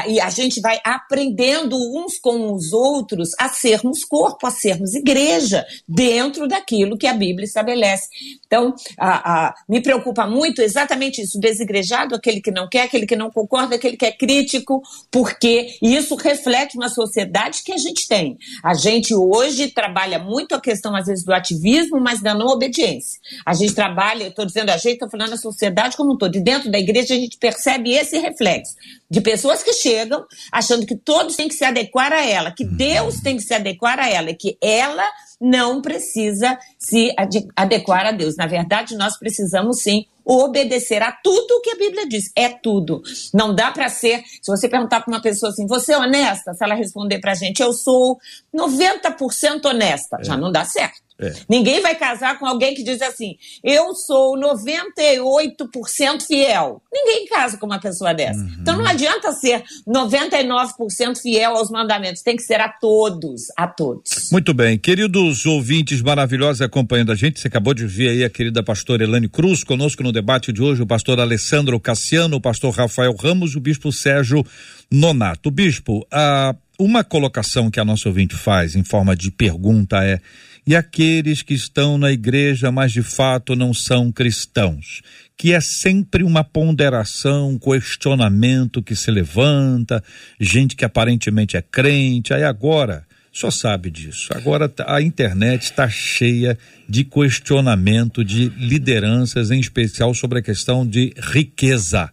e 0.07 0.19
a 0.19 0.31
gente 0.31 0.59
vai 0.61 0.79
aprendendo 0.83 1.75
uns 1.77 2.17
com 2.17 2.53
os 2.53 2.73
outros 2.73 3.29
a 3.37 3.49
sermos 3.49 4.03
corpo, 4.03 4.47
a 4.47 4.51
sermos 4.51 4.95
igreja, 4.95 5.63
dentro 5.87 6.47
daquilo 6.47 6.97
que 6.97 7.05
a 7.05 7.13
Bíblia 7.13 7.45
estabelece. 7.45 7.98
Então, 8.45 8.73
a, 8.97 9.47
a, 9.47 9.55
me 9.67 9.81
preocupa 9.81 10.25
muito 10.25 10.61
exatamente 10.61 11.21
isso, 11.21 11.39
desigrejado, 11.39 12.15
aquele 12.15 12.41
que 12.41 12.51
não 12.51 12.67
quer, 12.67 12.83
aquele 12.83 13.05
que 13.05 13.15
não 13.15 13.31
concorda, 13.31 13.75
aquele 13.75 13.97
que 13.97 14.05
é 14.05 14.11
crítico, 14.11 14.81
porque 15.11 15.77
isso 15.81 16.15
reflete 16.15 16.75
uma 16.75 16.89
sociedade 16.89 17.63
que 17.63 17.71
a 17.71 17.77
gente 17.77 18.07
tem. 18.07 18.37
A 18.63 18.73
gente 18.73 19.13
hoje 19.13 19.69
trabalha 19.69 20.19
muito 20.19 20.55
a 20.55 20.61
questão, 20.61 20.95
às 20.95 21.07
vezes, 21.07 21.23
do 21.23 21.33
ativismo, 21.33 21.99
mas 21.99 22.21
da 22.21 22.33
não 22.33 22.47
obediência. 22.47 23.19
A 23.45 23.53
gente 23.53 23.73
trabalha, 23.73 24.23
eu 24.23 24.29
estou 24.29 24.45
dizendo 24.45 24.69
a 24.69 24.77
gente, 24.77 24.93
estou 24.93 25.09
falando 25.09 25.33
a 25.33 25.37
sociedade 25.37 25.95
como 25.95 26.13
um 26.13 26.17
todo, 26.17 26.35
e 26.35 26.41
dentro 26.41 26.71
da 26.71 26.79
igreja 26.79 27.13
a 27.13 27.17
gente 27.17 27.37
percebe 27.37 27.91
esse 27.91 28.17
reflexo 28.17 28.75
de 29.09 29.21
pessoas 29.21 29.63
que 29.63 29.73
chegam 29.73 30.25
achando 30.51 30.85
que 30.85 30.95
todos 30.95 31.35
têm 31.35 31.47
que 31.47 31.55
se 31.55 31.65
adequar 31.65 32.13
a 32.13 32.25
ela, 32.25 32.51
que 32.51 32.65
Deus 32.65 33.19
tem 33.21 33.37
que 33.37 33.43
se 33.43 33.53
adequar 33.53 33.99
a 33.99 34.09
ela, 34.09 34.29
e 34.29 34.35
que 34.35 34.57
ela 34.61 35.03
não 35.39 35.81
precisa 35.81 36.57
se 36.77 37.13
ade- 37.17 37.47
adequar 37.55 38.05
a 38.05 38.11
Deus. 38.11 38.35
Na 38.35 38.45
verdade, 38.47 38.95
nós 38.95 39.17
precisamos 39.17 39.81
sim 39.81 40.05
obedecer 40.25 41.01
a 41.01 41.11
tudo 41.11 41.51
o 41.55 41.61
que 41.61 41.71
a 41.71 41.75
Bíblia 41.75 42.07
diz. 42.07 42.31
É 42.35 42.49
tudo. 42.49 43.01
Não 43.33 43.55
dá 43.55 43.71
para 43.71 43.89
ser. 43.89 44.23
Se 44.41 44.51
você 44.51 44.67
perguntar 44.69 45.01
para 45.01 45.11
uma 45.11 45.21
pessoa 45.21 45.51
assim, 45.51 45.65
você 45.65 45.93
é 45.93 45.97
honesta? 45.97 46.53
Se 46.53 46.63
ela 46.63 46.75
responder 46.75 47.19
para 47.19 47.31
a 47.31 47.35
gente, 47.35 47.61
eu 47.61 47.73
sou 47.73 48.19
90% 48.55 49.65
honesta, 49.65 50.17
já 50.21 50.37
não 50.37 50.51
dá 50.51 50.65
certo. 50.65 51.08
Ninguém 51.49 51.81
vai 51.81 51.95
casar 51.95 52.39
com 52.39 52.45
alguém 52.45 52.73
que 52.73 52.83
diz 52.83 53.01
assim, 53.01 53.35
eu 53.63 53.93
sou 53.93 54.37
98% 54.39 56.25
fiel. 56.25 56.81
Ninguém 56.91 57.25
casa 57.27 57.57
com 57.57 57.65
uma 57.65 57.79
pessoa 57.79 58.13
dessa. 58.13 58.45
Então 58.59 58.77
não 58.77 58.85
adianta 58.85 59.31
ser 59.33 59.63
99% 59.87 61.21
fiel 61.21 61.55
aos 61.55 61.69
mandamentos, 61.69 62.21
tem 62.21 62.35
que 62.35 62.43
ser 62.43 62.61
a 62.61 62.69
todos, 62.69 63.47
a 63.57 63.67
todos. 63.67 64.29
Muito 64.31 64.53
bem, 64.53 64.77
queridos 64.77 65.45
ouvintes 65.45 66.01
maravilhosos 66.01 66.61
acompanhando 66.61 67.11
a 67.11 67.15
gente, 67.15 67.39
você 67.39 67.47
acabou 67.47 67.73
de 67.73 67.85
ver 67.85 68.09
aí 68.09 68.23
a 68.23 68.29
querida 68.29 68.63
pastora 68.63 69.03
Elane 69.03 69.27
Cruz, 69.27 69.63
conosco 69.63 70.03
no 70.03 70.11
debate 70.11 70.53
de 70.53 70.61
hoje, 70.61 70.81
o 70.81 70.87
pastor 70.87 71.19
Alessandro 71.19 71.79
Cassiano, 71.79 72.37
o 72.37 72.41
pastor 72.41 72.73
Rafael 72.73 73.15
Ramos, 73.15 73.55
o 73.55 73.59
bispo 73.59 73.91
Sérgio 73.91 74.45
Nonato. 74.91 75.51
Bispo, 75.51 76.05
ah, 76.11 76.55
uma 76.79 77.03
colocação 77.03 77.69
que 77.69 77.79
a 77.79 77.85
nossa 77.85 78.07
ouvinte 78.07 78.35
faz 78.35 78.75
em 78.75 78.83
forma 78.83 79.15
de 79.15 79.29
pergunta 79.29 80.03
é: 80.03 80.21
e 80.69 80.75
aqueles 80.75 81.41
que 81.41 81.55
estão 81.55 81.97
na 81.97 82.11
igreja, 82.11 82.71
mas 82.71 82.91
de 82.91 83.01
fato 83.01 83.55
não 83.55 83.73
são 83.73 84.11
cristãos? 84.11 85.01
Que 85.35 85.51
é 85.51 85.59
sempre 85.59 86.21
uma 86.21 86.43
ponderação, 86.43 87.49
um 87.49 87.57
questionamento 87.57 88.79
que 88.83 88.95
se 88.95 89.09
levanta, 89.09 90.03
gente 90.39 90.75
que 90.75 90.85
aparentemente 90.85 91.57
é 91.57 91.61
crente, 91.63 92.35
aí 92.35 92.43
agora 92.43 93.03
só 93.33 93.49
sabe 93.49 93.89
disso. 93.89 94.29
Agora 94.31 94.69
tá- 94.69 94.85
a 94.95 95.01
internet 95.01 95.63
está 95.63 95.89
cheia 95.89 96.55
de 96.87 97.03
questionamento 97.03 98.23
de 98.23 98.49
lideranças, 98.49 99.49
em 99.49 99.59
especial 99.59 100.13
sobre 100.13 100.37
a 100.37 100.43
questão 100.43 100.85
de 100.85 101.15
riqueza. 101.17 102.11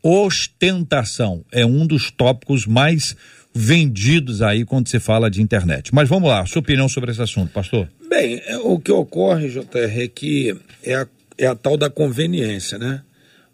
Ostentação 0.00 1.44
é 1.50 1.66
um 1.66 1.84
dos 1.84 2.12
tópicos 2.12 2.66
mais 2.66 3.16
vendidos 3.56 4.42
aí 4.42 4.66
quando 4.66 4.86
se 4.88 5.00
fala 5.00 5.30
de 5.30 5.40
internet. 5.40 5.94
Mas 5.94 6.08
vamos 6.08 6.28
lá, 6.28 6.44
sua 6.44 6.60
opinião 6.60 6.88
sobre 6.88 7.10
esse 7.10 7.22
assunto, 7.22 7.50
pastor? 7.52 7.88
Bem, 8.08 8.40
é, 8.46 8.56
o 8.58 8.78
que 8.78 8.92
ocorre, 8.92 9.48
JR, 9.48 10.02
é 10.02 10.08
que 10.08 10.56
é 10.82 10.94
a, 10.94 11.08
é 11.36 11.46
a 11.46 11.54
tal 11.54 11.76
da 11.76 11.90
conveniência, 11.90 12.78
né? 12.78 13.02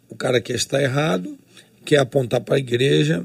O 0.09 0.15
cara 0.15 0.41
quer 0.41 0.57
estar 0.57 0.83
errado, 0.83 1.39
quer 1.85 1.99
apontar 1.99 2.41
para 2.41 2.57
a 2.57 2.59
igreja, 2.59 3.25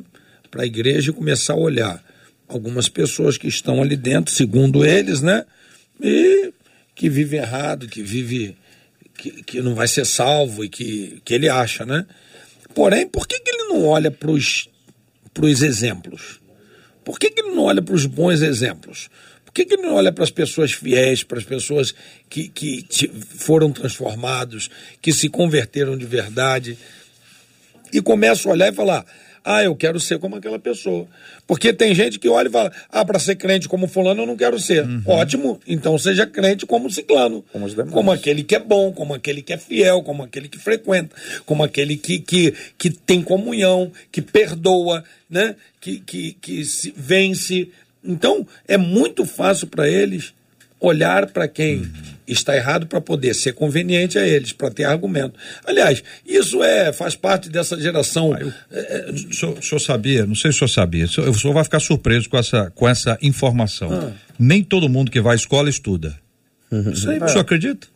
para 0.49 0.63
a 0.63 0.65
igreja 0.65 1.11
e 1.11 1.13
começar 1.13 1.53
a 1.53 1.57
olhar 1.57 2.03
algumas 2.47 2.87
pessoas 2.87 3.37
que 3.37 3.47
estão 3.47 3.81
ali 3.81 3.97
dentro, 3.97 4.33
segundo 4.33 4.85
eles, 4.85 5.21
né? 5.21 5.45
E 6.01 6.53
que 6.95 7.09
vive 7.09 7.35
errado, 7.35 7.87
que 7.87 8.01
vive 8.01 8.55
que, 9.17 9.43
que 9.43 9.61
não 9.61 9.75
vai 9.75 9.87
ser 9.87 10.05
salvo 10.05 10.63
e 10.63 10.69
que, 10.69 11.21
que 11.25 11.33
ele 11.33 11.49
acha, 11.49 11.85
né? 11.85 12.05
Porém, 12.73 13.05
por 13.05 13.27
que, 13.27 13.39
que 13.39 13.49
ele 13.49 13.63
não 13.69 13.85
olha 13.85 14.09
para 14.09 14.31
os 14.31 14.69
exemplos? 15.61 16.39
Por 17.03 17.19
que, 17.19 17.29
que 17.29 17.41
ele 17.41 17.55
não 17.55 17.63
olha 17.63 17.81
para 17.81 17.95
os 17.95 18.05
bons 18.05 18.41
exemplos? 18.41 19.09
Por 19.57 19.63
que, 19.63 19.75
que 19.75 19.81
ele 19.81 19.87
não 19.87 19.95
olha 19.95 20.11
para 20.11 20.23
as 20.23 20.29
pessoas 20.29 20.71
fiéis, 20.71 21.23
para 21.23 21.39
as 21.39 21.43
pessoas 21.43 21.95
que, 22.29 22.47
que 22.47 22.83
ti- 22.83 23.07
foram 23.09 23.71
transformados, 23.71 24.69
que 25.01 25.11
se 25.11 25.29
converteram 25.29 25.97
de 25.97 26.05
verdade? 26.05 26.77
E 27.91 27.99
começa 28.01 28.47
a 28.47 28.51
olhar 28.51 28.71
e 28.71 28.75
falar: 28.75 29.03
ah, 29.43 29.63
eu 29.63 29.75
quero 29.75 29.99
ser 29.99 30.19
como 30.19 30.35
aquela 30.35 30.59
pessoa. 30.59 31.07
Porque 31.47 31.71
tem 31.73 31.95
gente 31.95 32.19
que 32.19 32.27
olha 32.29 32.49
e 32.49 32.51
fala: 32.51 32.71
ah, 32.91 33.03
para 33.03 33.17
ser 33.17 33.35
crente 33.35 33.67
como 33.67 33.87
fulano 33.87 34.21
eu 34.21 34.27
não 34.27 34.35
quero 34.37 34.59
ser. 34.59 34.85
Ótimo, 35.07 35.59
então 35.65 35.97
seja 35.97 36.27
crente 36.27 36.65
como 36.65 36.91
ciclano. 36.91 37.43
Como. 37.51 37.65
Como 37.93 38.11
aquele 38.11 38.43
que 38.43 38.55
é 38.55 38.59
bom, 38.59 38.91
como 38.91 39.15
aquele 39.15 39.41
que 39.41 39.53
é 39.53 39.57
fiel, 39.57 40.03
como 40.03 40.21
aquele 40.21 40.47
que 40.49 40.59
frequenta, 40.59 41.15
como 41.47 41.63
aquele 41.63 41.97
que, 41.97 42.19
que, 42.19 42.53
que 42.77 42.89
tem 42.91 43.23
comunhão, 43.23 43.91
que 44.11 44.21
perdoa, 44.21 45.03
né? 45.27 45.55
que, 45.81 45.99
que, 45.99 46.33
que 46.33 46.63
se 46.63 46.93
vence. 46.95 47.69
Então, 48.03 48.45
é 48.67 48.77
muito 48.77 49.25
fácil 49.25 49.67
para 49.67 49.87
eles 49.89 50.33
olhar 50.79 51.25
para 51.27 51.47
quem 51.47 51.89
está 52.27 52.55
errado 52.55 52.85
para 52.85 53.01
poder 53.01 53.33
ser 53.33 53.53
conveniente 53.53 54.19
a 54.19 54.27
eles, 54.27 54.51
para 54.51 54.69
ter 54.69 54.83
argumento. 54.83 55.33
Aliás, 55.65 56.03
isso 56.25 56.61
é 56.63 56.93
faz 56.93 57.15
parte 57.15 57.49
dessa 57.49 57.79
geração. 57.79 58.31
Ah, 58.33 58.39
eu, 58.41 58.53
o, 59.13 59.33
senhor, 59.33 59.57
o 59.57 59.61
senhor 59.63 59.79
sabia, 59.79 60.25
não 60.25 60.35
sei 60.35 60.51
se 60.51 60.57
o 60.57 60.59
senhor 60.59 60.67
sabia, 60.69 61.05
o 61.05 61.07
senhor, 61.07 61.29
o 61.29 61.33
senhor 61.33 61.53
vai 61.53 61.63
ficar 61.63 61.79
surpreso 61.79 62.29
com 62.29 62.37
essa, 62.37 62.71
com 62.75 62.87
essa 62.87 63.17
informação. 63.23 63.91
Ah. 63.91 64.11
Nem 64.37 64.63
todo 64.63 64.87
mundo 64.87 65.09
que 65.09 65.19
vai 65.19 65.33
à 65.33 65.35
escola 65.35 65.67
estuda. 65.69 66.15
Isso 66.91 67.09
aí, 67.09 67.17
O 67.17 67.27
senhor 67.27 67.41
acredita? 67.41 67.87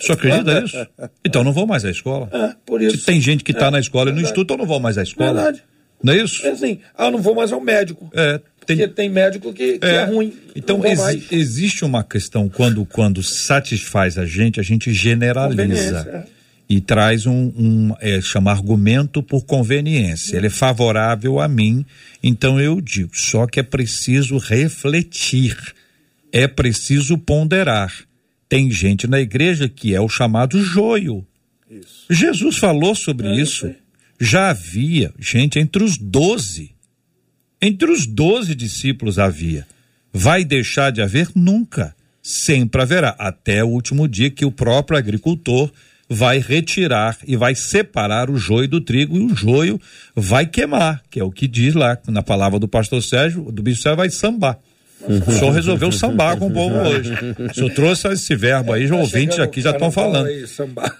O 0.00 0.02
senhor 0.02 0.14
acredita 0.18 0.60
nisso? 0.60 0.86
Então 1.24 1.44
não 1.44 1.52
vou 1.52 1.66
mais 1.66 1.84
à 1.84 1.90
escola. 1.90 2.28
É, 2.32 2.54
por 2.66 2.80
Se 2.80 2.86
isso. 2.88 3.06
tem 3.06 3.20
gente 3.20 3.44
que 3.44 3.52
está 3.52 3.66
É, 3.66 3.70
na 3.70 3.78
escola 3.78 4.10
e 4.10 4.12
não 4.12 4.22
estuda, 4.22 4.42
então 4.42 4.56
não 4.56 4.66
vou 4.66 4.80
mais 4.80 4.98
à 4.98 5.02
escola. 5.02 5.32
Verdade. 5.34 5.62
Não 6.02 6.12
é 6.12 6.16
isso? 6.16 6.44
É 6.46 6.50
assim, 6.50 6.80
ah, 6.96 7.06
eu 7.06 7.10
não 7.12 7.18
vou 7.20 7.34
mais 7.34 7.52
ao 7.52 7.60
médico. 7.60 8.10
É, 8.14 8.40
tem- 8.68 8.76
Porque 8.76 8.94
tem 8.94 9.08
médico 9.08 9.52
que, 9.52 9.78
que 9.78 9.86
é. 9.86 10.04
ruim. 10.04 10.32
Então 10.54 10.78
mais. 10.78 11.32
existe 11.32 11.84
uma 11.84 12.04
questão 12.04 12.48
quando 12.48 12.84
quando 12.84 13.22
satisfaz 13.22 14.18
a 14.18 14.26
gente, 14.26 14.60
a 14.60 14.62
gente 14.62 14.92
generaliza 14.92 16.06
é. 16.12 16.24
e 16.68 16.78
traz 16.80 17.24
um, 17.24 17.52
um 17.56 17.94
é, 17.98 18.20
chama 18.20 18.50
argumento 18.50 19.22
por 19.22 19.46
conveniência. 19.46 20.36
Ele 20.36 20.48
é 20.48 20.50
favorável 20.50 21.40
a 21.40 21.48
mim, 21.48 21.84
então 22.22 22.60
eu 22.60 22.78
digo. 22.80 23.10
Só 23.14 23.46
que 23.46 23.58
é 23.58 23.62
preciso 23.62 24.36
refletir, 24.36 25.56
é 26.30 26.46
preciso 26.46 27.16
ponderar. 27.16 27.92
Tem 28.50 28.70
gente 28.70 29.06
na 29.06 29.18
igreja 29.20 29.68
que 29.68 29.94
é 29.94 30.00
o 30.00 30.08
chamado 30.08 30.62
joio. 30.62 31.26
Jesus 32.10 32.56
falou 32.56 32.94
sobre 32.94 33.34
isso. 33.34 33.70
Já 34.20 34.50
havia 34.50 35.12
gente 35.18 35.58
entre 35.58 35.82
os 35.84 35.96
doze. 35.96 36.72
Entre 37.60 37.90
os 37.90 38.06
doze 38.06 38.54
discípulos 38.54 39.18
havia. 39.18 39.66
Vai 40.12 40.44
deixar 40.44 40.90
de 40.90 41.02
haver? 41.02 41.28
Nunca. 41.34 41.94
Sempre 42.22 42.82
haverá. 42.82 43.14
Até 43.18 43.64
o 43.64 43.68
último 43.68 44.06
dia 44.06 44.30
que 44.30 44.44
o 44.44 44.52
próprio 44.52 44.98
agricultor 44.98 45.70
vai 46.08 46.38
retirar 46.38 47.18
e 47.26 47.36
vai 47.36 47.54
separar 47.54 48.30
o 48.30 48.38
joio 48.38 48.68
do 48.68 48.80
trigo 48.80 49.16
e 49.16 49.20
o 49.20 49.36
joio 49.36 49.78
vai 50.14 50.46
queimar, 50.46 51.02
que 51.10 51.20
é 51.20 51.24
o 51.24 51.30
que 51.30 51.46
diz 51.46 51.74
lá 51.74 51.98
na 52.06 52.22
palavra 52.22 52.58
do 52.58 52.66
pastor 52.66 53.02
Sérgio, 53.02 53.52
do 53.52 53.62
bicho 53.62 53.82
Sérgio 53.82 53.96
vai 53.98 54.08
sambar. 54.08 54.58
O 55.00 55.30
senhor 55.30 55.52
resolveu 55.52 55.92
sambar 55.92 56.36
com 56.38 56.48
o 56.48 56.52
povo 56.52 56.74
hoje. 56.76 57.12
O 57.50 57.54
senhor 57.54 57.70
trouxe 57.70 58.08
esse 58.08 58.34
verbo 58.34 58.72
aí, 58.72 58.86
já 58.86 58.94
Tá 58.94 59.00
ouvintes 59.00 59.38
aqui 59.38 59.60
já 59.60 59.70
estão 59.70 59.92
falando. 59.92 60.26
aí. 60.26 60.44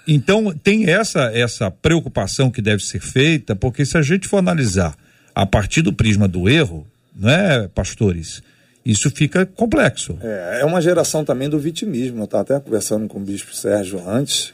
Então, 0.06 0.54
tem 0.62 0.88
essa, 0.88 1.32
essa 1.34 1.70
preocupação 1.70 2.48
que 2.50 2.62
deve 2.62 2.82
ser 2.84 3.00
feita, 3.00 3.56
porque 3.56 3.84
se 3.84 3.98
a 3.98 4.02
gente 4.02 4.28
for 4.28 4.36
analisar 4.38 4.94
a 5.38 5.46
partir 5.46 5.82
do 5.82 5.92
prisma 5.92 6.26
do 6.26 6.48
erro, 6.48 6.84
não 7.14 7.30
é, 7.30 7.68
pastores? 7.68 8.42
Isso 8.84 9.08
fica 9.08 9.46
complexo. 9.46 10.18
É, 10.20 10.62
é 10.62 10.64
uma 10.64 10.82
geração 10.82 11.24
também 11.24 11.48
do 11.48 11.60
vitimismo. 11.60 12.18
Eu 12.18 12.24
estava 12.24 12.42
até 12.42 12.58
conversando 12.58 13.06
com 13.06 13.18
o 13.18 13.22
bispo 13.22 13.54
Sérgio 13.54 14.02
antes. 14.04 14.52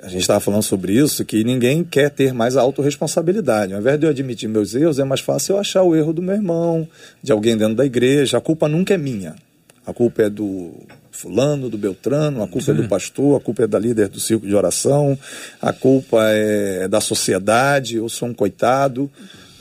A 0.00 0.06
gente 0.06 0.20
estava 0.20 0.38
falando 0.38 0.62
sobre 0.62 0.92
isso, 0.92 1.24
que 1.24 1.42
ninguém 1.42 1.82
quer 1.82 2.08
ter 2.08 2.32
mais 2.32 2.56
autorresponsabilidade. 2.56 3.74
Ao 3.74 3.80
invés 3.80 3.98
de 3.98 4.06
eu 4.06 4.10
admitir 4.10 4.48
meus 4.48 4.76
erros, 4.76 5.00
é 5.00 5.04
mais 5.04 5.20
fácil 5.20 5.56
eu 5.56 5.58
achar 5.58 5.82
o 5.82 5.96
erro 5.96 6.12
do 6.12 6.22
meu 6.22 6.36
irmão, 6.36 6.86
de 7.20 7.32
alguém 7.32 7.56
dentro 7.56 7.74
da 7.74 7.84
igreja. 7.84 8.38
A 8.38 8.40
culpa 8.40 8.68
nunca 8.68 8.94
é 8.94 8.98
minha. 8.98 9.34
A 9.84 9.92
culpa 9.92 10.22
é 10.22 10.30
do 10.30 10.72
fulano, 11.10 11.68
do 11.68 11.76
Beltrano, 11.76 12.44
a 12.44 12.48
culpa 12.48 12.70
é 12.70 12.74
do 12.74 12.86
pastor, 12.86 13.36
a 13.36 13.40
culpa 13.40 13.64
é 13.64 13.66
da 13.66 13.78
líder 13.78 14.08
do 14.08 14.20
círculo 14.20 14.48
de 14.48 14.54
oração, 14.54 15.18
a 15.60 15.72
culpa 15.72 16.18
é 16.28 16.86
da 16.86 17.00
sociedade, 17.00 17.96
eu 17.96 18.08
sou 18.08 18.28
um 18.28 18.34
coitado, 18.34 19.10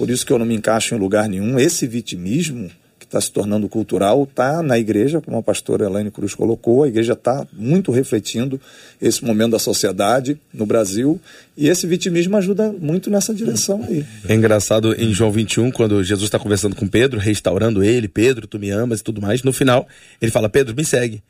por 0.01 0.09
isso 0.09 0.25
que 0.25 0.33
eu 0.33 0.39
não 0.39 0.47
me 0.47 0.55
encaixo 0.55 0.95
em 0.95 0.97
lugar 0.97 1.29
nenhum. 1.29 1.59
Esse 1.59 1.85
vitimismo 1.85 2.71
que 2.97 3.05
está 3.05 3.21
se 3.21 3.31
tornando 3.31 3.69
cultural 3.69 4.23
está 4.23 4.63
na 4.63 4.79
igreja, 4.79 5.21
como 5.21 5.37
a 5.37 5.43
pastora 5.43 5.85
Elaine 5.85 6.09
Cruz 6.09 6.33
colocou, 6.33 6.81
a 6.81 6.87
igreja 6.87 7.13
está 7.13 7.45
muito 7.53 7.91
refletindo 7.91 8.59
esse 8.99 9.23
momento 9.23 9.51
da 9.51 9.59
sociedade 9.59 10.39
no 10.51 10.65
Brasil 10.65 11.21
e 11.55 11.69
esse 11.69 11.85
vitimismo 11.85 12.35
ajuda 12.35 12.71
muito 12.71 13.11
nessa 13.11 13.31
direção 13.31 13.85
aí. 13.87 14.03
É 14.27 14.33
engraçado 14.33 14.99
em 14.99 15.13
João 15.13 15.31
21, 15.31 15.69
quando 15.69 16.03
Jesus 16.03 16.25
está 16.25 16.39
conversando 16.39 16.75
com 16.75 16.87
Pedro, 16.87 17.19
restaurando 17.19 17.83
ele, 17.83 18.07
Pedro, 18.07 18.47
tu 18.47 18.57
me 18.57 18.71
amas 18.71 19.01
e 19.01 19.03
tudo 19.03 19.21
mais. 19.21 19.43
No 19.43 19.53
final, 19.53 19.87
ele 20.19 20.31
fala: 20.31 20.49
Pedro, 20.49 20.75
me 20.75 20.83
segue. 20.83 21.21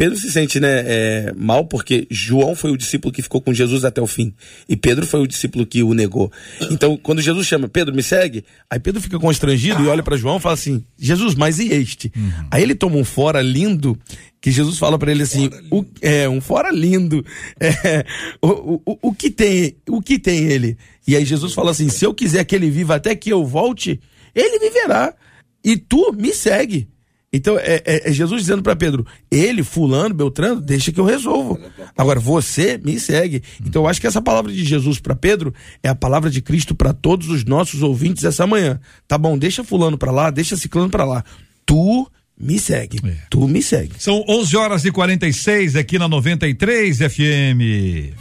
Pedro 0.00 0.16
se 0.16 0.32
sente 0.32 0.58
né, 0.58 0.82
é, 0.86 1.34
mal 1.36 1.66
porque 1.66 2.06
João 2.10 2.54
foi 2.54 2.70
o 2.70 2.76
discípulo 2.78 3.12
que 3.12 3.20
ficou 3.20 3.38
com 3.38 3.52
Jesus 3.52 3.84
até 3.84 4.00
o 4.00 4.06
fim. 4.06 4.32
E 4.66 4.74
Pedro 4.74 5.06
foi 5.06 5.20
o 5.20 5.26
discípulo 5.26 5.66
que 5.66 5.82
o 5.82 5.92
negou. 5.92 6.32
Então, 6.70 6.96
quando 6.96 7.20
Jesus 7.20 7.46
chama, 7.46 7.68
Pedro, 7.68 7.94
me 7.94 8.02
segue, 8.02 8.42
aí 8.70 8.80
Pedro 8.80 8.98
fica 8.98 9.18
constrangido 9.18 9.84
e 9.84 9.88
olha 9.88 10.02
para 10.02 10.16
João 10.16 10.38
e 10.38 10.40
fala 10.40 10.54
assim: 10.54 10.82
Jesus, 10.98 11.34
mas 11.34 11.58
e 11.58 11.68
este? 11.68 12.10
Aí 12.50 12.62
ele 12.62 12.74
toma 12.74 12.96
um 12.96 13.04
fora 13.04 13.42
lindo 13.42 13.94
que 14.40 14.50
Jesus 14.50 14.78
fala 14.78 14.98
para 14.98 15.10
ele 15.10 15.22
assim: 15.22 15.50
o, 15.70 15.84
é, 16.00 16.26
um 16.26 16.40
fora 16.40 16.70
lindo. 16.70 17.22
É, 17.60 18.06
o, 18.40 18.80
o, 18.86 18.98
o, 19.02 19.14
que 19.14 19.30
tem, 19.30 19.76
o 19.86 20.00
que 20.00 20.18
tem 20.18 20.46
ele? 20.46 20.78
E 21.06 21.14
aí 21.14 21.26
Jesus 21.26 21.52
fala 21.52 21.72
assim: 21.72 21.90
se 21.90 22.06
eu 22.06 22.14
quiser 22.14 22.42
que 22.44 22.56
ele 22.56 22.70
viva 22.70 22.94
até 22.94 23.14
que 23.14 23.28
eu 23.28 23.44
volte, 23.44 24.00
ele 24.34 24.58
viverá. 24.58 25.14
E 25.62 25.76
tu 25.76 26.10
me 26.14 26.32
segue. 26.32 26.88
Então 27.32 27.56
é, 27.58 27.80
é- 27.84 28.10
é 28.10 28.12
Jesus 28.12 28.42
dizendo 28.42 28.62
para 28.62 28.74
Pedro: 28.74 29.06
ele, 29.30 29.62
Fulano, 29.62 30.14
Beltrano, 30.14 30.60
deixa 30.60 30.90
que 30.90 30.98
eu 30.98 31.04
resolvo. 31.04 31.58
Agora 31.96 32.18
você 32.18 32.76
me 32.84 32.98
segue. 32.98 33.42
Então 33.64 33.82
eu 33.82 33.88
acho 33.88 34.00
que 34.00 34.06
essa 34.06 34.20
palavra 34.20 34.52
de 34.52 34.64
Jesus 34.64 34.98
para 34.98 35.14
Pedro 35.14 35.54
é 35.82 35.88
a 35.88 35.94
palavra 35.94 36.28
de 36.28 36.40
Cristo 36.42 36.74
para 36.74 36.92
todos 36.92 37.28
os 37.28 37.44
nossos 37.44 37.82
ouvintes 37.82 38.24
essa 38.24 38.46
manhã. 38.46 38.80
Tá 39.06 39.16
bom, 39.16 39.38
deixa 39.38 39.62
Fulano 39.62 39.96
para 39.96 40.10
lá, 40.10 40.30
deixa 40.30 40.56
Ciclano 40.56 40.90
para 40.90 41.04
lá. 41.04 41.24
Tu 41.64 42.10
me 42.36 42.58
segue. 42.58 42.98
Tu 43.30 43.46
me 43.46 43.62
segue. 43.62 43.92
São 43.98 44.24
11 44.28 44.56
horas 44.56 44.84
e 44.84 44.90
46 44.90 45.76
aqui 45.76 45.98
na 45.98 46.08
93 46.08 46.98
FM. 46.98 48.14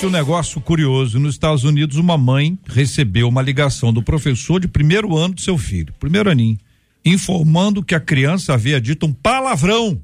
Gente, 0.00 0.08
um 0.08 0.10
negócio 0.10 0.58
curioso. 0.62 1.18
Nos 1.18 1.34
Estados 1.34 1.62
Unidos, 1.62 1.98
uma 1.98 2.16
mãe 2.16 2.58
recebeu 2.66 3.28
uma 3.28 3.42
ligação 3.42 3.92
do 3.92 4.02
professor 4.02 4.58
de 4.58 4.66
primeiro 4.66 5.14
ano 5.14 5.34
do 5.34 5.42
seu 5.42 5.58
filho, 5.58 5.92
primeiro 6.00 6.30
aninho, 6.30 6.56
informando 7.04 7.82
que 7.82 7.94
a 7.94 8.00
criança 8.00 8.54
havia 8.54 8.80
dito 8.80 9.04
um 9.04 9.12
palavrão. 9.12 10.00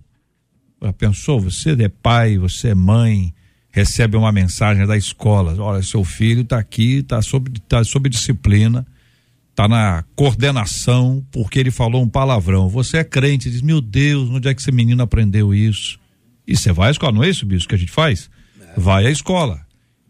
Já 0.83 0.93
pensou? 0.93 1.41
Você 1.41 1.71
é 1.71 1.89
pai, 1.89 2.37
você 2.37 2.69
é 2.69 2.75
mãe, 2.75 3.33
recebe 3.71 4.19
uma 4.19 4.31
mensagem 4.31 4.87
da 4.87 4.99
escola. 4.99 5.57
Olha, 5.59 5.83
seu 5.83 6.05
filho 6.05 6.43
está 6.43 6.59
aqui, 6.59 6.97
está 6.97 7.23
sob, 7.23 7.59
tá 7.61 7.83
sob 7.83 8.11
disciplina, 8.11 8.87
está 9.51 9.67
na 9.67 10.05
coordenação, 10.15 11.25
porque 11.33 11.59
ele 11.59 11.71
falou 11.71 12.03
um 12.03 12.09
palavrão. 12.09 12.69
Você 12.69 12.99
é 12.99 13.05
crente, 13.05 13.51
diz, 13.51 13.63
meu 13.63 13.81
Deus, 13.81 14.29
onde 14.29 14.47
é 14.47 14.55
que 14.55 14.61
esse 14.61 14.73
menino 14.73 15.03
aprendeu 15.03 15.55
isso? 15.55 15.99
E 16.47 16.55
você 16.55 16.71
vai 16.71 16.89
à 16.89 16.91
escola, 16.91 17.13
não 17.13 17.25
é 17.25 17.31
isso, 17.31 17.47
bicho, 17.47 17.67
que 17.67 17.75
a 17.75 17.79
gente 17.79 17.93
faz? 17.93 18.29
Vai 18.77 19.07
à 19.07 19.11
escola. 19.11 19.66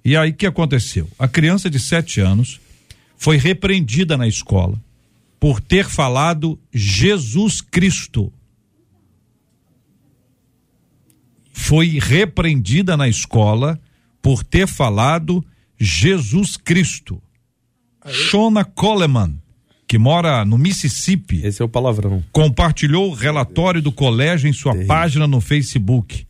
E 0.07 0.17
aí 0.17 0.31
o 0.31 0.35
que 0.35 0.47
aconteceu? 0.47 1.11
A 1.19 1.27
criança 1.27 1.69
de 1.69 1.81
sete 1.81 2.21
anos 2.21 2.61
foi 3.17 3.39
repreendida 3.39 4.17
na 4.17 4.29
escola 4.29 4.81
por 5.41 5.61
ter 5.61 5.85
falado 5.85 6.57
Jesus 6.73 7.61
Cristo. 7.61 8.33
Foi 11.51 11.99
repreendida 11.99 12.97
na 12.97 13.09
escola 13.09 13.81
por 14.23 14.45
ter 14.45 14.69
falado 14.69 15.45
Jesus 15.77 16.57
Cristo. 16.57 17.21
Shona 18.07 18.65
Coleman, 18.65 19.37
que 19.89 19.99
mora 19.99 20.45
no 20.45 20.57
Mississippi, 20.57 21.45
Esse 21.45 21.61
é 21.61 21.65
o 21.65 21.69
palavrão. 21.69 22.23
compartilhou 22.31 23.11
o 23.11 23.15
relatório 23.15 23.83
do 23.83 23.91
colégio 23.91 24.49
em 24.49 24.53
sua 24.53 24.85
página 24.85 25.27
no 25.27 25.41
Facebook. 25.41 26.25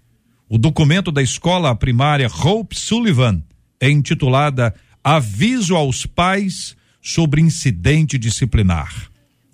O 0.48 0.56
documento 0.56 1.12
da 1.12 1.20
escola 1.20 1.76
primária 1.76 2.26
Hope 2.26 2.74
Sullivan 2.74 3.42
é 3.80 3.90
intitulada 3.90 4.74
Aviso 5.08 5.76
aos 5.76 6.04
pais 6.04 6.76
sobre 7.00 7.40
incidente 7.40 8.18
disciplinar. 8.18 9.08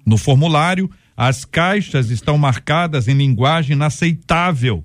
No 0.06 0.16
formulário, 0.16 0.90
as 1.14 1.44
caixas 1.44 2.08
estão 2.08 2.38
marcadas 2.38 3.06
em 3.06 3.14
linguagem 3.14 3.76
inaceitável, 3.76 4.82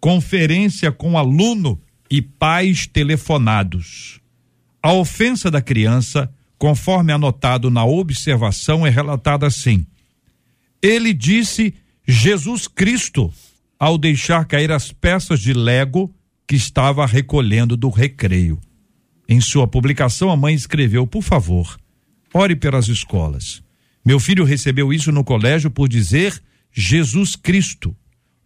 conferência 0.00 0.92
com 0.92 1.18
aluno 1.18 1.80
e 2.08 2.22
pais 2.22 2.86
telefonados. 2.86 4.20
A 4.80 4.92
ofensa 4.92 5.50
da 5.50 5.60
criança, 5.60 6.32
conforme 6.56 7.12
anotado 7.12 7.68
na 7.68 7.84
observação, 7.84 8.86
é 8.86 8.90
relatada 8.90 9.48
assim: 9.48 9.84
ele 10.80 11.12
disse 11.12 11.74
Jesus 12.06 12.68
Cristo 12.68 13.34
ao 13.80 13.98
deixar 13.98 14.44
cair 14.44 14.70
as 14.70 14.92
peças 14.92 15.40
de 15.40 15.52
Lego 15.52 16.14
que 16.46 16.54
estava 16.54 17.04
recolhendo 17.04 17.76
do 17.76 17.88
recreio. 17.88 18.60
Em 19.28 19.40
sua 19.40 19.66
publicação, 19.66 20.30
a 20.30 20.36
mãe 20.36 20.54
escreveu: 20.54 21.06
Por 21.06 21.22
favor, 21.22 21.78
ore 22.32 22.54
pelas 22.56 22.88
escolas. 22.88 23.62
Meu 24.04 24.20
filho 24.20 24.44
recebeu 24.44 24.92
isso 24.92 25.10
no 25.10 25.24
colégio 25.24 25.70
por 25.70 25.88
dizer 25.88 26.40
Jesus 26.70 27.36
Cristo. 27.36 27.96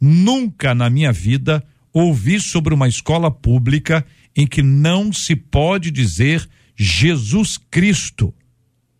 Nunca 0.01 0.74
na 0.74 0.89
minha 0.89 1.11
vida 1.11 1.64
ouvi 1.93 2.39
sobre 2.39 2.72
uma 2.72 2.87
escola 2.87 3.31
pública 3.31 4.07
em 4.37 4.47
que 4.47 4.62
não 4.62 5.12
se 5.12 5.35
pode 5.35 5.91
dizer 5.91 6.49
Jesus 6.76 7.59
Cristo. 7.70 8.33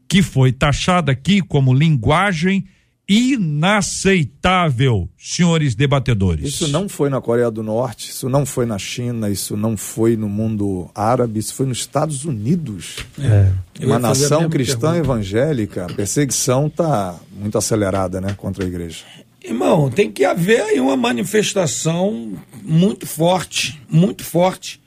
que 0.09 0.23
foi 0.23 0.51
taxada 0.53 1.13
aqui 1.13 1.43
como 1.43 1.75
linguagem 1.75 2.65
inaceitável, 3.09 5.09
senhores 5.19 5.75
debatedores. 5.75 6.47
Isso 6.47 6.69
não 6.69 6.89
foi 6.89 7.09
na 7.09 7.23
Coreia 7.23 7.51
do 7.51 7.63
Norte, 7.63 8.11
isso 8.11 8.29
não 8.29 8.45
foi 8.45 8.67
na 8.67 8.79
China, 8.79 9.31
isso 9.31 9.57
não 9.57 9.79
foi 9.79 10.15
no 10.15 10.29
mundo 10.29 10.91
árabe, 10.95 11.41
isso 11.41 11.55
foi 11.55 11.65
nos 11.65 11.79
Estados 11.79 12.27
Unidos. 12.27 12.97
É. 13.19 13.51
Uma 13.83 13.99
nação 13.99 14.51
cristã 14.51 14.93
pergunta. 14.93 14.99
evangélica, 14.99 15.87
a 15.87 15.93
perseguição 15.93 16.67
está 16.67 17.19
muito 17.33 17.57
acelerada 17.57 18.21
né, 18.21 18.35
contra 18.37 18.65
a 18.65 18.69
igreja. 18.69 19.05
Irmão, 19.43 19.89
tem 19.89 20.13
que 20.13 20.25
haver 20.25 20.61
aí 20.61 20.79
uma 20.79 20.97
manifestação 20.97 22.35
muito 22.63 23.07
forte, 23.07 23.81
muito 23.89 24.23
forte, 24.23 24.83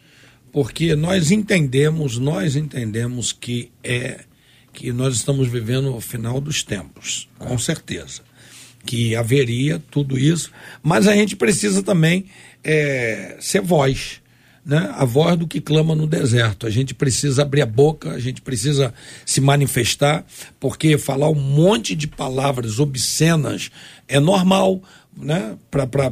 porque 0.51 0.95
nós 0.95 1.31
entendemos, 1.31 2.19
nós 2.19 2.55
entendemos 2.55 3.31
que 3.31 3.71
é 3.83 4.25
que 4.73 4.91
nós 4.91 5.15
estamos 5.15 5.47
vivendo 5.47 5.95
o 5.95 6.01
final 6.01 6.39
dos 6.39 6.63
tempos, 6.63 7.27
com 7.37 7.57
certeza, 7.57 8.21
que 8.85 9.15
haveria 9.15 9.81
tudo 9.91 10.17
isso, 10.17 10.51
mas 10.81 11.07
a 11.07 11.15
gente 11.15 11.35
precisa 11.35 11.83
também 11.83 12.25
é, 12.63 13.37
ser 13.39 13.61
voz, 13.61 14.21
né? 14.65 14.91
A 14.95 15.05
voz 15.05 15.37
do 15.37 15.47
que 15.47 15.59
clama 15.59 15.95
no 15.95 16.05
deserto. 16.05 16.67
A 16.67 16.69
gente 16.69 16.93
precisa 16.93 17.41
abrir 17.41 17.61
a 17.61 17.65
boca, 17.65 18.11
a 18.11 18.19
gente 18.19 18.41
precisa 18.41 18.93
se 19.25 19.41
manifestar, 19.41 20.25
porque 20.59 20.97
falar 20.97 21.29
um 21.29 21.35
monte 21.35 21.95
de 21.95 22.07
palavras 22.07 22.79
obscenas 22.79 23.71
é 24.07 24.19
normal, 24.19 24.81
né? 25.15 25.57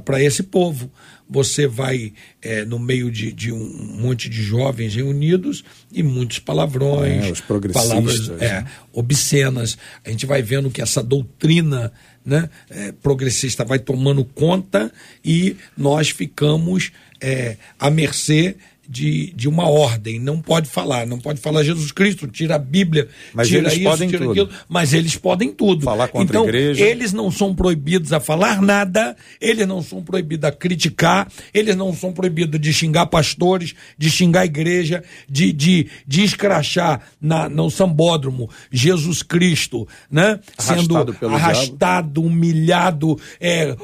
Para 0.04 0.22
esse 0.22 0.44
povo. 0.44 0.92
Você 1.30 1.68
vai 1.68 2.12
é, 2.42 2.66
no 2.66 2.80
meio 2.80 3.12
de, 3.12 3.32
de 3.32 3.52
um 3.52 3.98
monte 4.00 4.28
de 4.28 4.42
jovens 4.42 4.96
reunidos 4.96 5.64
e 5.92 6.02
muitos 6.02 6.40
palavrões, 6.40 7.26
É, 7.26 7.32
os 7.32 7.42
progressistas, 7.42 7.90
palavras 7.90 8.28
né? 8.30 8.66
obscenas. 8.92 9.78
A 10.04 10.10
gente 10.10 10.26
vai 10.26 10.42
vendo 10.42 10.72
que 10.72 10.82
essa 10.82 11.04
doutrina 11.04 11.92
né, 12.26 12.50
é, 12.70 12.92
progressista 12.92 13.64
vai 13.64 13.80
tomando 13.80 14.26
conta 14.26 14.92
e 15.24 15.56
nós 15.78 16.10
ficamos 16.10 16.92
é, 17.22 17.58
à 17.80 17.90
mercê 17.90 18.56
de, 18.90 19.32
de 19.36 19.48
uma 19.48 19.70
ordem. 19.70 20.20
Não 20.20 20.42
pode 20.42 20.68
falar, 20.68 21.06
não 21.06 21.20
pode 21.20 21.40
falar 21.40 21.64
Jesus 21.64 21.92
Cristo, 21.92 22.28
tira 22.28 22.56
a 22.56 22.60
Bíblia, 22.60 23.08
Mas 23.34 23.48
tira 23.48 23.60
eles 23.60 23.74
isso, 23.74 23.84
podem 23.84 24.10
tira 24.10 24.20
tudo. 24.26 24.32
aquilo. 24.32 24.50
Mas 24.68 24.94
eles 24.94 25.16
podem 25.16 25.52
tudo. 25.52 25.84
Falar 25.84 26.08
contra 26.08 26.38
então, 26.38 26.44
a 26.44 26.48
igreja. 26.48 26.84
eles 26.84 27.14
não 27.14 27.30
são 27.30 27.54
proibidos 27.54 28.12
a 28.12 28.20
falar 28.20 28.62
nada, 28.62 29.16
eles 29.40 29.68
não 29.68 29.84
são 29.84 30.02
proibidos 30.02 30.50
a 30.50 30.52
criticar, 30.52 31.32
eles 31.54 31.76
não 31.76 31.94
são 31.94 32.12
proibidos 32.12 32.60
de 32.60 32.74
xingar 32.74 33.06
pastores, 33.06 33.76
de 33.96 34.10
xingar 34.10 34.42
a 34.42 34.46
igreja, 34.46 35.04
de, 35.30 35.54
de, 35.54 35.88
de 36.08 36.24
escrachar 36.24 37.02
na, 37.22 37.48
no 37.48 37.70
sambódromo 37.70 38.50
Jesus 38.72 39.22
Cristo, 39.22 39.88
né? 40.10 40.40
Arrastado 40.58 41.14
Sendo 41.14 41.36
arrastado, 41.36 42.22
humilhado 42.24 43.20
é, 43.40 43.76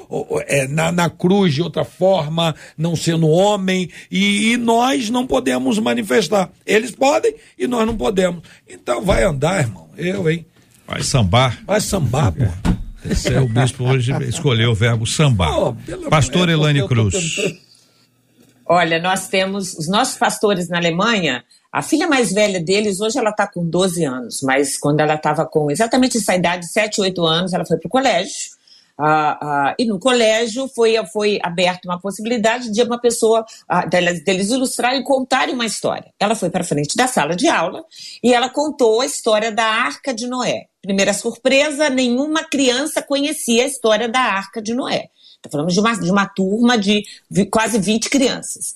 é, 0.47 0.68
na, 0.68 0.91
na 0.91 1.10
cruz 1.10 1.53
de 1.53 1.62
outra 1.62 1.84
forma, 1.84 2.56
não 2.78 2.95
sendo 2.95 3.28
homem, 3.28 3.89
e, 4.10 4.53
e 4.53 4.58
nós 4.58 4.95
não 5.10 5.28
podemos 5.28 5.80
manifestar. 5.80 6.50
Eles 6.66 6.91
podem 6.91 7.36
e 7.58 7.68
nós 7.68 7.86
não 7.86 7.96
podemos. 7.96 8.41
Então 8.68 9.02
vai 9.02 9.24
andar, 9.24 9.62
irmão. 9.62 9.89
Eu, 9.98 10.30
hein? 10.30 10.46
Vai 10.88 11.04
sambar. 11.04 11.64
Vai 11.66 11.82
sambar, 11.82 12.32
pô. 12.32 12.46
Esse 13.10 13.34
é 13.34 13.39
o 13.39 13.48
bispo 13.48 13.84
hoje 13.84 14.12
escolheu 14.28 14.72
o 14.72 14.76
verbo 14.76 15.06
sambar. 15.06 15.56
Oh, 15.60 15.76
Pastor 16.10 16.48
porque 16.48 16.52
Elane 16.52 16.88
Cruz. 16.88 17.36
Olha, 18.68 19.00
nós 19.00 19.28
temos 19.28 19.74
os 19.76 19.88
nossos 19.88 20.18
pastores 20.18 20.68
na 20.70 20.78
Alemanha. 20.78 21.43
A 21.72 21.84
filha 21.84 22.08
mais 22.08 22.34
velha 22.34 22.60
deles, 22.60 23.00
hoje 23.00 23.20
ela 23.20 23.30
está 23.30 23.46
com 23.46 23.64
12 23.64 24.04
anos, 24.06 24.41
mas 24.41 24.78
quando 24.78 25.02
ela 25.02 25.16
estava 25.16 25.46
com 25.46 25.70
exatamente 25.70 26.18
essa 26.18 26.36
idade, 26.36 26.68
7, 26.68 27.02
8 27.02 27.26
anos, 27.26 27.54
ela 27.54 27.66
foi 27.66 27.78
para 27.78 27.88
o 27.88 27.91
colégio. 27.91 28.55
E 29.78 29.86
no 29.86 30.00
colégio 30.00 30.68
foi, 30.74 30.96
foi 31.12 31.39
aberta 31.43 31.88
uma 31.88 32.00
possibilidade 32.00 32.72
de 32.72 32.82
uma 32.82 33.00
pessoa, 33.00 33.46
delas, 33.89 34.24
deles 34.24 34.50
ilustrarem 34.50 35.02
e 35.02 35.04
contarem 35.04 35.54
uma 35.54 35.66
história. 35.66 36.14
Ela 36.20 36.36
foi 36.36 36.50
para 36.50 36.64
frente 36.64 36.96
da 36.96 37.08
sala 37.08 37.36
de 37.36 37.48
aula 37.48 37.84
e 38.24 38.34
ela 38.34 38.50
contou 38.50 39.02
a 39.02 39.06
história 39.06 39.52
da 39.52 39.66
Arca 39.66 40.14
de 40.14 40.28
Noé. 40.28 40.66
Primeira 40.82 41.14
surpresa, 41.14 41.89
nenhuma 41.89 42.43
criança 42.43 43.02
conhecia 43.02 43.64
a 43.64 43.68
história 43.68 44.08
da 44.08 44.20
Arca 44.20 44.62
de 44.62 44.74
Noé. 44.74 45.10
Tá 45.41 45.50
falando 45.50 45.70
de 45.70 45.80
uma, 45.80 45.93
de 45.93 46.12
uma 46.12 46.26
turma 46.26 46.78
de 46.78 47.04
quase 47.52 47.78
20 47.78 48.10
crianças. 48.10 48.74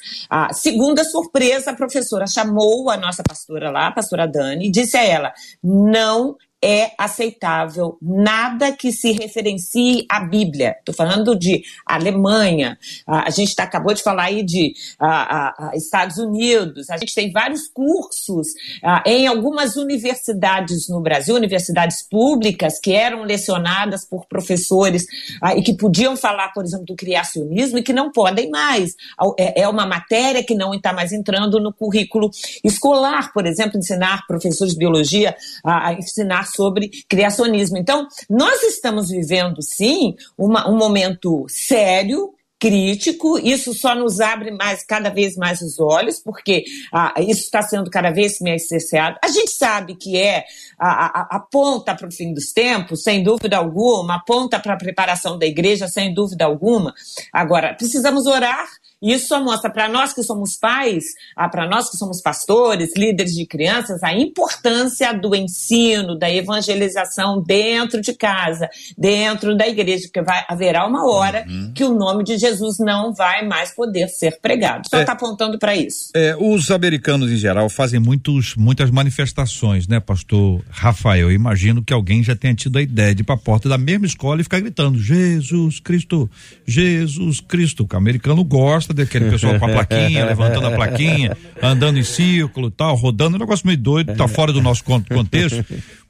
Segunda 0.54 1.04
surpresa, 1.04 1.72
a 1.72 1.76
professora 1.76 2.28
chamou 2.28 2.90
a 2.92 2.98
nossa 2.98 3.24
pastora 3.24 3.72
lá, 3.72 3.88
a 3.88 3.92
pastora 3.92 4.28
Dani, 4.28 4.68
e 4.68 4.72
disse 4.72 4.96
a 4.96 5.04
ela: 5.04 5.34
não 5.64 6.36
é 6.62 6.92
aceitável 6.98 7.98
nada 8.02 8.72
que 8.72 8.92
se 8.92 9.12
referencie 9.14 10.06
à 10.10 10.20
Bíblia. 10.20 10.76
Estou 10.80 10.94
falando 10.94 11.38
de 11.38 11.64
Alemanha, 11.86 12.78
a, 13.08 13.28
a 13.28 13.30
gente 13.30 13.56
tá, 13.56 13.64
acabou 13.64 13.94
de 13.94 14.04
falar 14.04 14.24
aí 14.26 14.44
de 14.44 14.74
a, 15.00 15.08
a- 15.08 15.70
a 15.72 15.76
Estados 15.76 16.18
Unidos, 16.18 16.90
a 16.90 16.98
gente 16.98 17.16
tem 17.16 17.32
vários 17.32 17.68
cursos 17.68 18.48
ah, 18.84 19.02
em 19.06 19.28
algumas 19.28 19.76
universidades 19.78 20.90
no 20.90 21.00
Brasil, 21.02 21.36
universidades 21.36 22.02
públicas, 22.04 22.80
que 22.80 22.92
eram 22.94 23.24
lecionadas 23.24 24.06
por 24.06 24.26
professores 24.28 25.06
e 25.56 25.62
que 25.62 25.76
podiam 25.76 26.18
falar, 26.18 26.50
por 26.54 26.64
exemplo, 26.64 26.86
do 26.86 26.96
criacionismo 26.96 27.78
e 27.78 27.84
que 27.84 27.94
não 27.94 28.12
podem 28.12 28.50
mais. 28.50 28.96
É, 29.38 29.62
é 29.62 29.68
uma 29.70 29.86
matéria 29.86 30.44
que 30.44 30.56
não 30.56 30.74
está 30.74 30.92
mais 30.94 31.12
entrando 31.12 31.60
no 31.60 31.72
currículo 31.74 32.30
escolar, 32.64 33.32
por 33.34 33.46
exemplo, 33.46 33.78
ensinar 33.78 34.26
professores 34.28 34.74
de 34.74 34.80
biologia 34.80 35.36
a, 35.64 35.88
a 35.90 35.94
ensinar 35.94 36.49
sobre 36.56 36.90
criacionismo. 37.08 37.78
Então, 37.78 38.08
nós 38.30 38.62
estamos 38.64 39.10
vivendo, 39.10 39.62
sim, 39.62 40.16
uma- 40.38 40.70
um 40.70 40.78
momento 40.78 41.46
sério, 41.48 42.34
crítico, 42.62 43.40
isso 43.40 43.74
só 43.74 43.96
nos 43.96 44.20
abre 44.20 44.52
mais, 44.52 44.84
cada 44.86 45.10
vez 45.10 45.38
mais 45.38 45.62
os 45.62 45.80
olhos, 45.80 46.20
porque 46.20 46.66
ah, 46.94 47.14
isso 47.18 47.44
está 47.44 47.62
sendo 47.62 47.90
cada 47.90 48.12
vez 48.12 48.38
mais 48.42 48.68
cerceado. 48.68 49.18
A 49.24 49.30
gente 49.30 49.52
sabe 49.52 49.96
que 49.96 50.18
é 50.18 50.44
a, 50.78 51.06
a, 51.22 51.38
a 51.38 51.40
ponta 51.40 51.96
para 51.96 52.10
o 52.10 52.12
fim 52.12 52.34
dos 52.34 52.52
tempos, 52.52 53.02
sem 53.02 53.24
dúvida 53.24 53.56
alguma, 53.56 54.16
a 54.16 54.20
ponta 54.20 54.60
para 54.60 54.74
a 54.74 54.78
preparação 54.78 55.38
da 55.40 55.46
igreja, 55.46 55.88
sem 55.88 56.14
dúvida 56.14 56.44
alguma. 56.44 56.94
Agora, 57.32 57.74
precisamos 57.76 58.26
orar. 58.26 58.68
Isso 59.02 59.28
só 59.28 59.44
mostra 59.44 59.70
para 59.70 59.88
nós 59.88 60.14
que 60.14 60.22
somos 60.24 60.58
pais, 60.58 61.06
ah, 61.36 61.48
para 61.48 61.68
nós 61.68 61.90
que 61.90 61.98
somos 61.98 62.22
pastores, 62.22 62.92
líderes 62.98 63.34
de 63.34 63.46
crianças, 63.46 64.04
a 64.04 64.14
importância 64.14 65.14
do 65.14 65.34
ensino, 65.36 66.18
da 66.18 66.30
evangelização 66.30 67.42
dentro 67.42 68.02
de 68.02 68.14
casa, 68.14 68.70
dentro 68.98 69.56
da 69.56 69.68
igreja, 69.68 70.04
porque 70.08 70.22
vai 70.22 70.44
haverá 70.48 70.86
uma 70.86 71.10
hora 71.10 71.46
que 71.74 71.84
o 71.84 71.94
nome 71.94 72.24
de 72.24 72.38
Jesus 72.38 72.78
não 72.80 73.14
vai 73.14 73.46
mais 73.46 73.72
poder 73.74 74.08
ser 74.10 74.40
pregado. 74.42 74.88
Só 74.90 74.98
É. 74.98 75.02
está 75.02 75.14
apontando 75.14 75.58
para 75.58 75.76
isso. 75.76 76.10
É, 76.16 76.36
os 76.38 76.70
americanos 76.72 77.32
em 77.32 77.38
geral 77.38 77.70
fazem 77.70 78.00
muitos, 78.00 78.56
muitas 78.56 78.90
manifestações, 78.92 79.88
né, 79.88 80.00
pastor 80.00 80.62
Rafael? 80.70 81.30
Eu 81.30 81.32
imagino 81.32 81.84
que 81.84 81.94
alguém 81.94 82.24
já 82.24 82.36
tenha 82.36 82.54
tido 82.54 82.78
a 82.78 82.82
ideia 82.82 83.14
de 83.14 83.22
ir 83.22 83.26
para 83.26 83.36
a 83.36 83.38
porta 83.38 83.70
da 83.70 83.78
mesma 83.78 84.06
escola 84.06 84.42
e 84.42 84.44
ficar 84.44 84.60
gritando: 84.60 85.00
Jesus 85.00 85.80
Cristo, 85.80 86.30
Jesus 86.66 87.40
Cristo. 87.40 87.88
Que 87.88 87.96
o 87.96 87.98
americano 87.98 88.44
gosta 88.44 88.89
daquele 88.94 89.30
pessoal 89.30 89.58
com 89.60 89.66
a 89.66 89.70
plaquinha, 89.70 90.26
levantando 90.26 90.68
a 90.68 90.72
plaquinha, 90.72 91.38
andando 91.62 91.98
em 92.00 92.04
círculo 92.04 92.70
tal, 92.72 92.96
rodando. 92.96 93.36
Um 93.36 93.40
negócio 93.40 93.66
meio 93.68 93.78
doido, 93.80 94.16
tá 94.16 94.28
fora 94.28 94.52
do 94.54 94.62
nosso 94.62 94.84
con- 94.84 95.04
contexto. 95.04 95.64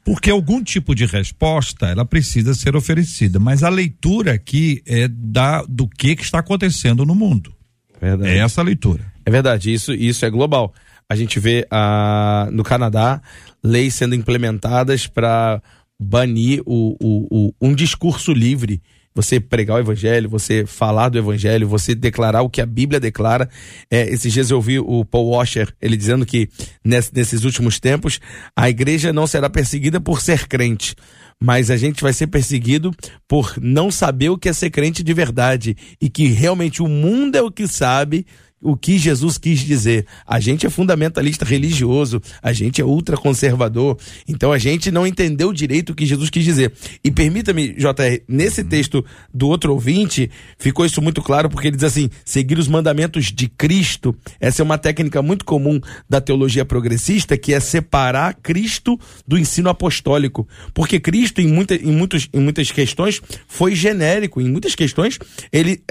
Porque 0.04 0.30
algum 0.30 0.62
tipo 0.62 0.94
de 0.94 1.04
resposta 1.06 1.86
ela 1.86 2.04
precisa 2.04 2.54
ser 2.54 2.74
oferecida, 2.74 3.38
mas 3.38 3.62
a 3.62 3.68
leitura 3.68 4.32
aqui 4.32 4.82
é 4.86 5.06
da 5.08 5.62
do 5.68 5.86
que, 5.86 6.16
que 6.16 6.22
está 6.22 6.38
acontecendo 6.38 7.04
no 7.04 7.14
mundo. 7.14 7.54
Verdade. 8.00 8.30
É 8.30 8.38
essa 8.38 8.60
a 8.60 8.64
leitura. 8.64 9.04
É 9.26 9.30
verdade, 9.30 9.72
isso, 9.72 9.92
isso 9.92 10.24
é 10.24 10.30
global. 10.30 10.72
A 11.08 11.14
gente 11.14 11.38
vê 11.38 11.66
ah, 11.70 12.48
no 12.50 12.62
Canadá 12.62 13.20
leis 13.62 13.94
sendo 13.94 14.14
implementadas 14.14 15.06
para 15.06 15.60
banir 16.00 16.62
o, 16.64 16.96
o- 16.98 17.26
o- 17.30 17.54
um 17.60 17.74
discurso 17.74 18.32
livre. 18.32 18.80
Você 19.14 19.40
pregar 19.40 19.76
o 19.76 19.80
evangelho, 19.80 20.28
você 20.28 20.64
falar 20.64 21.08
do 21.08 21.18
evangelho, 21.18 21.66
você 21.66 21.94
declarar 21.94 22.42
o 22.42 22.48
que 22.50 22.60
a 22.60 22.66
Bíblia 22.66 23.00
declara. 23.00 23.48
É, 23.90 24.08
esses 24.08 24.32
dias 24.32 24.50
eu 24.50 24.56
ouvi 24.58 24.78
o 24.78 25.04
Paul 25.04 25.30
Washer, 25.30 25.74
ele 25.82 25.96
dizendo 25.96 26.24
que 26.24 26.48
ness- 26.84 27.10
nesses 27.12 27.44
últimos 27.44 27.80
tempos 27.80 28.20
a 28.54 28.70
igreja 28.70 29.12
não 29.12 29.26
será 29.26 29.50
perseguida 29.50 30.00
por 30.00 30.20
ser 30.20 30.46
crente, 30.46 30.94
mas 31.42 31.70
a 31.70 31.76
gente 31.76 32.02
vai 32.02 32.12
ser 32.12 32.28
perseguido 32.28 32.94
por 33.26 33.54
não 33.60 33.90
saber 33.90 34.28
o 34.28 34.38
que 34.38 34.48
é 34.48 34.52
ser 34.52 34.70
crente 34.70 35.02
de 35.02 35.12
verdade 35.12 35.76
e 36.00 36.08
que 36.08 36.28
realmente 36.28 36.80
o 36.80 36.86
mundo 36.86 37.34
é 37.36 37.42
o 37.42 37.50
que 37.50 37.66
sabe 37.66 38.24
o 38.62 38.76
que 38.76 38.98
Jesus 38.98 39.38
quis 39.38 39.60
dizer. 39.60 40.06
A 40.26 40.38
gente 40.38 40.66
é 40.66 40.70
fundamentalista 40.70 41.44
religioso, 41.44 42.20
a 42.42 42.52
gente 42.52 42.80
é 42.80 42.84
ultraconservador, 42.84 43.96
então 44.28 44.52
a 44.52 44.58
gente 44.58 44.90
não 44.90 45.06
entendeu 45.06 45.52
direito 45.52 45.90
o 45.90 45.94
que 45.94 46.04
Jesus 46.04 46.28
quis 46.28 46.44
dizer. 46.44 46.72
E 47.02 47.10
permita-me, 47.10 47.72
JR, 47.74 48.22
nesse 48.28 48.62
texto 48.62 49.04
do 49.32 49.48
outro 49.48 49.72
ouvinte, 49.72 50.30
ficou 50.58 50.84
isso 50.84 51.00
muito 51.00 51.22
claro, 51.22 51.48
porque 51.48 51.68
ele 51.68 51.76
diz 51.76 51.84
assim: 51.84 52.10
seguir 52.24 52.58
os 52.58 52.68
mandamentos 52.68 53.26
de 53.26 53.48
Cristo. 53.48 54.14
Essa 54.38 54.62
é 54.62 54.64
uma 54.64 54.78
técnica 54.78 55.22
muito 55.22 55.44
comum 55.44 55.80
da 56.08 56.20
teologia 56.20 56.64
progressista, 56.64 57.36
que 57.36 57.54
é 57.54 57.60
separar 57.60 58.34
Cristo 58.34 58.98
do 59.26 59.38
ensino 59.38 59.70
apostólico. 59.70 60.46
Porque 60.74 61.00
Cristo, 61.00 61.40
em, 61.40 61.48
muita, 61.48 61.74
em, 61.74 61.92
muitos, 61.92 62.28
em 62.32 62.40
muitas 62.40 62.70
questões, 62.70 63.20
foi 63.48 63.74
genérico. 63.74 64.40
Em 64.40 64.50
muitas 64.50 64.74
questões, 64.74 65.18
ele. 65.52 65.82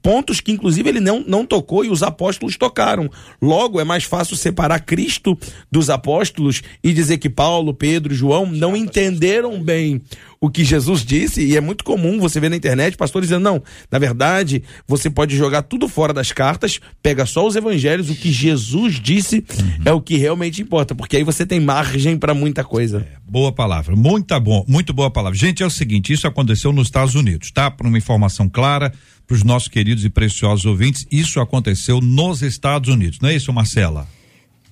Pontos 0.00 0.40
que, 0.40 0.50
inclusive, 0.50 0.88
ele 0.88 1.00
não, 1.00 1.22
não 1.26 1.44
tocou 1.44 1.84
e 1.84 1.90
os 1.90 2.02
apóstolos 2.12 2.56
tocaram. 2.56 3.10
Logo, 3.40 3.80
é 3.80 3.84
mais 3.84 4.04
fácil 4.04 4.36
separar 4.36 4.80
Cristo 4.80 5.36
dos 5.70 5.90
apóstolos 5.90 6.62
e 6.82 6.92
dizer 6.92 7.18
que 7.18 7.28
Paulo, 7.28 7.74
Pedro, 7.74 8.14
João 8.14 8.46
não 8.46 8.76
entenderam 8.76 9.62
bem 9.62 10.00
o 10.42 10.50
que 10.50 10.64
Jesus 10.64 11.04
disse, 11.04 11.40
e 11.40 11.56
é 11.56 11.60
muito 11.60 11.84
comum 11.84 12.18
você 12.18 12.40
ver 12.40 12.48
na 12.48 12.56
internet 12.56 12.96
pastores 12.96 13.28
dizendo: 13.28 13.44
não, 13.44 13.62
na 13.88 13.98
verdade, 14.00 14.64
você 14.88 15.08
pode 15.08 15.36
jogar 15.36 15.62
tudo 15.62 15.88
fora 15.88 16.12
das 16.12 16.32
cartas, 16.32 16.80
pega 17.00 17.24
só 17.24 17.46
os 17.46 17.54
evangelhos, 17.54 18.10
o 18.10 18.14
que 18.16 18.32
Jesus 18.32 18.98
disse 19.00 19.44
é 19.84 19.92
o 19.92 20.00
que 20.00 20.16
realmente 20.16 20.60
importa, 20.60 20.96
porque 20.96 21.16
aí 21.16 21.22
você 21.22 21.46
tem 21.46 21.60
margem 21.60 22.18
para 22.18 22.34
muita 22.34 22.64
coisa. 22.64 23.06
Boa 23.24 23.52
palavra, 23.52 23.94
muito 23.94 24.38
bom, 24.40 24.64
muito 24.66 24.92
boa 24.92 25.12
palavra. 25.12 25.38
Gente, 25.38 25.62
é 25.62 25.66
o 25.66 25.70
seguinte, 25.70 26.12
isso 26.12 26.26
aconteceu 26.26 26.72
nos 26.72 26.88
Estados 26.88 27.14
Unidos, 27.14 27.52
tá? 27.52 27.70
Para 27.70 27.86
uma 27.86 27.96
informação 27.96 28.48
clara 28.48 28.92
para 29.24 29.36
os 29.36 29.44
nossos 29.44 29.68
queridos 29.68 30.04
e 30.04 30.10
preciosos 30.10 30.66
ouvintes, 30.66 31.06
isso 31.08 31.38
aconteceu 31.38 32.00
nos 32.00 32.42
Estados 32.42 32.92
Unidos, 32.92 33.20
não 33.22 33.28
é 33.28 33.36
isso, 33.36 33.52
Marcela? 33.52 34.08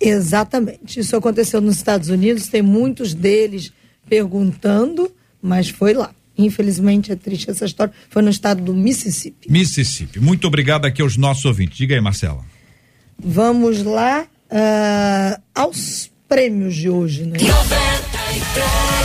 Exatamente. 0.00 0.98
Isso 0.98 1.14
aconteceu 1.14 1.60
nos 1.60 1.76
Estados 1.76 2.08
Unidos, 2.08 2.48
tem 2.48 2.60
muitos 2.60 3.14
deles 3.14 3.72
perguntando, 4.08 5.12
mas 5.42 5.68
foi 5.68 5.94
lá. 5.94 6.10
Infelizmente 6.36 7.12
é 7.12 7.16
triste 7.16 7.50
essa 7.50 7.64
história. 7.64 7.92
Foi 8.08 8.22
no 8.22 8.30
estado 8.30 8.62
do 8.62 8.72
Mississippi. 8.72 9.50
Mississippi. 9.50 10.18
Muito 10.18 10.46
obrigado 10.46 10.86
aqui 10.86 11.02
aos 11.02 11.16
nossos 11.16 11.44
ouvintes. 11.44 11.76
Diga 11.76 11.94
aí, 11.94 12.00
Marcela. 12.00 12.44
Vamos 13.18 13.82
lá 13.82 14.26
ah, 14.50 15.38
aos 15.54 16.10
prêmios 16.28 16.74
de 16.74 16.88
hoje, 16.88 17.24
né? 17.24 17.38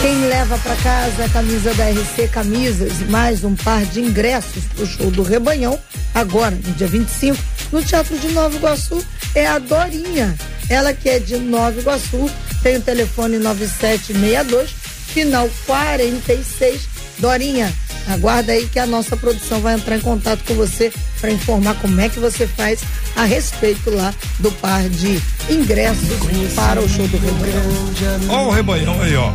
Quem 0.00 0.20
leva 0.26 0.56
para 0.58 0.76
casa 0.76 1.24
a 1.24 1.28
camisa 1.28 1.74
da 1.74 1.90
RC 1.90 2.28
Camisas 2.28 3.00
e 3.00 3.04
mais 3.04 3.42
um 3.42 3.54
par 3.56 3.84
de 3.84 4.00
ingressos 4.00 4.64
para 4.64 4.84
o 4.84 4.86
show 4.86 5.10
do 5.10 5.22
Rebanhão, 5.22 5.78
agora, 6.14 6.54
no 6.54 6.74
dia 6.74 6.86
25, 6.86 7.36
no 7.72 7.82
Teatro 7.82 8.16
de 8.18 8.28
Nova 8.28 8.56
Iguaçu, 8.56 9.04
é 9.34 9.46
a 9.46 9.58
Dorinha. 9.58 10.36
Ela 10.68 10.94
que 10.94 11.08
é 11.08 11.18
de 11.18 11.36
Nova 11.36 11.78
Iguaçu, 11.80 12.30
tem 12.62 12.76
o 12.76 12.80
telefone 12.80 13.38
9762, 13.38 14.85
final 15.16 15.48
46. 15.64 16.88
Dorinha, 17.18 17.72
aguarda 18.06 18.52
aí 18.52 18.66
que 18.66 18.78
a 18.78 18.84
nossa 18.84 19.16
produção 19.16 19.60
vai 19.60 19.74
entrar 19.74 19.96
em 19.96 20.00
contato 20.00 20.44
com 20.46 20.52
você 20.52 20.92
para 21.18 21.30
informar 21.30 21.74
como 21.76 21.98
é 21.98 22.10
que 22.10 22.20
você 22.20 22.46
faz 22.46 22.80
a 23.16 23.24
respeito 23.24 23.88
lá 23.88 24.14
do 24.38 24.52
par 24.52 24.86
de 24.90 25.18
ingressos 25.48 26.06
para 26.54 26.82
o 26.82 26.86
show 26.86 27.08
do 27.08 27.16
Rebanhão. 27.16 28.28
Ó 28.28 28.48
o 28.48 28.50
rebanhão 28.50 29.00
aí, 29.00 29.16
ó. 29.16 29.32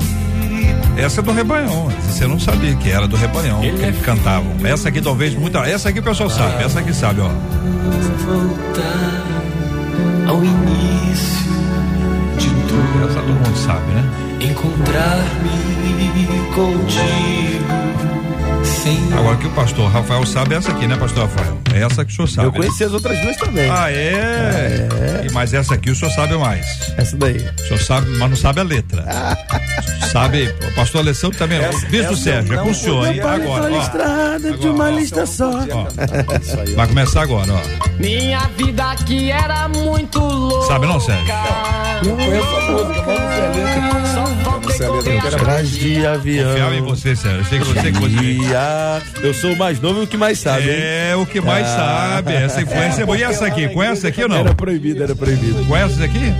Essa 0.96 1.22
é 1.22 1.24
do 1.24 1.32
rebanhão. 1.32 1.90
Você 2.08 2.28
não 2.28 2.40
sabia 2.40 2.76
que 2.76 2.92
era 2.92 3.08
do 3.08 3.16
rebanhão 3.16 3.62
que 3.62 3.68
eles 3.68 4.02
cantavam. 4.02 4.56
Essa 4.64 4.90
aqui 4.90 5.02
talvez 5.02 5.34
muita. 5.34 5.60
Essa 5.60 5.90
aqui 5.90 6.00
o 6.00 6.04
pessoal 6.04 6.30
sabe. 6.30 6.64
Essa 6.64 6.82
aqui 6.82 6.94
sabe, 6.94 7.22
ó. 7.22 7.30
voltar 8.28 9.26
ao 10.28 10.44
início 10.44 11.50
de 12.38 12.50
tudo, 12.50 13.10
Essa 13.10 13.20
todo 13.22 13.34
mundo 13.34 13.58
sabe, 13.58 13.92
né? 13.94 14.31
Encontrar-me 14.42 16.26
contigo 16.56 18.41
sem 18.64 18.98
Agora 19.14 19.38
que 19.38 19.48
o 19.48 19.52
pastor 19.52 19.90
Rafael 19.92 20.26
sabe 20.26 20.56
é 20.56 20.58
essa 20.58 20.72
aqui, 20.72 20.88
né, 20.88 20.96
pastor 20.96 21.28
Rafael? 21.28 21.58
É 21.74 21.82
essa 21.84 22.04
que 22.06 22.12
o 22.12 22.16
senhor 22.16 22.28
sabe. 22.28 22.48
Eu 22.48 22.52
conheci 22.52 22.84
as 22.84 22.94
outras 22.94 23.20
duas 23.22 23.38
também. 23.38 23.70
Ah, 23.70 23.92
é? 23.92 24.88
E- 25.28 25.32
Mas 25.34 25.54
essa 25.54 25.74
aqui 25.76 25.92
o 25.92 25.96
senhor 25.96 26.12
sabe 26.12 26.36
mais. 26.38 26.66
Essa 26.98 27.16
daí. 27.18 27.38
O 27.38 27.64
senhor 27.68 27.80
sabe, 27.80 28.10
mas 28.18 28.30
não 28.30 28.36
sabe 28.38 28.60
a 28.60 28.64
letra. 28.64 29.06
sabe, 30.12 30.54
o 30.68 30.76
pastor 30.76 31.02
Alessandro 31.02 31.38
também. 31.38 31.60
o 31.60 31.80
bispo 31.90 32.16
Sérgio, 32.16 32.54
é 32.54 32.58
com 32.58 32.70
o 32.72 32.76
senhor, 32.76 33.08
hein? 33.08 33.22
Agora, 33.22 33.72
ó. 33.72 33.82
estrada 33.82 34.58
de 34.58 34.68
uma 34.68 34.90
lista 34.90 35.26
só. 35.26 35.52
Ó, 35.72 35.88
vai 36.76 36.88
começar 36.88 37.22
agora, 37.22 37.54
ó. 37.54 37.90
minha 38.00 38.40
vida 38.58 38.92
aqui 38.92 39.32
era 39.32 39.68
muito 39.70 40.20
louca. 40.20 40.68
Sabe 40.68 40.88
não, 40.88 41.00
Sérgio? 41.00 41.26
Não 42.04 42.16
conheço 42.16 42.48
a 42.48 42.62
música, 42.72 43.04
mas 43.06 43.20
não 43.20 43.30
sei 43.32 43.46
a 43.46 43.52
letra. 43.52 43.92
Só 44.12 44.70
Essa 44.72 44.84
é 44.84 44.88
a 44.88 44.92
letra 44.92 45.38
Atrás 45.38 45.70
de 45.70 46.06
avião. 46.06 46.50
Confiava 46.50 46.76
em 46.76 46.82
você, 46.82 47.16
Sérgio. 47.16 47.42
Achei 47.42 47.60
que 47.60 47.66
você 47.66 47.92
que 47.92 48.00
você. 48.00 48.51
Dia. 48.52 49.02
Eu 49.24 49.34
sou 49.34 49.54
o 49.54 49.58
mais 49.58 49.80
novo 49.80 50.02
e 50.02 50.04
o 50.04 50.08
que 50.08 50.18
mais 50.18 50.38
sabe, 50.38 50.70
hein? 50.70 50.76
É 51.12 51.16
o 51.16 51.26
que 51.26 51.40
mais 51.40 51.66
sabe. 51.68 52.34
Essa 52.34 52.62
influência 52.62 53.04
é 53.04 53.06
boa. 53.06 53.18
E 53.18 53.24
essa 53.24 53.46
aqui? 53.46 53.70
Conhece 53.70 54.00
essa 54.00 54.08
aqui 54.10 54.24
ou 54.24 54.28
não? 54.28 54.40
Era 54.40 54.54
proibido, 54.54 55.02
era 55.02 55.16
proibido. 55.16 55.64
Conhece 55.66 55.94
essa 55.94 56.04
aqui? 56.04 56.34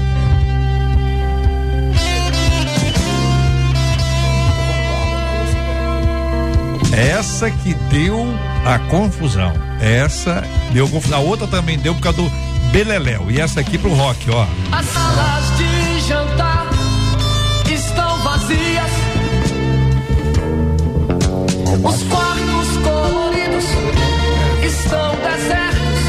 Essa 6.94 7.50
que 7.50 7.74
deu 7.90 8.28
a 8.66 8.78
confusão. 8.90 9.54
Essa 9.80 10.44
deu 10.74 10.90
confusão. 10.90 11.20
A 11.20 11.22
outra 11.22 11.48
também 11.48 11.80
deu 11.80 11.96
por 11.96 12.02
causa 12.02 12.22
do 12.22 12.30
Beleléu. 12.74 13.32
E 13.32 13.40
essa 13.40 13.62
aqui 13.62 13.78
pro 13.78 13.94
rock, 13.94 14.30
ó. 14.32 14.46
As 14.70 14.86
salas 14.88 15.58
de 15.58 16.02
jantar 16.02 16.68
estão 17.72 18.18
vazias. 18.22 19.01
Os 21.74 22.04
quartos 22.04 22.78
coloridos 22.84 23.66
estão 24.64 25.16
desertos. 25.16 26.02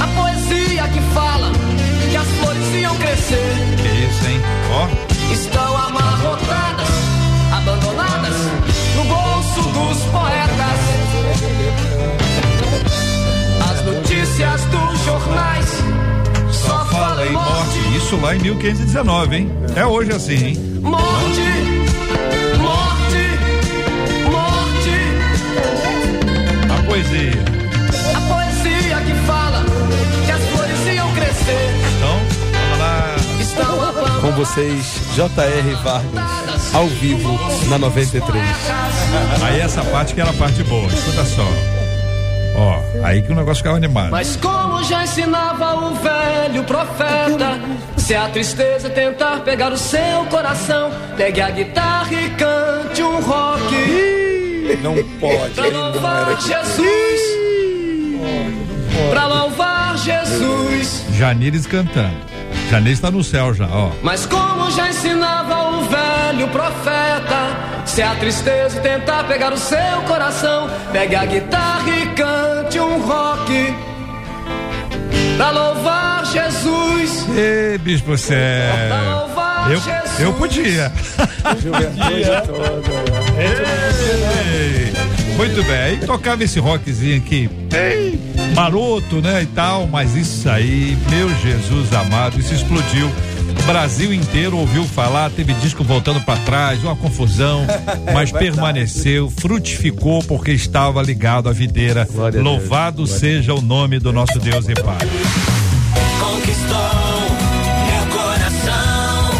A 0.00 0.06
poesia 0.16 0.88
que 0.88 1.00
fala 1.14 1.50
que 2.10 2.16
as 2.16 2.26
flores 2.26 2.74
iam 2.80 2.96
crescer 2.96 3.54
Que 3.76 3.88
isso, 4.06 4.26
hein? 4.28 4.40
Ó. 4.72 4.88
estão 5.32 5.76
amarrotadas, 5.76 6.88
abandonadas 7.52 8.36
no 8.96 9.04
bolso 9.04 9.62
dos 9.70 9.98
poetas. 10.06 10.80
As 13.68 13.84
notícias 13.84 14.60
dos 14.66 15.04
jornais 15.04 15.66
só 16.52 16.84
falam 16.86 17.26
em 17.26 17.32
morte. 17.32 17.96
Isso 17.96 18.16
lá 18.16 18.36
em 18.36 18.38
1519, 18.38 19.36
hein? 19.36 19.50
É 19.76 19.84
hoje 19.84 20.12
assim, 20.12 20.34
hein? 20.46 20.56
Morte, 20.82 21.91
Com 34.22 34.30
vocês, 34.32 35.00
J.R. 35.16 35.74
Vargas, 35.82 36.72
ao 36.74 36.86
vivo 36.86 37.36
na 37.68 37.76
93. 37.76 38.42
Aí 39.44 39.60
essa 39.60 39.82
parte 39.84 40.14
que 40.14 40.20
era 40.20 40.30
a 40.30 40.34
parte 40.34 40.62
boa. 40.62 40.86
Escuta 40.86 41.24
só. 41.24 41.46
Ó, 42.54 42.80
aí 43.04 43.20
que 43.22 43.32
o 43.32 43.34
negócio 43.34 43.56
ficava 43.56 43.76
animado. 43.76 44.10
Mas 44.12 44.36
como 44.36 44.84
já 44.84 45.02
ensinava 45.02 45.74
o 45.74 45.94
velho 45.96 46.62
profeta, 46.64 47.60
se 47.96 48.14
a 48.14 48.28
tristeza 48.28 48.88
tentar 48.90 49.40
pegar 49.40 49.72
o 49.72 49.76
seu 49.76 50.24
coração, 50.30 50.92
pegue 51.16 51.40
a 51.40 51.50
guitarra 51.50 52.12
e 52.12 52.30
cante 52.30 53.02
um 53.02 53.20
rock. 53.20 53.74
Não 54.82 54.94
pode, 55.18 55.54
Pra 55.54 55.66
louvar. 55.66 56.40
Jesus. 56.40 57.20
Pra 59.10 59.26
louvar 59.26 59.98
Jesus. 59.98 61.04
Janires 61.18 61.66
cantando. 61.66 62.31
Janires 62.72 63.00
tá 63.00 63.10
no 63.10 63.22
céu 63.22 63.52
já, 63.52 63.66
ó. 63.66 63.90
Mas 64.02 64.24
como 64.24 64.70
já 64.70 64.88
ensinava 64.88 65.76
o 65.76 65.84
velho 65.90 66.48
profeta, 66.48 67.82
se 67.84 68.00
a 68.00 68.14
tristeza 68.14 68.80
tentar 68.80 69.24
pegar 69.24 69.52
o 69.52 69.58
seu 69.58 70.00
coração, 70.08 70.70
pegue 70.90 71.14
a 71.14 71.26
guitarra 71.26 71.90
e 71.90 72.06
cante 72.14 72.80
um 72.80 72.98
rock. 73.02 73.74
Pra 75.36 75.50
louvar 75.50 76.24
Jesus. 76.24 77.26
Ê, 77.36 77.76
Bispo 77.76 78.06
Pra 78.06 78.16
Sérgio. 78.16 79.10
louvar 79.20 79.70
Eu, 79.70 79.78
Jesus. 79.78 80.20
eu 80.20 80.32
podia. 80.32 80.90
Ei, 84.50 84.92
Muito 85.36 85.62
bem, 85.64 85.76
aí 85.76 85.96
tocava 85.98 86.42
esse 86.44 86.58
rockzinho 86.58 87.18
aqui, 87.18 87.50
ei, 87.74 88.18
maroto, 88.54 89.20
né, 89.20 89.42
e 89.42 89.46
tal, 89.46 89.86
mas 89.86 90.14
isso 90.14 90.48
aí, 90.48 90.96
meu 91.10 91.28
Jesus 91.40 91.92
amado, 91.92 92.38
isso 92.38 92.54
explodiu. 92.54 93.10
Brasil 93.66 94.12
inteiro 94.12 94.58
ouviu 94.58 94.84
falar, 94.84 95.30
teve 95.30 95.54
disco 95.54 95.84
voltando 95.84 96.20
para 96.20 96.38
trás, 96.40 96.82
uma 96.82 96.96
confusão, 96.96 97.64
mas 98.12 98.32
permaneceu, 98.32 99.30
frutificou 99.30 100.22
porque 100.24 100.50
estava 100.50 101.00
ligado 101.00 101.48
à 101.48 101.52
videira. 101.52 102.06
Glória. 102.10 102.42
Louvado 102.42 103.06
seja 103.06 103.54
o 103.54 103.60
nome 103.60 103.98
do 103.98 104.12
nosso 104.12 104.38
Deus 104.40 104.68
e 104.68 104.74
Pai. 104.74 104.98
Conquistou 106.18 106.76
meu 107.86 108.18
coração. 108.18 109.30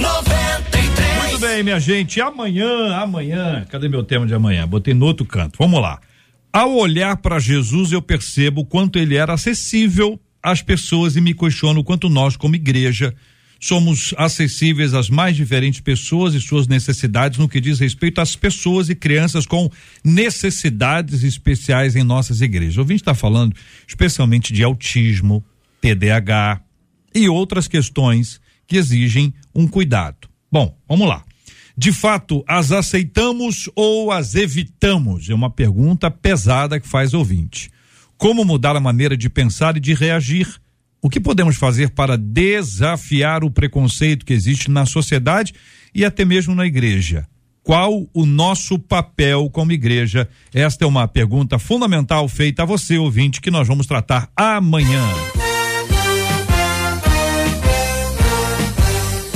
93. 0.00 1.22
Muito 1.24 1.38
bem, 1.40 1.62
minha 1.62 1.78
gente. 1.78 2.20
Amanhã, 2.22 2.96
amanhã, 2.96 3.66
cadê 3.68 3.88
meu 3.88 4.02
tema 4.02 4.26
de 4.26 4.34
amanhã? 4.34 4.66
Botei 4.66 4.94
no 4.94 5.04
outro 5.04 5.26
canto. 5.26 5.56
Vamos 5.58 5.80
lá. 5.80 6.00
Ao 6.54 6.72
olhar 6.72 7.16
para 7.16 7.40
Jesus, 7.40 7.90
eu 7.90 8.00
percebo 8.00 8.64
quanto 8.64 8.96
ele 8.96 9.16
era 9.16 9.32
acessível 9.32 10.20
às 10.40 10.62
pessoas 10.62 11.16
e 11.16 11.20
me 11.20 11.34
questiono 11.34 11.82
quanto 11.82 12.08
nós, 12.08 12.36
como 12.36 12.54
igreja, 12.54 13.12
somos 13.58 14.14
acessíveis 14.16 14.94
às 14.94 15.10
mais 15.10 15.34
diferentes 15.34 15.80
pessoas 15.80 16.32
e 16.32 16.40
suas 16.40 16.68
necessidades 16.68 17.40
no 17.40 17.48
que 17.48 17.60
diz 17.60 17.80
respeito 17.80 18.20
às 18.20 18.36
pessoas 18.36 18.88
e 18.88 18.94
crianças 18.94 19.46
com 19.46 19.68
necessidades 20.04 21.24
especiais 21.24 21.96
em 21.96 22.04
nossas 22.04 22.40
igrejas. 22.40 22.78
Ouvinte 22.78 23.02
está 23.02 23.14
falando 23.14 23.56
especialmente 23.84 24.52
de 24.52 24.62
autismo, 24.62 25.44
TDAH 25.80 26.60
e 27.12 27.28
outras 27.28 27.66
questões 27.66 28.40
que 28.64 28.76
exigem 28.76 29.34
um 29.52 29.66
cuidado. 29.66 30.28
Bom, 30.52 30.78
vamos 30.88 31.08
lá. 31.08 31.24
De 31.76 31.92
fato, 31.92 32.44
as 32.46 32.70
aceitamos 32.70 33.68
ou 33.74 34.12
as 34.12 34.34
evitamos? 34.34 35.28
É 35.28 35.34
uma 35.34 35.50
pergunta 35.50 36.10
pesada 36.10 36.78
que 36.78 36.86
faz 36.88 37.12
ouvinte. 37.12 37.68
Como 38.16 38.44
mudar 38.44 38.76
a 38.76 38.80
maneira 38.80 39.16
de 39.16 39.28
pensar 39.28 39.76
e 39.76 39.80
de 39.80 39.92
reagir? 39.92 40.48
O 41.02 41.10
que 41.10 41.20
podemos 41.20 41.56
fazer 41.56 41.90
para 41.90 42.16
desafiar 42.16 43.44
o 43.44 43.50
preconceito 43.50 44.24
que 44.24 44.32
existe 44.32 44.70
na 44.70 44.86
sociedade 44.86 45.52
e 45.94 46.04
até 46.04 46.24
mesmo 46.24 46.54
na 46.54 46.64
igreja? 46.64 47.26
Qual 47.62 48.06
o 48.14 48.24
nosso 48.24 48.78
papel 48.78 49.50
como 49.50 49.72
igreja? 49.72 50.28
Esta 50.52 50.84
é 50.84 50.88
uma 50.88 51.08
pergunta 51.08 51.58
fundamental 51.58 52.28
feita 52.28 52.62
a 52.62 52.66
você, 52.66 52.98
ouvinte, 52.98 53.40
que 53.40 53.50
nós 53.50 53.66
vamos 53.66 53.86
tratar 53.86 54.30
amanhã. 54.36 55.02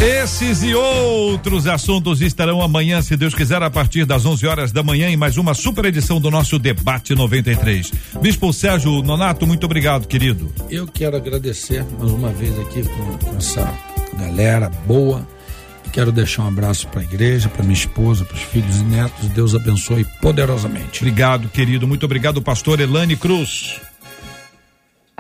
Esses 0.09 0.63
e 0.63 0.75
outros 0.75 1.67
assuntos 1.67 2.23
estarão 2.23 2.63
amanhã, 2.63 3.03
se 3.03 3.15
Deus 3.15 3.35
quiser, 3.35 3.63
a 3.63 3.69
partir 3.69 4.07
das 4.07 4.25
11 4.25 4.47
horas 4.47 4.73
da 4.73 4.83
manhã, 4.83 5.11
em 5.11 5.19
mais 5.19 5.37
uma 5.37 5.53
super 5.53 5.85
edição 5.85 6.19
do 6.19 6.31
nosso 6.31 6.59
Debate 6.59 7.15
93. 7.15 7.93
Bispo 8.19 8.51
Sérgio 8.51 9.03
Nonato, 9.03 9.47
muito 9.47 9.65
obrigado, 9.67 10.09
querido. 10.09 10.51
Eu 10.71 10.87
quero 10.87 11.15
agradecer 11.15 11.85
mais 11.99 12.11
uma 12.11 12.31
vez 12.31 12.59
aqui 12.59 12.85
com, 12.85 13.19
com 13.19 13.37
essa 13.37 13.71
galera 14.19 14.71
boa. 14.87 15.29
Quero 15.93 16.11
deixar 16.11 16.45
um 16.45 16.49
abraço 16.49 16.89
para 16.89 17.03
a 17.03 17.05
igreja, 17.05 17.51
para 17.51 17.63
minha 17.63 17.75
esposa, 17.75 18.25
para 18.25 18.37
os 18.37 18.43
filhos 18.45 18.81
e 18.81 18.85
netos. 18.85 19.29
Deus 19.29 19.55
abençoe 19.55 20.07
poderosamente. 20.23 21.03
Obrigado, 21.03 21.51
querido. 21.51 21.87
Muito 21.87 22.07
obrigado, 22.07 22.41
pastor 22.41 22.81
Elane 22.81 23.15
Cruz. 23.15 23.79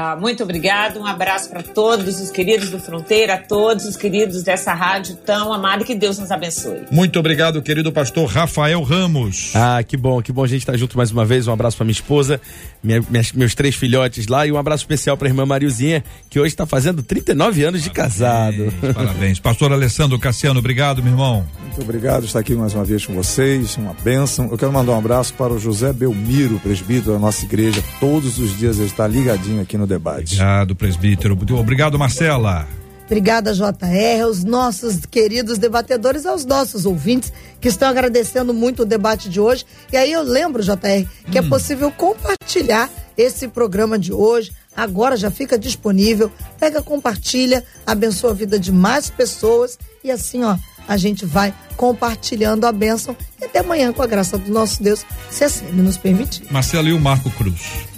Ah, 0.00 0.14
muito 0.14 0.44
obrigado, 0.44 1.00
um 1.00 1.04
abraço 1.06 1.50
para 1.50 1.60
todos 1.60 2.20
os 2.20 2.30
queridos 2.30 2.70
do 2.70 2.78
Fronteira, 2.78 3.34
a 3.34 3.38
todos 3.38 3.84
os 3.84 3.96
queridos 3.96 4.44
dessa 4.44 4.72
rádio 4.72 5.16
tão 5.16 5.52
amada, 5.52 5.84
que 5.84 5.92
Deus 5.92 6.16
nos 6.20 6.30
abençoe. 6.30 6.82
Muito 6.88 7.18
obrigado, 7.18 7.60
querido 7.60 7.90
pastor 7.90 8.26
Rafael 8.28 8.80
Ramos. 8.84 9.50
Ah, 9.56 9.82
que 9.82 9.96
bom, 9.96 10.22
que 10.22 10.30
bom 10.30 10.44
a 10.44 10.46
gente 10.46 10.60
estar 10.60 10.76
junto 10.76 10.96
mais 10.96 11.10
uma 11.10 11.24
vez. 11.24 11.48
Um 11.48 11.52
abraço 11.52 11.76
pra 11.76 11.84
minha 11.84 11.90
esposa, 11.94 12.40
minha- 12.80 13.02
minhas- 13.10 13.32
meus 13.32 13.56
três 13.56 13.74
filhotes 13.74 14.28
lá 14.28 14.46
e 14.46 14.52
um 14.52 14.56
abraço 14.56 14.84
especial 14.84 15.16
pra 15.16 15.26
irmã 15.26 15.44
Mariozinha, 15.44 16.04
que 16.30 16.38
hoje 16.38 16.50
está 16.54 16.64
fazendo 16.64 17.02
39 17.02 17.64
anos 17.64 17.82
de 17.82 17.90
casado. 17.90 18.72
Parabéns, 18.80 18.94
Parabéns. 18.94 19.40
Pastor 19.40 19.72
Alessandro 19.72 20.16
Cassiano, 20.16 20.60
obrigado, 20.60 21.02
meu 21.02 21.10
irmão. 21.12 21.44
Muito 21.60 21.82
obrigado 21.82 22.20
por 22.20 22.26
estar 22.26 22.38
aqui 22.38 22.54
mais 22.54 22.72
uma 22.72 22.84
vez 22.84 23.04
com 23.04 23.14
vocês, 23.14 23.76
uma 23.76 23.94
bênção. 24.04 24.48
Eu 24.48 24.56
quero 24.56 24.72
mandar 24.72 24.92
um 24.92 24.98
abraço 24.98 25.34
para 25.34 25.52
o 25.52 25.58
José 25.58 25.92
Belmiro, 25.92 26.60
presbítero 26.60 27.14
da 27.14 27.18
nossa 27.18 27.44
igreja. 27.44 27.82
Todos 27.98 28.38
os 28.38 28.56
dias 28.56 28.76
ele 28.78 28.86
está 28.86 29.04
ligadinho 29.08 29.60
aqui 29.60 29.76
no 29.76 29.87
debate. 29.88 30.34
Obrigado, 30.34 30.76
presbítero. 30.76 31.38
Obrigado, 31.58 31.98
Marcela. 31.98 32.68
Obrigada, 33.06 33.54
JR, 33.54 34.22
aos 34.22 34.44
nossos 34.44 35.06
queridos 35.06 35.56
debatedores, 35.56 36.26
aos 36.26 36.44
nossos 36.44 36.84
ouvintes 36.84 37.32
que 37.58 37.68
estão 37.68 37.88
agradecendo 37.88 38.52
muito 38.52 38.82
o 38.82 38.86
debate 38.86 39.30
de 39.30 39.40
hoje. 39.40 39.64
E 39.90 39.96
aí 39.96 40.12
eu 40.12 40.22
lembro, 40.22 40.62
JR, 40.62 41.08
que 41.32 41.38
é 41.38 41.42
possível 41.42 41.90
compartilhar 41.90 42.90
esse 43.16 43.48
programa 43.48 43.98
de 43.98 44.12
hoje. 44.12 44.52
Agora 44.76 45.16
já 45.16 45.30
fica 45.30 45.58
disponível. 45.58 46.30
Pega, 46.60 46.82
compartilha, 46.82 47.64
abençoa 47.86 48.30
a 48.30 48.34
vida 48.34 48.60
de 48.60 48.70
mais 48.70 49.08
pessoas. 49.08 49.78
E 50.04 50.10
assim, 50.10 50.44
ó, 50.44 50.58
a 50.86 50.96
gente 50.98 51.24
vai 51.24 51.54
compartilhando 51.78 52.66
a 52.66 52.72
bênção. 52.72 53.16
E 53.40 53.44
até 53.46 53.60
amanhã, 53.60 53.90
com 53.90 54.02
a 54.02 54.06
graça 54.06 54.36
do 54.36 54.52
nosso 54.52 54.82
Deus, 54.82 55.06
se 55.30 55.44
assim 55.44 55.66
ele 55.66 55.80
nos 55.80 55.96
permitir. 55.96 56.42
Marcelo 56.50 56.88
e 56.88 56.92
o 56.92 57.00
Marco 57.00 57.30
Cruz. 57.30 57.88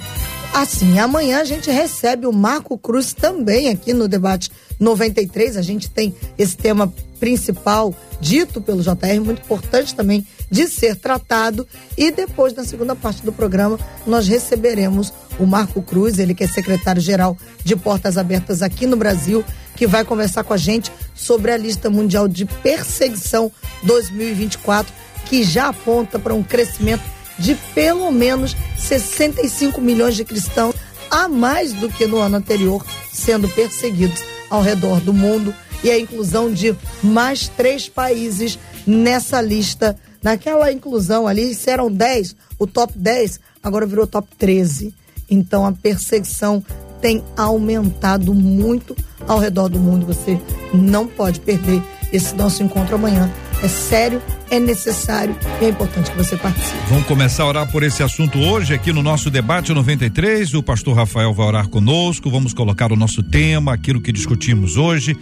Assim, 0.52 0.98
amanhã 0.98 1.40
a 1.40 1.44
gente 1.44 1.70
recebe 1.70 2.26
o 2.26 2.32
Marco 2.32 2.76
Cruz 2.76 3.12
também 3.12 3.68
aqui 3.68 3.94
no 3.94 4.08
debate 4.08 4.50
93. 4.80 5.56
A 5.56 5.62
gente 5.62 5.88
tem 5.88 6.14
esse 6.36 6.56
tema 6.56 6.92
principal 7.20 7.94
dito 8.20 8.60
pelo 8.60 8.82
JR, 8.82 9.20
muito 9.24 9.42
importante 9.42 9.94
também 9.94 10.26
de 10.50 10.66
ser 10.66 10.96
tratado. 10.96 11.66
E 11.96 12.10
depois, 12.10 12.52
na 12.52 12.64
segunda 12.64 12.96
parte 12.96 13.24
do 13.24 13.32
programa, 13.32 13.78
nós 14.06 14.26
receberemos 14.26 15.12
o 15.38 15.46
Marco 15.46 15.80
Cruz, 15.80 16.18
ele 16.18 16.34
que 16.34 16.44
é 16.44 16.48
secretário-geral 16.48 17.38
de 17.64 17.76
Portas 17.76 18.18
Abertas 18.18 18.60
aqui 18.60 18.86
no 18.86 18.96
Brasil, 18.96 19.44
que 19.76 19.86
vai 19.86 20.04
conversar 20.04 20.42
com 20.42 20.52
a 20.52 20.58
gente 20.58 20.92
sobre 21.14 21.52
a 21.52 21.56
lista 21.56 21.88
mundial 21.88 22.26
de 22.26 22.44
perseguição 22.44 23.52
2024, 23.84 24.92
que 25.26 25.44
já 25.44 25.68
aponta 25.68 26.18
para 26.18 26.34
um 26.34 26.42
crescimento 26.42 27.04
de 27.40 27.54
pelo 27.74 28.12
menos 28.12 28.54
65 28.78 29.80
milhões 29.80 30.14
de 30.14 30.24
cristãos 30.24 30.74
a 31.10 31.26
mais 31.26 31.72
do 31.72 31.88
que 31.88 32.06
no 32.06 32.18
ano 32.18 32.36
anterior 32.36 32.84
sendo 33.12 33.48
perseguidos 33.48 34.22
ao 34.48 34.62
redor 34.62 35.00
do 35.00 35.12
mundo 35.12 35.52
e 35.82 35.90
a 35.90 35.98
inclusão 35.98 36.52
de 36.52 36.76
mais 37.02 37.48
três 37.48 37.88
países 37.88 38.58
nessa 38.86 39.40
lista. 39.40 39.96
Naquela 40.22 40.70
inclusão 40.70 41.26
ali, 41.26 41.54
se 41.54 41.70
eram 41.70 41.90
10, 41.90 42.36
o 42.58 42.66
top 42.66 42.92
10 42.96 43.40
agora 43.62 43.86
virou 43.86 44.06
top 44.06 44.28
13. 44.38 44.94
Então 45.28 45.64
a 45.64 45.72
perseguição 45.72 46.62
tem 47.00 47.24
aumentado 47.36 48.34
muito 48.34 48.94
ao 49.26 49.38
redor 49.38 49.68
do 49.68 49.78
mundo. 49.78 50.06
Você 50.06 50.38
não 50.74 51.06
pode 51.06 51.40
perder 51.40 51.82
esse 52.12 52.34
nosso 52.34 52.62
encontro 52.62 52.96
amanhã. 52.96 53.30
É 53.62 53.68
sério, 53.68 54.22
é 54.50 54.58
necessário 54.58 55.36
e 55.60 55.66
é 55.66 55.68
importante 55.68 56.10
que 56.10 56.16
você 56.16 56.34
participe. 56.34 56.78
Vamos 56.88 57.06
começar 57.06 57.42
a 57.42 57.46
orar 57.46 57.70
por 57.70 57.82
esse 57.82 58.02
assunto 58.02 58.38
hoje 58.38 58.72
aqui 58.72 58.90
no 58.90 59.02
nosso 59.02 59.28
debate 59.28 59.74
93. 59.74 60.54
O 60.54 60.62
pastor 60.62 60.96
Rafael 60.96 61.34
vai 61.34 61.46
orar 61.46 61.68
conosco. 61.68 62.30
Vamos 62.30 62.54
colocar 62.54 62.90
o 62.90 62.96
nosso 62.96 63.22
tema, 63.22 63.74
aquilo 63.74 64.00
que 64.00 64.12
discutimos 64.12 64.78
hoje. 64.78 65.14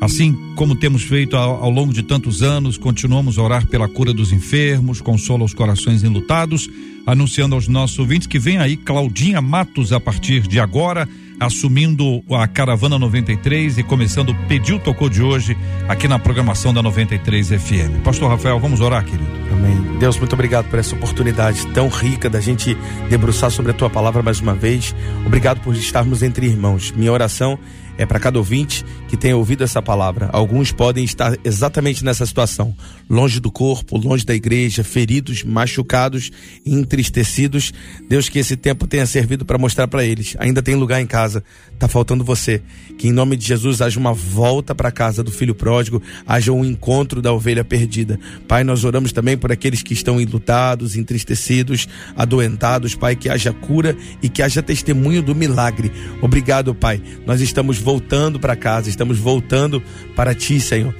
Assim 0.00 0.32
como 0.56 0.74
temos 0.74 1.02
feito 1.02 1.36
ao, 1.36 1.62
ao 1.62 1.70
longo 1.70 1.92
de 1.92 2.02
tantos 2.02 2.42
anos, 2.42 2.78
continuamos 2.78 3.38
a 3.38 3.42
orar 3.42 3.66
pela 3.66 3.86
cura 3.86 4.12
dos 4.12 4.32
enfermos, 4.32 5.00
consola 5.00 5.44
os 5.44 5.52
corações 5.52 6.02
enlutados, 6.02 6.68
anunciando 7.06 7.54
aos 7.54 7.68
nossos 7.68 7.98
ouvintes 7.98 8.26
que 8.26 8.38
vem 8.38 8.58
aí 8.58 8.76
Claudinha 8.76 9.40
Matos 9.42 9.92
a 9.92 10.00
partir 10.00 10.48
de 10.48 10.58
agora, 10.58 11.06
assumindo 11.42 12.22
a 12.30 12.46
Caravana 12.46 12.98
93 12.98 13.78
e 13.78 13.82
começando 13.82 14.30
o 14.30 14.34
Pediu 14.46 14.78
Tocou 14.78 15.08
de 15.08 15.22
hoje 15.22 15.56
aqui 15.88 16.06
na 16.06 16.18
programação 16.18 16.72
da 16.72 16.82
93 16.82 17.48
FM. 17.48 18.02
Pastor 18.04 18.30
Rafael, 18.30 18.58
vamos 18.60 18.80
orar, 18.80 19.04
querido. 19.04 19.30
Amém. 19.50 19.98
Deus, 19.98 20.16
muito 20.18 20.32
obrigado 20.34 20.68
por 20.68 20.78
essa 20.78 20.94
oportunidade 20.94 21.66
tão 21.68 21.88
rica 21.88 22.30
da 22.30 22.40
gente 22.40 22.76
debruçar 23.08 23.50
sobre 23.50 23.72
a 23.72 23.74
tua 23.74 23.90
palavra 23.90 24.22
mais 24.22 24.40
uma 24.40 24.54
vez. 24.54 24.94
Obrigado 25.26 25.60
por 25.60 25.74
estarmos 25.74 26.22
entre 26.22 26.46
irmãos. 26.46 26.92
Minha 26.92 27.12
oração 27.12 27.58
é 27.58 27.81
para 28.06 28.18
cada 28.18 28.38
ouvinte 28.38 28.84
que 29.08 29.16
tenha 29.16 29.36
ouvido 29.36 29.64
essa 29.64 29.80
palavra. 29.80 30.28
Alguns 30.32 30.72
podem 30.72 31.04
estar 31.04 31.36
exatamente 31.44 32.04
nessa 32.04 32.26
situação, 32.26 32.74
longe 33.08 33.40
do 33.40 33.50
corpo, 33.50 33.96
longe 33.98 34.24
da 34.24 34.34
igreja, 34.34 34.82
feridos, 34.82 35.44
machucados, 35.44 36.30
entristecidos. 36.64 37.72
Deus, 38.08 38.28
que 38.28 38.38
esse 38.38 38.56
tempo 38.56 38.86
tenha 38.86 39.06
servido 39.06 39.44
para 39.44 39.58
mostrar 39.58 39.86
para 39.88 40.04
eles. 40.04 40.34
Ainda 40.38 40.62
tem 40.62 40.74
lugar 40.74 41.00
em 41.00 41.06
casa, 41.06 41.44
tá 41.78 41.86
faltando 41.88 42.24
você. 42.24 42.62
Que 42.98 43.08
em 43.08 43.12
nome 43.12 43.36
de 43.36 43.46
Jesus 43.46 43.80
haja 43.82 43.98
uma 43.98 44.12
volta 44.12 44.74
para 44.74 44.90
casa 44.90 45.22
do 45.22 45.30
filho 45.30 45.54
pródigo, 45.54 46.02
haja 46.26 46.52
um 46.52 46.64
encontro 46.64 47.20
da 47.20 47.32
ovelha 47.32 47.64
perdida. 47.64 48.18
Pai, 48.48 48.64
nós 48.64 48.84
oramos 48.84 49.12
também 49.12 49.36
por 49.36 49.52
aqueles 49.52 49.82
que 49.82 49.92
estão 49.92 50.20
enlutados, 50.20 50.96
entristecidos, 50.96 51.88
adoentados, 52.16 52.94
Pai, 52.94 53.16
que 53.16 53.28
haja 53.28 53.52
cura 53.52 53.96
e 54.22 54.28
que 54.28 54.42
haja 54.42 54.62
testemunho 54.62 55.22
do 55.22 55.34
milagre. 55.34 55.92
Obrigado, 56.20 56.74
Pai. 56.74 57.02
Nós 57.26 57.40
estamos 57.40 57.78
voltando 57.82 58.40
para 58.40 58.56
casa, 58.56 58.88
estamos 58.88 59.18
voltando 59.18 59.82
para 60.16 60.34
Ti, 60.34 60.58
Senhor. 60.60 60.94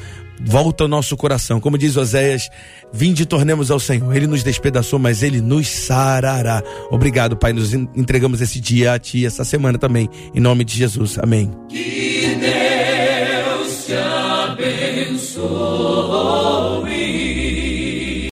volta 0.45 0.83
ao 0.85 0.89
nosso 0.89 1.16
coração. 1.16 1.61
Como 1.61 1.78
diz 1.78 1.97
Oséias, 1.97 2.51
vinde 2.93 3.22
e 3.22 3.26
tornemos 3.26 3.70
ao 3.70 3.78
Senhor. 3.78 4.14
Ele 4.14 4.26
nos 4.26 4.43
despedaçou, 4.43 4.99
mas 4.99 5.22
ele 5.22 5.41
nos 5.41 5.68
sarará. 5.68 6.62
Obrigado, 6.91 7.37
Pai. 7.37 7.53
Nos 7.53 7.72
entregamos 7.72 8.41
esse 8.41 8.59
dia 8.61 8.93
a 8.95 8.99
Ti, 8.99 9.24
essa 9.24 9.45
semana 9.45 9.78
também. 9.78 10.11
Em 10.35 10.41
nome 10.41 10.64
de 10.64 10.76
Jesus. 10.76 11.16
Amém. 11.18 11.51
Que 11.68 12.37
Deus 12.41 13.87
te 13.87 13.95
abençoe. 15.14 15.43